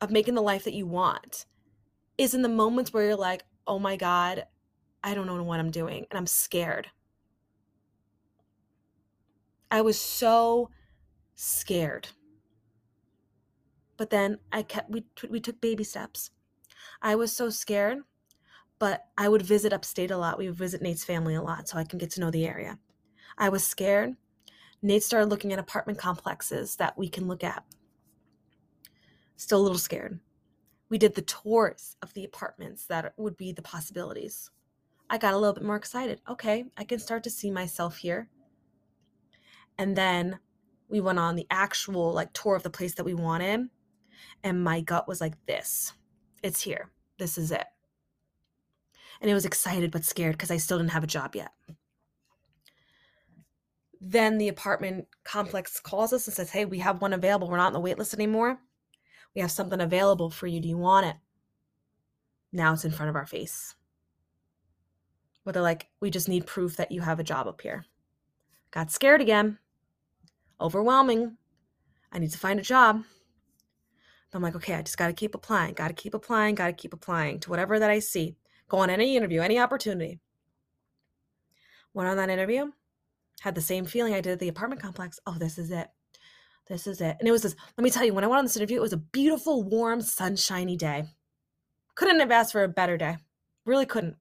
of 0.00 0.10
making 0.10 0.34
the 0.34 0.42
life 0.42 0.64
that 0.64 0.74
you 0.74 0.86
want 0.86 1.46
is 2.18 2.34
in 2.34 2.42
the 2.42 2.48
moments 2.48 2.92
where 2.92 3.04
you're 3.04 3.16
like, 3.16 3.44
oh 3.66 3.78
my 3.78 3.96
God, 3.96 4.44
I 5.02 5.14
don't 5.14 5.26
know 5.26 5.42
what 5.42 5.60
I'm 5.60 5.70
doing 5.70 6.06
and 6.10 6.18
I'm 6.18 6.26
scared. 6.26 6.88
I 9.70 9.82
was 9.82 9.98
so 9.98 10.70
scared. 11.34 12.08
But 13.96 14.10
then 14.10 14.38
I 14.50 14.62
kept 14.62 14.90
we 14.90 15.04
we 15.28 15.40
took 15.40 15.60
baby 15.60 15.84
steps. 15.84 16.30
I 17.02 17.14
was 17.14 17.34
so 17.34 17.50
scared, 17.50 17.98
but 18.78 19.06
I 19.16 19.28
would 19.28 19.42
visit 19.42 19.72
upstate 19.72 20.10
a 20.10 20.16
lot. 20.16 20.38
We 20.38 20.46
would 20.46 20.56
visit 20.56 20.82
Nate's 20.82 21.04
family 21.04 21.34
a 21.34 21.42
lot 21.42 21.68
so 21.68 21.78
I 21.78 21.84
can 21.84 21.98
get 21.98 22.10
to 22.12 22.20
know 22.20 22.30
the 22.30 22.46
area. 22.46 22.78
I 23.38 23.48
was 23.50 23.64
scared. 23.64 24.16
Nate 24.82 25.02
started 25.02 25.26
looking 25.26 25.52
at 25.52 25.58
apartment 25.58 25.98
complexes 25.98 26.76
that 26.76 26.96
we 26.96 27.08
can 27.08 27.28
look 27.28 27.44
at. 27.44 27.64
Still 29.36 29.60
a 29.60 29.62
little 29.62 29.78
scared. 29.78 30.20
We 30.88 30.98
did 30.98 31.14
the 31.14 31.22
tours 31.22 31.96
of 32.02 32.12
the 32.14 32.24
apartments 32.24 32.86
that 32.86 33.14
would 33.16 33.36
be 33.36 33.52
the 33.52 33.62
possibilities. 33.62 34.50
I 35.08 35.18
got 35.18 35.34
a 35.34 35.38
little 35.38 35.54
bit 35.54 35.64
more 35.64 35.76
excited. 35.76 36.20
Okay, 36.28 36.64
I 36.76 36.84
can 36.84 36.98
start 36.98 37.24
to 37.24 37.30
see 37.30 37.50
myself 37.50 37.98
here. 37.98 38.28
And 39.78 39.96
then 39.96 40.38
we 40.88 41.00
went 41.00 41.18
on 41.18 41.36
the 41.36 41.46
actual 41.50 42.12
like 42.12 42.32
tour 42.32 42.56
of 42.56 42.62
the 42.62 42.70
place 42.70 42.94
that 42.94 43.04
we 43.04 43.14
wanted. 43.14 43.68
And 44.42 44.64
my 44.64 44.80
gut 44.80 45.06
was 45.08 45.20
like, 45.20 45.34
this, 45.46 45.92
it's 46.42 46.62
here. 46.62 46.90
This 47.18 47.38
is 47.38 47.52
it. 47.52 47.66
And 49.20 49.30
it 49.30 49.34
was 49.34 49.44
excited 49.44 49.90
but 49.90 50.04
scared 50.04 50.34
because 50.34 50.50
I 50.50 50.56
still 50.56 50.78
didn't 50.78 50.92
have 50.92 51.04
a 51.04 51.08
job 51.08 51.34
yet. 51.34 51.52
Then 54.00 54.38
the 54.38 54.48
apartment 54.48 55.06
complex 55.24 55.78
calls 55.78 56.12
us 56.12 56.26
and 56.26 56.34
says, 56.34 56.50
Hey, 56.50 56.64
we 56.64 56.78
have 56.78 57.02
one 57.02 57.12
available. 57.12 57.48
We're 57.48 57.58
not 57.58 57.68
on 57.68 57.72
the 57.74 57.80
wait 57.80 57.98
list 57.98 58.14
anymore. 58.14 58.58
We 59.34 59.40
have 59.42 59.50
something 59.50 59.80
available 59.80 60.30
for 60.30 60.46
you. 60.46 60.60
Do 60.60 60.68
you 60.68 60.78
want 60.78 61.06
it? 61.06 61.16
Now 62.52 62.72
it's 62.72 62.84
in 62.84 62.90
front 62.90 63.10
of 63.10 63.16
our 63.16 63.26
face 63.26 63.74
where 65.42 65.52
they're 65.52 65.62
like, 65.62 65.88
we 66.00 66.10
just 66.10 66.28
need 66.28 66.46
proof 66.46 66.76
that 66.76 66.92
you 66.92 67.00
have 67.00 67.20
a 67.20 67.24
job 67.24 67.46
up 67.46 67.60
here. 67.60 67.84
Got 68.70 68.90
scared 68.90 69.20
again. 69.20 69.58
Overwhelming. 70.60 71.36
I 72.12 72.18
need 72.18 72.32
to 72.32 72.38
find 72.38 72.58
a 72.60 72.62
job. 72.62 73.02
I'm 74.32 74.42
like, 74.42 74.54
okay, 74.54 74.74
I 74.74 74.82
just 74.82 74.98
got 74.98 75.08
to 75.08 75.12
keep 75.12 75.34
applying, 75.34 75.74
got 75.74 75.88
to 75.88 75.94
keep 75.94 76.14
applying, 76.14 76.54
got 76.54 76.68
to 76.68 76.72
keep 76.72 76.94
applying 76.94 77.40
to 77.40 77.50
whatever 77.50 77.80
that 77.80 77.90
I 77.90 77.98
see. 77.98 78.36
Go 78.68 78.78
on 78.78 78.90
any 78.90 79.16
interview, 79.16 79.40
any 79.40 79.58
opportunity. 79.58 80.20
Went 81.92 82.08
on 82.08 82.16
that 82.16 82.30
interview, 82.30 82.70
had 83.40 83.54
the 83.54 83.60
same 83.60 83.84
feeling 83.84 84.14
I 84.14 84.20
did 84.20 84.32
at 84.32 84.38
the 84.38 84.48
apartment 84.48 84.80
complex. 84.80 85.18
Oh, 85.26 85.36
this 85.38 85.58
is 85.58 85.70
it. 85.70 85.88
This 86.68 86.86
is 86.86 87.00
it. 87.00 87.16
And 87.18 87.28
it 87.28 87.32
was 87.32 87.42
this, 87.42 87.56
let 87.76 87.82
me 87.82 87.90
tell 87.90 88.04
you, 88.04 88.14
when 88.14 88.22
I 88.22 88.28
went 88.28 88.38
on 88.38 88.44
this 88.44 88.56
interview, 88.56 88.76
it 88.76 88.82
was 88.82 88.92
a 88.92 88.98
beautiful, 88.98 89.64
warm, 89.64 90.00
sunshiny 90.00 90.76
day. 90.76 91.04
Couldn't 91.96 92.20
have 92.20 92.30
asked 92.30 92.52
for 92.52 92.62
a 92.62 92.68
better 92.68 92.96
day. 92.96 93.16
Really 93.64 93.86
couldn't. 93.86 94.16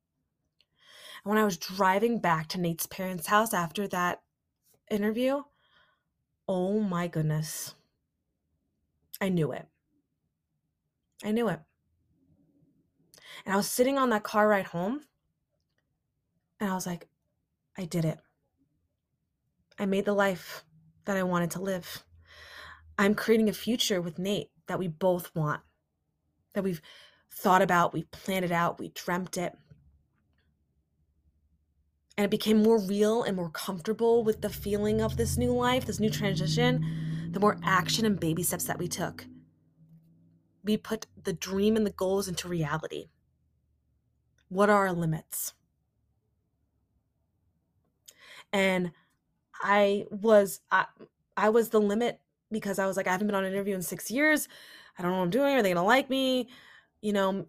And 1.23 1.29
when 1.29 1.37
I 1.37 1.43
was 1.43 1.57
driving 1.57 2.19
back 2.19 2.47
to 2.49 2.59
Nate's 2.59 2.87
parents' 2.87 3.27
house 3.27 3.53
after 3.53 3.87
that 3.89 4.21
interview, 4.89 5.43
oh 6.47 6.79
my 6.79 7.07
goodness. 7.07 7.75
I 9.21 9.29
knew 9.29 9.51
it. 9.51 9.67
I 11.23 11.31
knew 11.31 11.49
it. 11.49 11.59
And 13.45 13.53
I 13.53 13.57
was 13.57 13.69
sitting 13.69 13.97
on 13.97 14.09
that 14.11 14.23
car 14.23 14.47
ride 14.47 14.67
home 14.67 15.01
and 16.59 16.71
I 16.71 16.73
was 16.73 16.87
like, 16.87 17.07
I 17.77 17.85
did 17.85 18.05
it. 18.05 18.17
I 19.79 19.85
made 19.85 20.05
the 20.05 20.13
life 20.13 20.63
that 21.05 21.17
I 21.17 21.23
wanted 21.23 21.51
to 21.51 21.61
live. 21.61 22.03
I'm 22.97 23.15
creating 23.15 23.49
a 23.49 23.53
future 23.53 24.01
with 24.01 24.19
Nate 24.19 24.49
that 24.67 24.77
we 24.77 24.87
both 24.87 25.33
want, 25.33 25.61
that 26.53 26.63
we've 26.63 26.81
thought 27.31 27.61
about, 27.61 27.93
we 27.93 28.03
planned 28.03 28.45
it 28.45 28.51
out, 28.51 28.79
we 28.79 28.89
dreamt 28.89 29.37
it. 29.37 29.57
And 32.17 32.25
it 32.25 32.31
became 32.31 32.61
more 32.61 32.79
real 32.79 33.23
and 33.23 33.37
more 33.37 33.49
comfortable 33.49 34.23
with 34.25 34.41
the 34.41 34.49
feeling 34.49 35.01
of 35.01 35.15
this 35.15 35.37
new 35.37 35.53
life, 35.53 35.85
this 35.85 36.01
new 36.01 36.09
transition, 36.09 37.29
the 37.31 37.39
more 37.39 37.57
action 37.63 38.05
and 38.05 38.19
baby 38.19 38.43
steps 38.43 38.65
that 38.65 38.77
we 38.77 38.89
took 38.89 39.25
we 40.63 40.77
put 40.77 41.07
the 41.23 41.33
dream 41.33 41.75
and 41.75 41.85
the 41.85 41.91
goals 41.91 42.27
into 42.27 42.47
reality. 42.47 43.07
What 44.49 44.69
are 44.69 44.87
our 44.87 44.93
limits? 44.93 45.53
And 48.51 48.91
I 49.61 50.05
was 50.11 50.61
I, 50.71 50.85
I 51.37 51.49
was 51.49 51.69
the 51.69 51.81
limit 51.81 52.19
because 52.51 52.79
I 52.79 52.87
was 52.87 52.97
like 52.97 53.07
I 53.07 53.11
haven't 53.11 53.27
been 53.27 53.35
on 53.35 53.45
an 53.45 53.53
interview 53.53 53.75
in 53.75 53.81
6 53.81 54.11
years. 54.11 54.47
I 54.97 55.01
don't 55.01 55.11
know 55.11 55.17
what 55.17 55.23
I'm 55.23 55.29
doing. 55.29 55.55
Are 55.55 55.63
they 55.63 55.73
to 55.73 55.81
like 55.81 56.09
me? 56.09 56.49
You 57.01 57.13
know, 57.13 57.47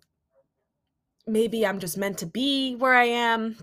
maybe 1.27 1.67
I'm 1.67 1.79
just 1.79 1.99
meant 1.99 2.19
to 2.19 2.27
be 2.27 2.77
where 2.77 2.95
I 2.95 3.05
am. 3.05 3.57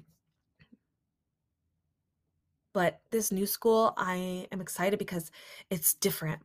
But 2.74 3.02
this 3.12 3.32
new 3.32 3.48
school, 3.48 3.94
I 3.98 4.48
am 4.52 4.62
excited 4.62 5.00
because 5.00 5.32
it's 5.70 5.94
different. 5.96 6.42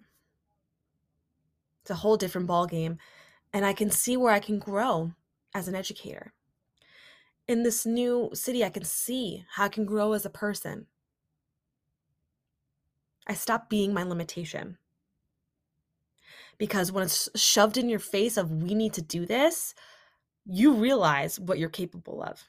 It's 1.82 1.90
a 1.90 1.96
whole 1.96 2.16
different 2.16 2.46
ball 2.46 2.66
game, 2.66 2.98
and 3.52 3.66
I 3.66 3.72
can 3.72 3.90
see 3.90 4.16
where 4.16 4.32
I 4.32 4.40
can 4.40 4.58
grow 4.58 5.12
as 5.54 5.68
an 5.68 5.74
educator. 5.74 6.32
In 7.48 7.64
this 7.64 7.84
new 7.84 8.30
city, 8.34 8.64
I 8.64 8.70
can 8.70 8.84
see 8.84 9.44
how 9.50 9.64
I 9.64 9.68
can 9.68 9.84
grow 9.84 10.12
as 10.12 10.24
a 10.24 10.30
person. 10.30 10.86
I 13.26 13.34
stop 13.34 13.68
being 13.68 13.94
my 13.94 14.02
limitation. 14.02 14.78
Because 16.58 16.92
when 16.92 17.04
it's 17.04 17.28
shoved 17.34 17.76
in 17.76 17.88
your 17.88 17.98
face 17.98 18.36
of 18.36 18.50
we 18.50 18.74
need 18.74 18.92
to 18.94 19.02
do 19.02 19.26
this, 19.26 19.74
you 20.44 20.72
realize 20.74 21.38
what 21.40 21.58
you're 21.58 21.68
capable 21.68 22.22
of. 22.22 22.44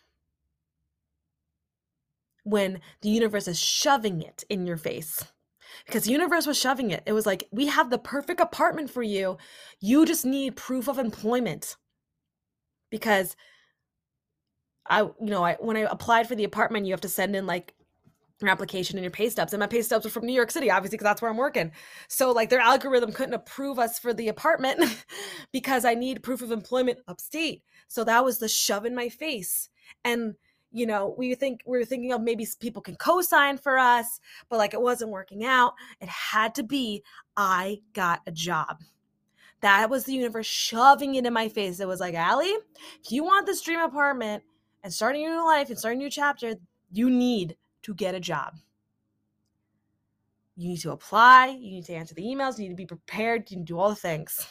When 2.43 2.82
the 3.01 3.09
universe 3.09 3.47
is 3.47 3.59
shoving 3.59 4.21
it 4.21 4.43
in 4.49 4.67
your 4.67 4.78
face, 4.78 5.24
because 5.86 6.03
the 6.03 6.11
universe 6.11 6.45
was 6.45 6.59
shoving 6.59 6.91
it. 6.91 7.03
It 7.05 7.13
was 7.13 7.26
like, 7.26 7.47
we 7.51 7.67
have 7.67 7.89
the 7.89 7.97
perfect 7.97 8.39
apartment 8.39 8.89
for 8.89 9.03
you. 9.03 9.38
You 9.80 10.05
just 10.05 10.26
need 10.26 10.55
proof 10.55 10.88
of 10.88 10.99
employment. 10.99 11.78
Because 12.89 13.36
I, 14.88 15.01
you 15.01 15.15
know, 15.19 15.43
I 15.43 15.55
when 15.59 15.78
I 15.78 15.82
applied 15.82 16.28
for 16.28 16.36
the 16.36 16.43
apartment, 16.43 16.86
you 16.86 16.93
have 16.93 17.01
to 17.01 17.09
send 17.09 17.36
in 17.36 17.47
like 17.47 17.74
your 18.47 18.53
application 18.53 18.97
and 18.97 19.03
your 19.03 19.11
pay 19.11 19.29
stubs. 19.29 19.53
And 19.53 19.59
my 19.59 19.67
pay 19.67 19.81
stubs 19.81 20.05
are 20.05 20.09
from 20.09 20.25
New 20.25 20.33
York 20.33 20.51
City, 20.51 20.69
obviously, 20.69 20.97
because 20.97 21.05
that's 21.05 21.21
where 21.21 21.31
I'm 21.31 21.37
working. 21.37 21.71
So 22.07 22.31
like 22.31 22.49
their 22.49 22.59
algorithm 22.59 23.11
couldn't 23.11 23.33
approve 23.33 23.79
us 23.79 23.99
for 23.99 24.13
the 24.13 24.27
apartment 24.27 25.03
because 25.51 25.85
I 25.85 25.93
need 25.93 26.23
proof 26.23 26.41
of 26.41 26.51
employment 26.51 26.99
upstate. 27.07 27.63
So 27.87 28.03
that 28.03 28.23
was 28.23 28.39
the 28.39 28.47
shove 28.47 28.85
in 28.85 28.95
my 28.95 29.09
face. 29.09 29.69
And 30.03 30.35
you 30.73 30.87
know, 30.87 31.13
we 31.17 31.35
think 31.35 31.61
we 31.67 31.77
were 31.77 31.85
thinking 31.85 32.11
of 32.11 32.21
maybe 32.21 32.47
people 32.59 32.81
can 32.81 32.95
co-sign 32.95 33.59
for 33.59 33.77
us, 33.77 34.19
but 34.49 34.57
like 34.57 34.73
it 34.73 34.81
wasn't 34.81 35.11
working 35.11 35.45
out. 35.45 35.73
It 36.01 36.09
had 36.09 36.55
to 36.55 36.63
be 36.63 37.03
I 37.37 37.81
got 37.93 38.21
a 38.25 38.31
job. 38.31 38.79
That 39.61 39.89
was 39.89 40.03
the 40.03 40.13
universe 40.13 40.47
shoving 40.47 41.15
it 41.15 41.25
in 41.25 41.31
my 41.33 41.47
face. 41.47 41.79
It 41.79 41.87
was 41.87 41.99
like, 41.99 42.15
Allie, 42.15 42.53
if 43.03 43.11
you 43.11 43.23
want 43.23 43.45
this 43.45 43.61
dream 43.61 43.79
apartment 43.79 44.43
and 44.83 44.91
starting 44.91 45.25
a 45.25 45.29
new 45.29 45.45
life 45.45 45.69
and 45.69 45.79
starting 45.79 46.01
a 46.01 46.03
new 46.03 46.09
chapter, 46.09 46.55
you 46.91 47.09
need 47.09 47.55
to 47.84 47.93
get 47.93 48.15
a 48.15 48.19
job. 48.19 48.55
You 50.55 50.69
need 50.69 50.81
to 50.81 50.91
apply, 50.91 51.47
you 51.47 51.71
need 51.71 51.86
to 51.86 51.93
answer 51.93 52.13
the 52.13 52.23
emails, 52.23 52.57
you 52.57 52.65
need 52.65 52.69
to 52.69 52.75
be 52.75 52.86
prepared, 52.86 53.49
you 53.49 53.57
need 53.57 53.67
to 53.67 53.73
do 53.73 53.79
all 53.79 53.89
the 53.89 53.95
things. 53.95 54.47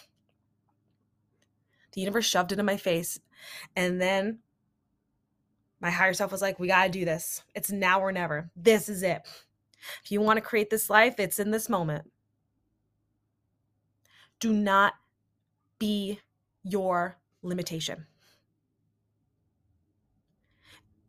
The 1.92 2.00
universe 2.00 2.24
shoved 2.24 2.52
it 2.52 2.58
in 2.58 2.66
my 2.66 2.76
face. 2.76 3.20
And 3.76 4.00
then 4.00 4.38
my 5.80 5.90
higher 5.90 6.12
self 6.12 6.32
was 6.32 6.42
like, 6.42 6.58
we 6.58 6.68
got 6.68 6.84
to 6.84 6.90
do 6.90 7.04
this. 7.04 7.42
It's 7.54 7.70
now 7.70 8.00
or 8.00 8.12
never. 8.12 8.50
This 8.56 8.88
is 8.88 9.02
it. 9.02 9.22
If 10.04 10.10
you 10.10 10.20
want 10.20 10.38
to 10.38 10.40
create 10.42 10.70
this 10.70 10.88
life, 10.88 11.18
it's 11.18 11.38
in 11.38 11.50
this 11.50 11.68
moment. 11.68 12.10
Do 14.40 14.52
not 14.52 14.94
be 15.78 16.20
your 16.62 17.18
limitation. 17.42 18.06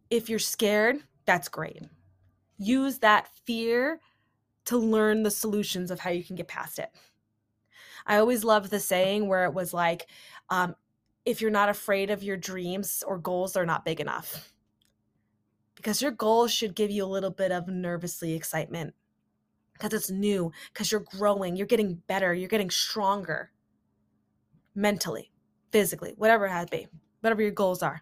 If 0.09 0.29
you're 0.29 0.39
scared, 0.39 0.97
that's 1.25 1.49
great. 1.49 1.81
Use 2.57 2.99
that 2.99 3.27
fear 3.45 3.99
to 4.65 4.77
learn 4.77 5.23
the 5.23 5.31
solutions 5.31 5.91
of 5.91 5.99
how 5.99 6.09
you 6.09 6.23
can 6.23 6.35
get 6.35 6.47
past 6.47 6.79
it. 6.79 6.89
I 8.05 8.17
always 8.17 8.43
loved 8.43 8.69
the 8.69 8.79
saying 8.79 9.27
where 9.27 9.45
it 9.45 9.53
was 9.53 9.73
like, 9.73 10.07
um, 10.49 10.75
if 11.25 11.41
you're 11.41 11.51
not 11.51 11.69
afraid 11.69 12.09
of 12.09 12.23
your 12.23 12.37
dreams 12.37 13.03
or 13.07 13.17
goals, 13.17 13.53
they're 13.53 13.65
not 13.65 13.85
big 13.85 13.99
enough 13.99 14.53
because 15.83 16.01
your 16.01 16.11
goals 16.11 16.49
should 16.49 16.75
give 16.75 16.89
you 16.89 17.03
a 17.03 17.05
little 17.05 17.29
bit 17.29 17.51
of 17.51 17.67
nervously 17.67 18.33
excitement 18.33 18.93
because 19.73 19.91
it's 19.91 20.09
new, 20.09 20.49
because 20.71 20.91
you're 20.91 21.01
growing, 21.01 21.57
you're 21.57 21.67
getting 21.67 21.95
better, 22.07 22.33
you're 22.33 22.47
getting 22.47 22.69
stronger 22.69 23.51
mentally, 24.75 25.29
physically, 25.71 26.13
whatever 26.15 26.45
it 26.45 26.51
has 26.51 26.67
to 26.67 26.77
be, 26.77 26.87
whatever 27.19 27.41
your 27.41 27.51
goals 27.51 27.83
are. 27.83 28.01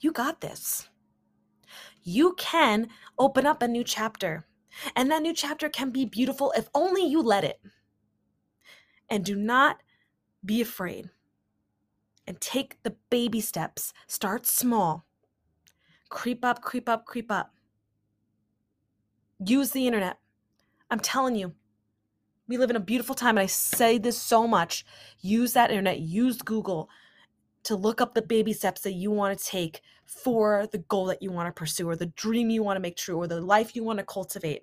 You 0.00 0.12
got 0.12 0.42
this. 0.42 0.88
You 2.08 2.32
can 2.38 2.88
open 3.18 3.44
up 3.44 3.60
a 3.60 3.68
new 3.68 3.84
chapter, 3.84 4.46
and 4.96 5.10
that 5.10 5.20
new 5.20 5.34
chapter 5.34 5.68
can 5.68 5.90
be 5.90 6.06
beautiful 6.06 6.54
if 6.56 6.70
only 6.74 7.06
you 7.06 7.20
let 7.20 7.44
it. 7.44 7.60
And 9.10 9.22
do 9.22 9.36
not 9.36 9.82
be 10.42 10.62
afraid 10.62 11.10
and 12.26 12.40
take 12.40 12.82
the 12.82 12.96
baby 13.10 13.42
steps. 13.42 13.92
Start 14.06 14.46
small. 14.46 15.04
Creep 16.08 16.46
up, 16.46 16.62
creep 16.62 16.88
up, 16.88 17.04
creep 17.04 17.30
up. 17.30 17.52
Use 19.44 19.72
the 19.72 19.86
internet. 19.86 20.16
I'm 20.90 21.00
telling 21.00 21.36
you, 21.36 21.52
we 22.46 22.56
live 22.56 22.70
in 22.70 22.76
a 22.76 22.80
beautiful 22.80 23.16
time, 23.16 23.36
and 23.36 23.40
I 23.40 23.46
say 23.46 23.98
this 23.98 24.16
so 24.16 24.46
much. 24.46 24.86
Use 25.20 25.52
that 25.52 25.68
internet, 25.68 26.00
use 26.00 26.40
Google 26.40 26.88
to 27.64 27.76
look 27.76 28.00
up 28.00 28.14
the 28.14 28.22
baby 28.22 28.52
steps 28.52 28.80
that 28.82 28.92
you 28.92 29.10
want 29.10 29.38
to 29.38 29.44
take 29.44 29.80
for 30.04 30.66
the 30.72 30.78
goal 30.78 31.06
that 31.06 31.22
you 31.22 31.30
want 31.30 31.48
to 31.48 31.58
pursue, 31.58 31.88
or 31.88 31.96
the 31.96 32.06
dream 32.06 32.50
you 32.50 32.62
want 32.62 32.76
to 32.76 32.80
make 32.80 32.96
true, 32.96 33.16
or 33.16 33.26
the 33.26 33.40
life 33.40 33.76
you 33.76 33.84
want 33.84 33.98
to 33.98 34.04
cultivate. 34.04 34.62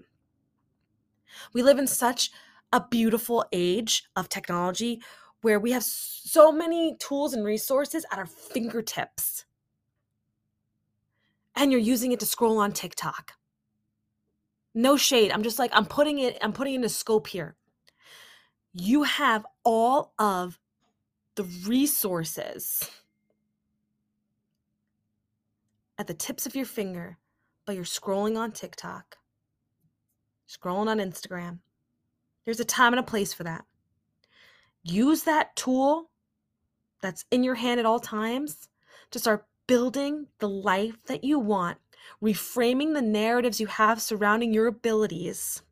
We 1.54 1.62
live 1.62 1.78
in 1.78 1.88
such 1.88 2.32
a 2.72 2.86
beautiful 2.90 3.46
age 3.52 4.04
of 4.16 4.30
technology 4.30 5.02
where 5.42 5.60
we 5.60 5.72
have 5.72 5.84
so 5.84 6.52
many 6.52 6.96
tools 7.00 7.34
and 7.34 7.46
resources 7.46 8.06
at 8.12 8.18
our 8.18 8.26
fingertips. 8.26 9.46
And 11.56 11.72
you're 11.72 11.80
using 11.80 12.12
it 12.12 12.20
to 12.22 12.26
scroll 12.26 12.58
on 12.58 12.72
TikTok. 12.72 13.34
No 14.74 14.98
shade. 14.98 15.32
I'm 15.32 15.44
just 15.44 15.60
like, 15.60 15.72
I'm 15.74 15.86
putting 15.86 16.20
it, 16.20 16.38
I'm 16.42 16.52
putting 16.52 16.74
in 16.74 16.84
a 16.84 16.90
scope 16.90 17.28
here. 17.28 17.56
You 18.74 19.04
have 19.04 19.46
all 19.64 20.14
of 20.20 20.60
the 21.36 21.44
resources 21.66 22.90
at 25.98 26.08
the 26.08 26.14
tips 26.14 26.46
of 26.46 26.56
your 26.56 26.66
finger, 26.66 27.18
but 27.66 27.76
you're 27.76 27.86
scrolling 27.86 28.38
on 28.38 28.52
TikTok, 28.52 29.18
scrolling 30.50 30.88
on 30.88 31.00
Instagram. 31.00 31.60
There's 32.44 32.60
a 32.60 32.66
time 32.66 32.94
and 32.94 33.00
a 33.00 33.04
place 33.04 33.34
for 33.34 33.44
that 33.44 33.66
use 34.86 35.24
that 35.24 35.56
tool 35.56 36.12
that's 37.02 37.26
in 37.32 37.44
your 37.44 37.56
hand 37.56 37.80
at 37.80 37.86
all 37.86 38.00
times 38.00 38.70
to 39.12 39.20
start 39.20 39.46
building 39.68 40.28
the 40.40 40.48
life 40.48 40.96
that 41.08 41.24
you 41.24 41.40
want, 41.40 41.78
reframing 42.22 42.94
the 42.94 43.02
narratives 43.02 43.60
you 43.60 43.68
have 43.68 44.02
surrounding 44.02 44.54
your 44.54 44.68
abilities, 44.68 45.64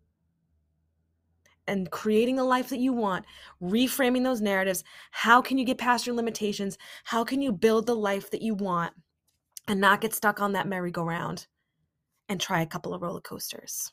and 1.68 1.90
creating 1.92 2.36
the 2.36 2.44
life 2.44 2.70
that 2.70 2.80
you 2.80 2.94
want, 2.94 3.26
reframing 3.62 4.24
those 4.24 4.42
narratives. 4.42 4.84
How 5.12 5.42
can 5.42 5.58
you 5.58 5.66
get 5.66 5.78
past 5.78 6.06
your 6.06 6.16
limitations? 6.16 6.78
How 7.04 7.24
can 7.24 7.42
you 7.42 7.52
build 7.52 7.86
the 7.86 7.96
life 7.96 8.32
that 8.32 8.42
you 8.42 8.54
want 8.54 8.94
and 9.68 9.80
not 9.80 10.02
get 10.02 10.14
stuck 10.14 10.42
on 10.42 10.54
that 10.54 10.68
merry-go-round 10.68 11.48
and 12.30 12.40
try 12.40 12.62
a 12.62 12.68
couple 12.68 12.94
of 12.94 13.02
roller 13.02 13.22
coasters? 13.22 13.92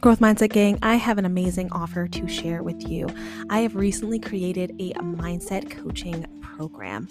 Growth 0.00 0.20
Mindset 0.20 0.52
Gang, 0.52 0.78
I 0.82 0.94
have 0.94 1.18
an 1.18 1.24
amazing 1.24 1.72
offer 1.72 2.06
to 2.06 2.28
share 2.28 2.62
with 2.62 2.88
you. 2.88 3.08
I 3.50 3.60
have 3.60 3.74
recently 3.74 4.20
created 4.20 4.70
a 4.78 4.92
mindset 4.92 5.68
coaching 5.68 6.24
program. 6.56 7.08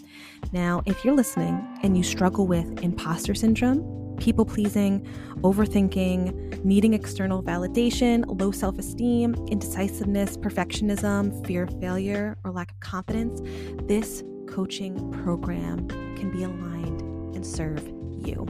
Now, 0.52 0.82
if 0.86 1.04
you're 1.04 1.16
listening 1.16 1.66
and 1.84 1.96
you 1.96 2.04
struggle 2.04 2.48
with 2.48 2.82
imposter 2.82 3.36
syndrome, 3.36 4.16
people 4.20 4.46
pleasing, 4.46 5.06
overthinking, 5.42 6.64
needing 6.64 6.94
external 6.94 7.44
validation, 7.44 8.24
low 8.40 8.52
self 8.52 8.78
esteem, 8.80 9.36
indecisiveness, 9.50 10.38
perfectionism, 10.38 11.46
fear 11.46 11.64
of 11.64 11.80
failure, 11.80 12.38
or 12.44 12.52
lack 12.52 12.72
of 12.72 12.80
confidence, 12.80 13.42
this 13.84 14.24
coaching 14.48 15.12
program 15.12 15.88
can 16.16 16.32
be 16.32 16.44
aligned 16.44 17.02
and 17.36 17.46
serve 17.46 17.86
you 18.26 18.48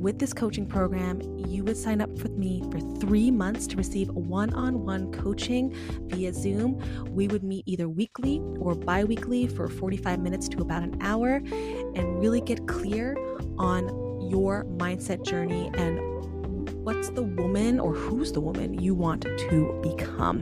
with 0.00 0.18
this 0.18 0.32
coaching 0.32 0.66
program, 0.66 1.20
you 1.46 1.62
would 1.64 1.76
sign 1.76 2.00
up 2.00 2.08
with 2.10 2.32
me 2.32 2.62
for 2.70 2.80
three 2.98 3.30
months 3.30 3.66
to 3.66 3.76
receive 3.76 4.08
one 4.08 4.52
on 4.54 4.84
one 4.84 5.12
coaching 5.12 5.74
via 6.08 6.32
Zoom. 6.32 6.80
We 7.14 7.28
would 7.28 7.42
meet 7.42 7.64
either 7.66 7.88
weekly 7.88 8.40
or 8.58 8.74
bi 8.74 9.04
weekly 9.04 9.46
for 9.46 9.68
45 9.68 10.20
minutes 10.20 10.48
to 10.48 10.62
about 10.62 10.82
an 10.82 10.96
hour 11.02 11.34
and 11.34 12.20
really 12.20 12.40
get 12.40 12.66
clear 12.66 13.14
on 13.58 13.88
your 14.30 14.64
mindset 14.64 15.22
journey 15.22 15.70
and 15.74 16.00
what's 16.82 17.10
the 17.10 17.22
woman 17.22 17.78
or 17.78 17.94
who's 17.94 18.32
the 18.32 18.40
woman 18.40 18.80
you 18.80 18.94
want 18.94 19.22
to 19.22 19.80
become 19.82 20.40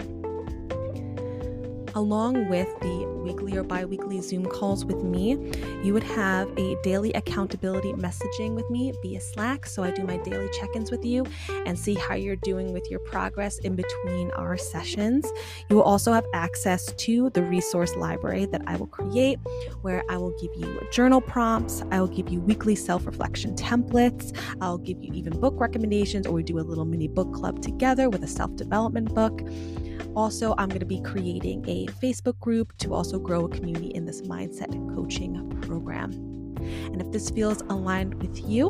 along 1.95 2.49
with 2.49 2.69
the 2.81 3.18
weekly 3.19 3.57
or 3.57 3.63
bi 3.63 3.85
weekly 3.85 4.21
Zoom 4.21 4.47
calls 4.47 4.85
with 4.85 5.03
me, 5.03 5.53
you 5.83 5.93
would 5.93 6.03
have 6.03 6.49
a 6.59 6.77
daily 6.83 7.13
accountability 7.13 7.93
messaging 7.93 8.55
with 8.55 8.69
me 8.71 8.93
via 9.03 9.21
Slack. 9.21 9.67
So 9.67 9.83
I 9.83 9.91
do 9.91 10.05
my 10.05 10.17
daily 10.19 10.49
check 10.53 10.71
ins 10.75 10.91
with 10.91 11.05
you 11.05 11.27
and 11.67 11.79
see 11.79 11.95
how 11.95 12.15
you're 12.15 12.37
doing 12.37 12.73
with 12.73 12.91
your 12.91 13.01
progress 13.01 13.59
in 13.59 13.77
between 13.77 14.31
our 14.33 14.57
sessions. 14.57 15.31
You 15.69 15.77
will 15.77 15.83
also 15.83 16.13
have 16.13 16.27
access 16.35 16.93
to 16.93 17.31
the 17.31 17.43
resource 17.43 17.95
library 17.97 18.47
that 18.47 18.63
I 18.67 18.77
will 18.77 18.87
create, 18.87 19.39
where 19.83 20.03
I 20.09 20.17
will 20.17 20.37
give 20.41 20.51
you 20.57 20.81
journal 20.93 21.21
prompts, 21.21 21.83
I 21.91 22.01
will 22.01 22.09
give 22.09 22.29
you 22.29 22.41
weekly 22.41 22.75
self 22.75 23.07
reflection 23.07 23.55
templates, 23.57 24.37
I'll 24.61 24.79
give 24.79 25.03
you 25.03 25.13
even 25.15 25.39
book 25.39 25.55
recommendations, 25.59 26.27
or 26.27 26.33
we 26.33 26.43
do 26.43 26.59
a 26.59 26.61
little 26.61 26.85
mini 26.85 27.09
book 27.09 27.33
club 27.33 27.63
together 27.63 28.09
with 28.09 28.23
a 28.23 28.29
self 28.29 28.55
development 28.57 29.15
book. 29.15 29.41
Also, 30.19 30.53
I'm 30.59 30.69
going 30.69 30.81
to 30.81 30.85
be 30.85 31.01
creating 31.01 31.65
a 31.69 31.87
Facebook 31.87 32.41
group 32.41 32.77
to 32.79 32.93
also 32.93 33.21
grow 33.21 33.45
a 33.45 33.49
community 33.49 33.91
in 33.95 34.05
this 34.05 34.23
mindset 34.23 34.73
coaching 34.93 35.49
program. 35.61 36.11
And 36.59 37.01
if 37.01 37.13
this 37.13 37.31
feels 37.31 37.61
aligned 37.69 38.21
with 38.21 38.37
you, 38.45 38.67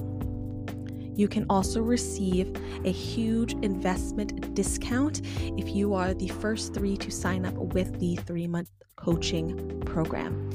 you 1.17 1.27
can 1.27 1.47
also 1.49 1.81
receive 1.81 2.55
a 2.85 2.93
huge 2.93 3.55
investment 3.63 4.55
discount 4.55 5.23
if 5.57 5.75
you 5.75 5.95
are 5.95 6.13
the 6.13 6.29
first 6.29 6.75
three 6.75 6.99
to 6.99 7.11
sign 7.11 7.47
up 7.47 7.55
with 7.55 7.99
the 7.99 8.17
three 8.17 8.47
month 8.47 8.69
coaching 8.97 9.81
program. 9.87 10.51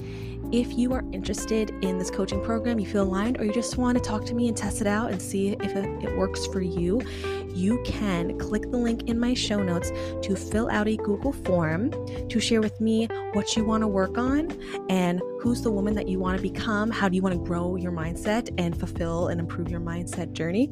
If 0.52 0.78
you 0.78 0.94
are 0.94 1.04
interested 1.12 1.72
in 1.84 1.98
this 1.98 2.12
coaching 2.12 2.44
program, 2.44 2.80
you 2.80 2.86
feel 2.86 3.04
aligned, 3.04 3.40
or 3.40 3.46
you 3.46 3.54
just 3.54 3.78
want 3.78 3.98
to 3.98 4.04
talk 4.04 4.26
to 4.26 4.36
me 4.36 4.48
and 4.48 4.56
test 4.56 4.82
it 4.82 4.88
out 4.88 5.12
and 5.12 5.22
see 5.22 5.50
if 5.50 5.76
it, 5.76 6.16
works 6.18 6.46
for 6.46 6.62
you, 6.62 7.02
you 7.56 7.82
can 7.84 8.38
click 8.38 8.70
the 8.70 8.78
link 8.78 9.10
in 9.10 9.20
my 9.20 9.34
show 9.34 9.64
notes 9.64 9.92
to 10.22 10.36
fill 10.36 10.70
out 10.70 10.88
a 10.88 10.96
Google 10.98 11.34
form 11.34 11.90
to 12.30 12.40
share 12.40 12.62
with 12.62 12.80
me 12.80 13.08
what 13.34 13.56
you 13.56 13.66
want 13.66 13.82
to 13.82 13.88
work 13.88 14.18
on 14.18 14.56
and 14.90 15.22
who's 15.42 15.64
the 15.64 15.72
woman 15.72 15.96
that 15.96 16.08
you 16.08 16.20
want 16.20 16.38
to 16.38 16.42
become. 16.44 16.92
How 16.92 17.10
do 17.10 17.16
you 17.16 17.24
want 17.24 17.34
to 17.34 17.44
grow 17.44 17.76
your 17.76 17.92
mindset 17.92 18.54
and 18.60 18.78
fulfill 18.78 19.30
and 19.30 19.40
improve 19.40 19.70
your 19.70 19.82
mindset 19.82 20.34
journey? 20.34 20.72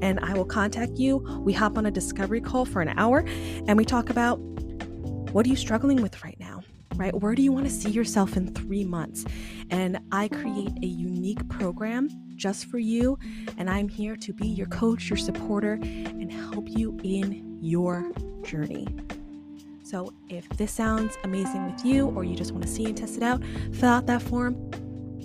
And 0.00 0.18
I 0.20 0.32
will 0.32 0.46
contact 0.46 0.92
you. 0.98 1.18
We 1.44 1.52
hop 1.52 1.76
on 1.76 1.84
a 1.84 1.90
discovery 1.90 2.40
call 2.40 2.64
for 2.64 2.80
an 2.80 2.98
hour 2.98 3.24
and 3.26 3.76
we 3.76 3.84
talk 3.84 4.08
about 4.08 4.36
what 5.32 5.44
are 5.44 5.50
you 5.50 5.56
struggling 5.56 6.00
with 6.00 6.24
right 6.24 6.38
now? 6.40 6.47
Right? 6.98 7.14
Where 7.18 7.34
do 7.34 7.42
you 7.42 7.52
want 7.52 7.66
to 7.66 7.72
see 7.72 7.90
yourself 7.90 8.36
in 8.36 8.52
three 8.52 8.84
months? 8.84 9.24
And 9.70 9.98
I 10.12 10.28
create 10.28 10.72
a 10.82 10.86
unique 10.86 11.48
program 11.48 12.10
just 12.34 12.66
for 12.66 12.78
you. 12.78 13.18
And 13.56 13.70
I'm 13.70 13.88
here 13.88 14.16
to 14.16 14.32
be 14.32 14.46
your 14.46 14.66
coach, 14.66 15.08
your 15.08 15.16
supporter, 15.16 15.74
and 15.82 16.30
help 16.30 16.68
you 16.68 16.98
in 17.02 17.58
your 17.62 18.10
journey. 18.42 18.86
So 19.84 20.12
if 20.28 20.46
this 20.50 20.72
sounds 20.72 21.16
amazing 21.24 21.64
with 21.70 21.84
you, 21.84 22.08
or 22.08 22.24
you 22.24 22.36
just 22.36 22.52
want 22.52 22.62
to 22.64 22.68
see 22.68 22.84
and 22.84 22.96
test 22.96 23.16
it 23.16 23.22
out, 23.22 23.42
fill 23.72 23.88
out 23.88 24.06
that 24.06 24.20
form. 24.20 24.54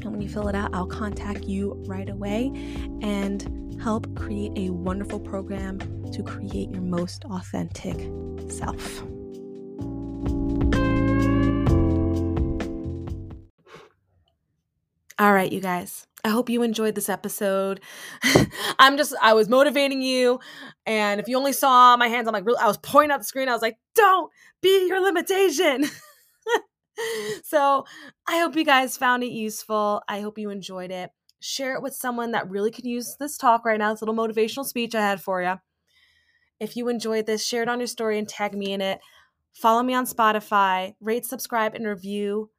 And 0.03 0.11
when 0.11 0.21
you 0.21 0.29
fill 0.29 0.47
it 0.47 0.55
out, 0.55 0.73
I'll 0.73 0.85
contact 0.85 1.45
you 1.45 1.73
right 1.87 2.09
away 2.09 2.51
and 3.01 3.81
help 3.81 4.15
create 4.15 4.51
a 4.55 4.69
wonderful 4.69 5.19
program 5.19 5.79
to 6.11 6.23
create 6.23 6.69
your 6.71 6.81
most 6.81 7.25
authentic 7.25 8.09
self. 8.49 9.03
All 15.19 15.33
right, 15.33 15.51
you 15.51 15.61
guys. 15.61 16.07
I 16.25 16.29
hope 16.29 16.49
you 16.49 16.63
enjoyed 16.63 16.95
this 16.95 17.09
episode. 17.09 17.81
I'm 18.79 18.97
just, 18.97 19.13
I 19.21 19.33
was 19.33 19.49
motivating 19.49 20.01
you. 20.01 20.39
And 20.85 21.19
if 21.19 21.27
you 21.27 21.37
only 21.37 21.53
saw 21.53 21.97
my 21.97 22.07
hands, 22.07 22.27
I'm 22.27 22.33
like, 22.33 22.45
I 22.59 22.67
was 22.67 22.77
pointing 22.77 23.11
at 23.11 23.19
the 23.19 23.25
screen. 23.25 23.49
I 23.49 23.53
was 23.53 23.61
like, 23.61 23.77
don't 23.93 24.31
be 24.61 24.87
your 24.87 25.01
limitation. 25.01 25.85
so 27.43 27.85
I 28.27 28.39
hope 28.39 28.55
you 28.55 28.65
guys 28.65 28.97
found 28.97 29.23
it 29.23 29.31
useful. 29.31 30.01
I 30.07 30.21
hope 30.21 30.37
you 30.37 30.49
enjoyed 30.49 30.91
it. 30.91 31.11
Share 31.41 31.75
it 31.75 31.83
with 31.83 31.93
someone 31.93 32.31
that 32.31 32.49
really 32.49 32.71
could 32.71 32.85
use 32.85 33.17
this 33.19 33.37
talk 33.37 33.65
right 33.65 33.77
now. 33.77 33.91
This 33.91 34.01
little 34.01 34.15
motivational 34.15 34.65
speech 34.65 34.95
I 34.95 35.01
had 35.01 35.21
for 35.21 35.41
you. 35.41 35.55
If 36.59 36.77
you 36.77 36.87
enjoyed 36.87 37.25
this, 37.25 37.45
share 37.45 37.63
it 37.63 37.69
on 37.69 37.79
your 37.79 37.87
story 37.87 38.17
and 38.17 38.27
tag 38.27 38.55
me 38.55 38.71
in 38.71 38.81
it. 38.81 38.99
Follow 39.53 39.83
me 39.83 39.93
on 39.93 40.05
Spotify, 40.05 40.95
rate, 41.01 41.25
subscribe, 41.25 41.75
and 41.75 41.85
review 41.85 42.49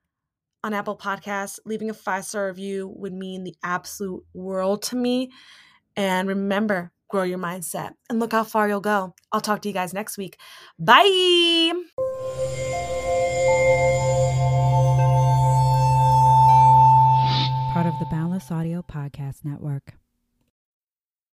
on 0.64 0.72
Apple 0.72 0.96
Podcasts, 0.96 1.60
leaving 1.66 1.90
a 1.90 1.94
five 1.94 2.24
star 2.24 2.48
review 2.48 2.90
would 2.96 3.12
mean 3.12 3.44
the 3.44 3.54
absolute 3.62 4.24
world 4.32 4.82
to 4.84 4.96
me. 4.96 5.30
And 5.94 6.26
remember, 6.26 6.90
grow 7.08 7.22
your 7.22 7.38
mindset 7.38 7.92
and 8.08 8.18
look 8.18 8.32
how 8.32 8.44
far 8.44 8.66
you'll 8.66 8.80
go. 8.80 9.14
I'll 9.30 9.42
talk 9.42 9.60
to 9.62 9.68
you 9.68 9.74
guys 9.74 9.92
next 9.92 10.16
week. 10.16 10.38
Bye. 10.78 11.72
Part 17.74 17.86
of 17.86 17.98
the 17.98 18.06
Boundless 18.10 18.50
Audio 18.50 18.82
Podcast 18.82 19.44
Network. 19.44 19.94